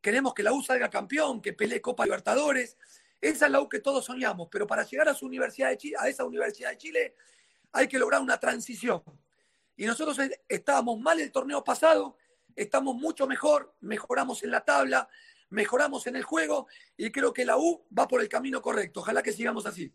queremos 0.00 0.34
que 0.34 0.42
la 0.42 0.52
U 0.52 0.62
salga 0.62 0.90
campeón, 0.90 1.40
que 1.40 1.52
pelee 1.52 1.80
Copa 1.80 2.04
Libertadores, 2.04 2.76
esa 3.24 3.46
es 3.46 3.52
la 3.52 3.60
U 3.60 3.68
que 3.68 3.80
todos 3.80 4.04
soñamos, 4.04 4.48
pero 4.50 4.66
para 4.66 4.84
llegar 4.84 5.08
a 5.08 5.14
su 5.14 5.24
Universidad 5.24 5.70
de 5.70 5.78
Chile, 5.78 5.96
a 5.98 6.08
esa 6.08 6.24
Universidad 6.24 6.70
de 6.70 6.76
Chile, 6.76 7.14
hay 7.72 7.88
que 7.88 7.98
lograr 7.98 8.20
una 8.20 8.38
transición. 8.38 9.02
Y 9.76 9.86
nosotros 9.86 10.18
estábamos 10.46 11.00
mal 11.00 11.18
el 11.18 11.32
torneo 11.32 11.64
pasado, 11.64 12.18
estamos 12.54 12.94
mucho 12.94 13.26
mejor, 13.26 13.74
mejoramos 13.80 14.42
en 14.42 14.50
la 14.50 14.60
tabla, 14.62 15.08
mejoramos 15.48 16.06
en 16.06 16.16
el 16.16 16.22
juego 16.22 16.66
y 16.96 17.10
creo 17.10 17.32
que 17.32 17.46
la 17.46 17.56
U 17.56 17.86
va 17.98 18.06
por 18.06 18.20
el 18.20 18.28
camino 18.28 18.60
correcto. 18.60 19.00
Ojalá 19.00 19.22
que 19.22 19.32
sigamos 19.32 19.64
así. 19.64 19.90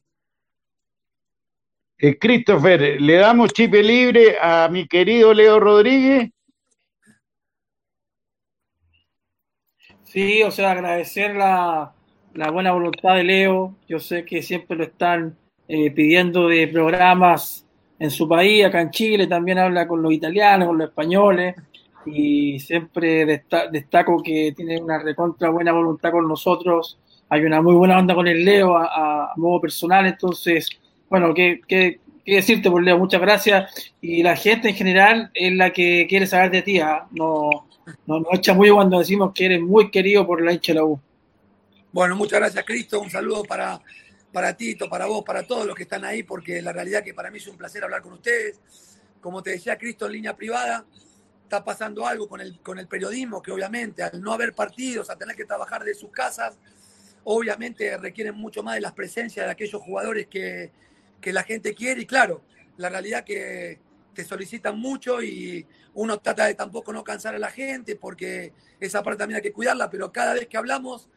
Eh, 2.00 2.18
Christopher, 2.18 3.00
¿le 3.00 3.16
damos 3.16 3.54
chip 3.54 3.74
libre 3.74 4.38
a 4.42 4.68
mi 4.70 4.88
querido 4.88 5.34
Leo 5.34 5.60
Rodríguez? 5.60 6.32
Sí, 10.06 10.42
o 10.42 10.50
sea, 10.50 10.72
agradecer 10.72 11.36
la, 11.36 11.94
la 12.40 12.52
buena 12.52 12.72
voluntad 12.72 13.16
de 13.16 13.26
Leo. 13.26 13.76
Yo 13.90 14.00
sé 14.00 14.24
que 14.24 14.42
siempre 14.42 14.78
lo 14.78 14.86
están 14.86 15.36
eh, 15.68 15.92
pidiendo 15.92 16.48
de 16.48 16.70
programas 16.70 17.66
en 18.00 18.10
su 18.10 18.30
país, 18.30 18.64
acá 18.64 18.80
en 18.80 18.92
Chile, 18.92 19.28
también 19.28 19.58
habla 19.60 19.86
con 19.86 20.02
los 20.02 20.14
italianos, 20.14 20.70
con 20.70 20.78
los 20.78 20.88
españoles 20.88 21.54
y 22.06 22.58
siempre 22.62 23.44
destaco 23.74 24.24
que 24.24 24.54
tiene 24.56 24.82
una 24.82 25.00
recontra 25.00 25.50
buena 25.50 25.74
voluntad 25.74 26.12
con 26.12 26.30
nosotros. 26.30 26.98
Hay 27.28 27.44
una 27.44 27.62
muy 27.62 27.76
buena 27.76 28.00
onda 28.00 28.16
con 28.16 28.26
el 28.26 28.46
Leo 28.46 28.78
a, 28.78 29.34
modo 29.36 29.60
personal, 29.60 30.06
entonces, 30.06 30.70
bueno, 31.10 31.34
¿qué, 31.34 31.60
qué, 31.68 32.00
qué 32.26 32.36
decirte 32.36 32.72
por 32.72 32.82
Leo? 32.82 32.98
Muchas 32.98 33.20
gracias. 33.20 33.94
Y 34.00 34.24
la 34.24 34.38
gente 34.38 34.70
en 34.70 34.76
general 34.76 35.30
es 35.34 35.54
la 35.56 35.72
que 35.72 36.08
quiere 36.08 36.26
saber 36.26 36.52
de 36.52 36.62
ti, 36.62 36.80
¿eh? 36.80 36.86
no, 37.12 37.68
no, 38.08 38.22
nos 38.22 38.34
echa 38.34 38.54
muy 38.54 38.70
cuando 38.70 39.00
decimos 39.00 39.34
que 39.36 39.46
eres 39.48 39.62
muy 39.62 39.92
querido 39.92 40.26
por 40.26 40.42
la 40.42 40.54
hincha 40.54 40.72
de 40.72 40.80
la 40.80 40.86
U. 40.86 41.02
Bueno, 41.92 42.16
muchas 42.16 42.40
gracias, 42.40 42.64
Cristo. 42.66 43.02
Un 43.02 43.10
saludo 43.10 43.44
para, 43.44 43.82
para 44.32 44.56
Tito, 44.56 44.88
para 44.88 45.08
vos, 45.08 45.24
para 45.24 45.48
todos 45.48 45.66
los 45.66 45.76
que 45.76 45.84
están 45.84 46.06
ahí, 46.06 46.22
porque 46.22 46.62
la 46.62 46.72
realidad 46.72 47.04
que 47.04 47.16
para 47.16 47.32
mí 47.32 47.40
es 47.40 47.48
un 47.48 47.58
placer 47.58 47.84
hablar 47.84 48.04
con 48.04 48.14
ustedes. 48.14 48.60
Como 49.20 49.42
te 49.42 49.52
decía, 49.52 49.76
Cristo 49.76 50.06
en 50.06 50.12
línea 50.12 50.36
privada, 50.36 50.86
está 51.44 51.64
pasando 51.64 52.06
algo 52.06 52.30
con 52.30 52.42
el, 52.42 52.60
con 52.62 52.78
el 52.78 52.88
periodismo, 52.88 53.42
que 53.42 53.52
obviamente 53.52 54.04
al 54.04 54.22
no 54.22 54.34
haber 54.34 54.54
partidos, 54.54 55.10
a 55.10 55.18
tener 55.18 55.36
que 55.36 55.46
trabajar 55.46 55.84
de 55.84 55.96
sus 55.96 56.12
casas, 56.12 56.60
obviamente 57.24 57.98
requieren 57.98 58.36
mucho 58.36 58.62
más 58.62 58.76
de 58.76 58.82
las 58.82 58.94
presencias 58.94 59.48
de 59.48 59.52
aquellos 59.52 59.82
jugadores 59.82 60.28
que, 60.28 60.72
que 61.20 61.34
la 61.34 61.42
gente 61.42 61.74
quiere. 61.74 62.02
Y 62.02 62.06
claro, 62.06 62.44
la 62.78 62.90
realidad 62.90 63.24
que 63.24 63.80
te 64.14 64.24
solicitan 64.24 64.78
mucho 64.78 65.24
y 65.24 65.66
uno 65.96 66.20
trata 66.20 66.46
de 66.46 66.54
tampoco 66.54 66.94
no 66.94 67.04
cansar 67.04 67.34
a 67.34 67.40
la 67.40 67.50
gente 67.50 67.96
porque 67.96 68.54
esa 68.80 69.02
parte 69.02 69.18
también 69.18 69.38
hay 69.38 69.42
que 69.42 69.54
cuidarla, 69.54 69.90
pero 69.90 70.12
cada 70.12 70.36
vez 70.36 70.48
que 70.48 70.58
hablamos 70.58 71.10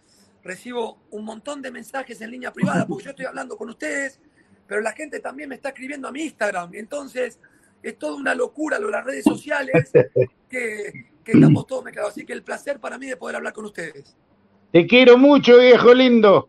recibo 0.43 0.98
un 1.10 1.24
montón 1.24 1.62
de 1.62 1.70
mensajes 1.70 2.20
en 2.20 2.31
línea 2.31 2.52
privada, 2.52 2.86
porque 2.86 3.05
yo 3.05 3.10
estoy 3.10 3.27
hablando 3.27 3.56
con 3.56 3.69
ustedes, 3.69 4.20
pero 4.66 4.81
la 4.81 4.93
gente 4.93 5.20
también 5.20 5.48
me 5.48 5.56
está 5.56 5.69
escribiendo 5.69 6.09
a 6.09 6.12
mi 6.12 6.23
Instagram. 6.23 6.74
Entonces, 6.74 7.39
es 7.82 7.98
toda 7.98 8.16
una 8.16 8.35
locura 8.35 8.78
lo 8.78 8.86
de 8.86 8.93
las 8.93 9.05
redes 9.05 9.24
sociales 9.24 9.90
que, 10.48 11.10
que 11.24 11.32
estamos 11.32 11.66
todos 11.66 11.85
mezclados. 11.85 12.12
Así 12.12 12.24
que 12.24 12.32
el 12.32 12.43
placer 12.43 12.81
para 12.81 12.98
mí 12.98 13.06
de 13.06 13.16
poder 13.16 13.36
hablar 13.36 13.52
con 13.52 13.64
ustedes. 13.64 14.16
Te 14.73 14.86
quiero 14.86 15.19
mucho, 15.19 15.59
viejo 15.59 15.93
lindo. 15.93 16.48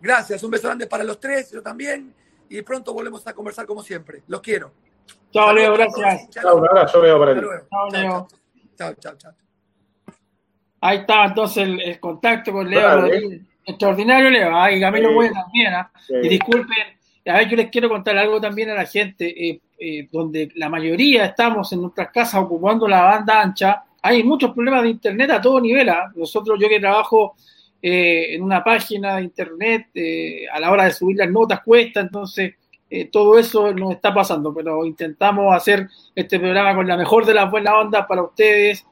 Gracias, 0.00 0.42
un 0.42 0.50
beso 0.50 0.68
grande 0.68 0.86
para 0.86 1.04
los 1.04 1.20
tres, 1.20 1.50
yo 1.50 1.62
también. 1.62 2.14
Y 2.48 2.62
pronto 2.62 2.92
volvemos 2.92 3.26
a 3.26 3.34
conversar 3.34 3.66
como 3.66 3.82
siempre. 3.82 4.22
Los 4.28 4.40
quiero. 4.40 4.72
Chao, 5.32 5.52
Leo, 5.52 5.74
gracias. 5.74 6.30
Chao, 6.30 6.56
un 6.56 6.68
abrazo, 6.68 7.02
Leo, 7.02 7.18
para 7.18 7.34
ti. 7.34 7.40
Chao, 7.40 7.90
Leo. 7.90 8.28
Chao, 8.76 8.94
chao, 8.94 9.16
chao. 9.16 9.43
Ahí 10.84 10.98
está 10.98 11.24
entonces 11.24 11.64
el, 11.64 11.80
el 11.80 11.98
contacto 11.98 12.52
con 12.52 12.68
Leo 12.68 13.00
Rodríguez. 13.00 13.40
Extraordinario, 13.64 14.30
Leo. 14.30 14.56
Ay, 14.56 14.80
Camilo 14.80 15.22
sí. 15.22 15.30
También. 15.32 15.72
Sí. 16.06 16.14
Y 16.22 16.28
disculpen, 16.28 16.76
a 17.26 17.38
ver, 17.38 17.48
yo 17.48 17.56
les 17.56 17.70
quiero 17.70 17.88
contar 17.88 18.18
algo 18.18 18.40
también 18.40 18.70
a 18.70 18.74
la 18.74 18.84
gente. 18.84 19.26
Eh, 19.26 19.60
eh, 19.76 20.08
donde 20.10 20.50
la 20.54 20.68
mayoría 20.68 21.24
estamos 21.24 21.72
en 21.72 21.82
nuestras 21.82 22.10
casas 22.10 22.40
ocupando 22.40 22.86
la 22.86 23.02
banda 23.02 23.40
ancha, 23.42 23.82
hay 24.00 24.22
muchos 24.22 24.52
problemas 24.52 24.84
de 24.84 24.90
internet 24.90 25.30
a 25.32 25.40
todo 25.40 25.60
nivel. 25.60 25.88
¿eh? 25.88 25.94
Nosotros, 26.14 26.58
yo 26.60 26.68
que 26.68 26.78
trabajo 26.78 27.34
eh, 27.82 28.34
en 28.34 28.42
una 28.42 28.62
página 28.62 29.16
de 29.16 29.24
internet, 29.24 29.88
eh, 29.94 30.46
a 30.50 30.60
la 30.60 30.70
hora 30.70 30.84
de 30.84 30.92
subir 30.92 31.16
las 31.16 31.28
notas 31.30 31.60
cuesta, 31.60 32.00
entonces 32.00 32.54
todo 33.10 33.36
eso 33.36 33.72
nos 33.72 33.90
está 33.90 34.14
pasando, 34.14 34.54
pero 34.54 34.84
intentamos 34.84 35.52
hacer 35.52 35.88
este 36.14 36.38
programa 36.38 36.76
con 36.76 36.86
la 36.86 36.96
mejor 36.96 37.26
de 37.26 37.34
las 37.34 37.50
buenas 37.50 37.74
ondas 37.74 38.06
para 38.06 38.22
ustedes, 38.22 38.86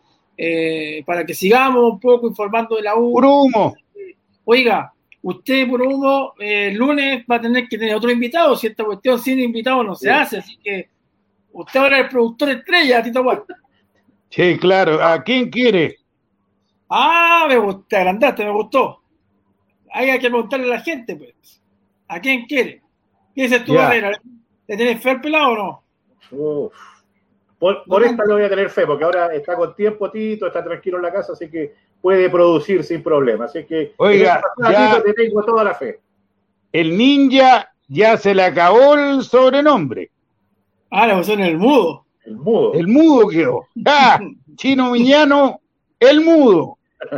para 1.06 1.24
que 1.24 1.34
sigamos 1.34 1.92
un 1.92 2.00
poco 2.00 2.28
informando 2.28 2.76
de 2.76 2.82
la 2.82 2.96
U. 2.96 3.18
humo! 3.18 3.74
Oiga, 4.44 4.92
usted 5.22 5.68
por 5.68 5.82
humo, 5.82 6.34
el 6.38 6.74
lunes 6.74 7.24
va 7.30 7.36
a 7.36 7.40
tener 7.40 7.68
que 7.68 7.78
tener 7.78 7.94
otro 7.94 8.10
invitado, 8.10 8.56
si 8.56 8.66
esta 8.66 8.84
cuestión 8.84 9.18
sin 9.18 9.38
invitado 9.40 9.84
no 9.84 9.94
se 9.94 10.10
hace, 10.10 10.38
así 10.38 10.56
que 10.56 10.88
usted 11.52 11.80
ahora 11.80 11.98
es 11.98 12.04
el 12.04 12.10
productor 12.10 12.50
estrella, 12.50 13.02
Tito 13.02 13.22
Juan. 13.22 13.42
Sí, 14.30 14.58
claro. 14.58 15.02
¿A 15.02 15.22
quién 15.22 15.50
quiere? 15.50 15.98
Ah, 16.88 17.46
me 17.48 17.58
gustó, 17.58 17.84
te 17.88 17.96
agrandaste, 17.96 18.44
me 18.44 18.52
gustó. 18.52 19.02
Hay 19.92 20.18
que 20.18 20.30
preguntarle 20.30 20.66
a 20.66 20.76
la 20.76 20.80
gente, 20.80 21.14
pues. 21.16 21.62
¿A 22.08 22.20
quién 22.20 22.46
quiere? 22.46 22.82
¿Qué 23.34 23.42
dices 23.42 23.64
tú, 23.64 23.74
Barrera? 23.74 24.10
¿Le 24.66 24.76
tienes 24.76 25.02
fe 25.02 25.10
al 25.10 25.20
pelado 25.20 25.52
o 25.52 25.56
no? 25.56 26.70
Por, 27.62 27.84
por 27.84 28.02
esta 28.02 28.24
no 28.24 28.34
voy 28.34 28.42
a 28.42 28.48
tener 28.48 28.70
fe, 28.70 28.84
porque 28.84 29.04
ahora 29.04 29.32
está 29.32 29.54
con 29.54 29.76
tiempo 29.76 30.10
Tito, 30.10 30.48
está 30.48 30.64
tranquilo 30.64 30.96
en 30.96 31.04
la 31.04 31.12
casa, 31.12 31.34
así 31.34 31.48
que 31.48 31.72
puede 32.00 32.28
producir 32.28 32.82
sin 32.82 33.04
problema. 33.04 33.44
Así 33.44 33.62
que, 33.62 33.94
oiga, 33.98 34.42
ya, 34.68 35.00
te 35.00 35.12
tengo 35.12 35.44
toda 35.44 35.62
la 35.62 35.72
fe. 35.72 36.00
El 36.72 36.98
ninja 36.98 37.72
ya 37.86 38.16
se 38.16 38.34
le 38.34 38.42
acabó 38.42 38.94
el 38.94 39.22
sobrenombre. 39.22 40.10
Ah, 40.90 41.06
le 41.06 41.14
pusieron 41.14 41.44
el 41.44 41.56
mudo. 41.56 42.04
El 42.24 42.36
mudo. 42.36 42.74
El 42.74 42.88
mudo 42.88 43.28
quedó. 43.28 43.68
Ah, 43.86 44.18
Chino 44.56 44.90
Miñano, 44.90 45.60
el 46.00 46.20
mudo. 46.20 46.78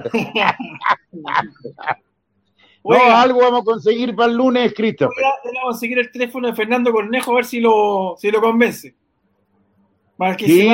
no, 2.85 3.17
algo 3.17 3.41
vamos 3.41 3.63
a 3.63 3.65
conseguir 3.65 4.15
para 4.15 4.31
el 4.31 4.37
lunes, 4.37 4.75
Cristo. 4.77 5.09
Vamos 5.09 5.59
a 5.59 5.65
conseguir 5.69 6.01
el 6.01 6.13
teléfono 6.13 6.49
de 6.49 6.55
Fernando 6.55 6.93
Cornejo 6.93 7.33
a 7.33 7.37
ver 7.37 7.47
si 7.47 7.61
lo, 7.61 8.15
si 8.19 8.31
lo 8.31 8.43
convence. 8.43 8.95
Sí, 10.39 10.69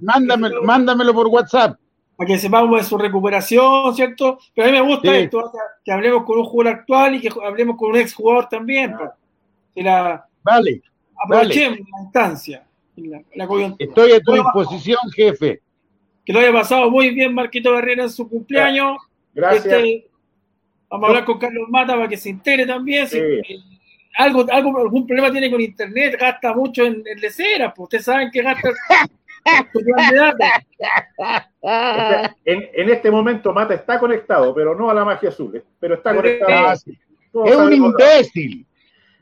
mándamelo, 0.00 0.62
mándamelo 0.62 1.14
por 1.14 1.26
WhatsApp. 1.28 1.78
Para 2.16 2.28
que 2.28 2.38
sepamos 2.38 2.78
de 2.78 2.84
su 2.84 2.96
recuperación, 2.96 3.94
¿cierto? 3.94 4.38
Pero 4.54 4.68
a 4.68 4.70
mí 4.70 4.76
me 4.78 4.86
gusta 4.86 5.16
esto, 5.16 5.50
que 5.84 5.92
hablemos 5.92 6.24
con 6.24 6.38
un 6.38 6.44
jugador 6.44 6.74
actual 6.78 7.14
y 7.16 7.20
que 7.20 7.30
hablemos 7.44 7.76
con 7.76 7.90
un 7.90 7.96
ex 7.96 8.14
jugador 8.14 8.48
también. 8.48 8.94
la, 9.74 10.26
vale. 10.42 10.82
Aprovechemos 11.16 11.78
la 11.78 12.02
instancia. 12.02 12.66
Estoy 13.78 14.12
a 14.12 14.20
tu 14.20 14.32
disposición, 14.32 14.98
jefe. 15.14 15.60
Que 16.24 16.32
lo 16.32 16.40
haya 16.40 16.52
pasado 16.52 16.90
muy 16.90 17.10
bien 17.10 17.34
Marquito 17.34 17.72
Barrera 17.72 18.04
en 18.04 18.10
su 18.10 18.28
cumpleaños. 18.28 18.98
Gracias. 19.34 19.66
Este, 19.66 20.08
vamos 20.88 21.06
a 21.06 21.08
hablar 21.08 21.24
con 21.24 21.38
Carlos 21.38 21.68
Mata 21.68 21.94
para 21.94 22.08
que 22.08 22.16
se 22.16 22.30
entere 22.30 22.66
también. 22.66 23.08
Eh, 23.12 23.42
algo, 24.16 24.46
algo, 24.50 24.78
algún 24.78 25.06
problema 25.06 25.30
tiene 25.30 25.50
con 25.50 25.60
internet, 25.60 26.16
gasta 26.18 26.54
mucho 26.54 26.84
en, 26.84 27.02
en 27.06 27.20
leceras, 27.20 27.72
pues 27.74 27.84
ustedes 27.84 28.04
saben 28.04 28.30
que 28.30 28.42
gasta 28.42 28.70
en, 32.44 32.68
en, 32.72 32.90
este 32.90 33.10
momento 33.10 33.52
Mata 33.52 33.74
está 33.74 33.98
conectado, 33.98 34.54
pero 34.54 34.74
no 34.74 34.88
a 34.88 34.94
la 34.94 35.04
magia 35.04 35.28
azul, 35.28 35.56
eh, 35.56 35.62
pero 35.78 35.96
está 35.96 36.14
conectado. 36.14 36.72
es 36.72 37.56
un 37.56 37.72
imbécil. 37.72 38.66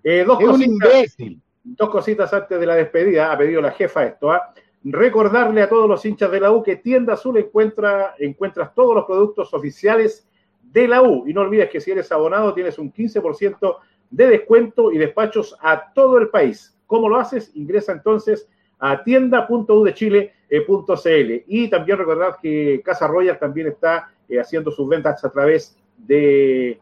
Eh, 0.04 0.24
dos 0.24 0.40
es 0.40 0.48
un 0.48 0.62
imbécil 0.62 1.42
dos 1.64 1.90
cositas 1.90 2.32
antes 2.32 2.58
de 2.58 2.66
la 2.66 2.74
despedida, 2.74 3.32
ha 3.32 3.38
pedido 3.38 3.60
la 3.60 3.72
jefa 3.72 4.04
esto, 4.04 4.30
¿ah? 4.30 4.52
recordarle 4.84 5.62
a 5.62 5.68
todos 5.68 5.88
los 5.88 6.04
hinchas 6.04 6.30
de 6.30 6.40
la 6.40 6.50
U 6.50 6.62
que 6.62 6.76
Tienda 6.76 7.14
Azul 7.14 7.38
encuentra, 7.38 8.14
encuentras 8.18 8.74
todos 8.74 8.96
los 8.96 9.04
productos 9.04 9.54
oficiales 9.54 10.28
de 10.60 10.88
la 10.88 11.02
U. 11.02 11.24
Y 11.28 11.32
no 11.32 11.42
olvides 11.42 11.70
que 11.70 11.80
si 11.80 11.92
eres 11.92 12.10
abonado 12.10 12.52
tienes 12.52 12.78
un 12.78 12.92
15% 12.92 13.76
de 14.12 14.28
descuento 14.28 14.92
y 14.92 14.98
despachos 14.98 15.56
a 15.60 15.92
todo 15.92 16.18
el 16.18 16.28
país. 16.28 16.78
¿Cómo 16.86 17.08
lo 17.08 17.16
haces? 17.16 17.50
Ingresa 17.54 17.90
entonces 17.92 18.48
a 18.78 19.02
tienda.udechile.cl. 19.02 21.42
Y 21.46 21.68
también 21.68 21.98
recordad 21.98 22.36
que 22.40 22.80
Casa 22.84 23.08
Royal 23.08 23.38
también 23.38 23.68
está 23.68 24.10
eh, 24.28 24.38
haciendo 24.38 24.70
sus 24.70 24.86
ventas 24.88 25.24
a 25.24 25.30
través 25.30 25.76
de 25.96 26.78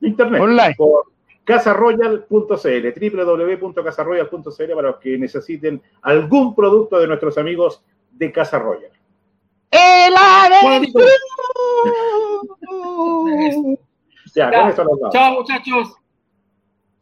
internet. 0.00 0.40
Online 0.40 0.74
casarroyal.cl, 1.48 2.28
www.casarroyal.cl 2.28 4.74
para 4.74 4.88
los 4.88 4.98
que 4.98 5.16
necesiten 5.16 5.80
algún 6.02 6.54
producto 6.54 6.98
de 6.98 7.06
nuestros 7.06 7.38
amigos 7.38 7.82
de 8.12 8.30
Casa 8.30 8.58
Royal. 8.58 8.92
¡El 9.70 10.12
ya, 14.34 14.50
con 14.50 14.68
eso 14.68 14.84
nos 14.84 15.00
vamos. 15.00 15.14
Chao, 15.14 15.40
muchachos. 15.40 15.94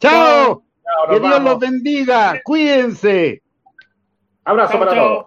Chao. 0.01 0.63
que 1.11 1.21
Dios 1.21 1.43
los 1.43 1.59
bendiga. 1.59 2.41
Cuídense. 2.45 3.43
Abrazo 4.45 4.79
para 4.79 4.95
todos. 4.95 5.27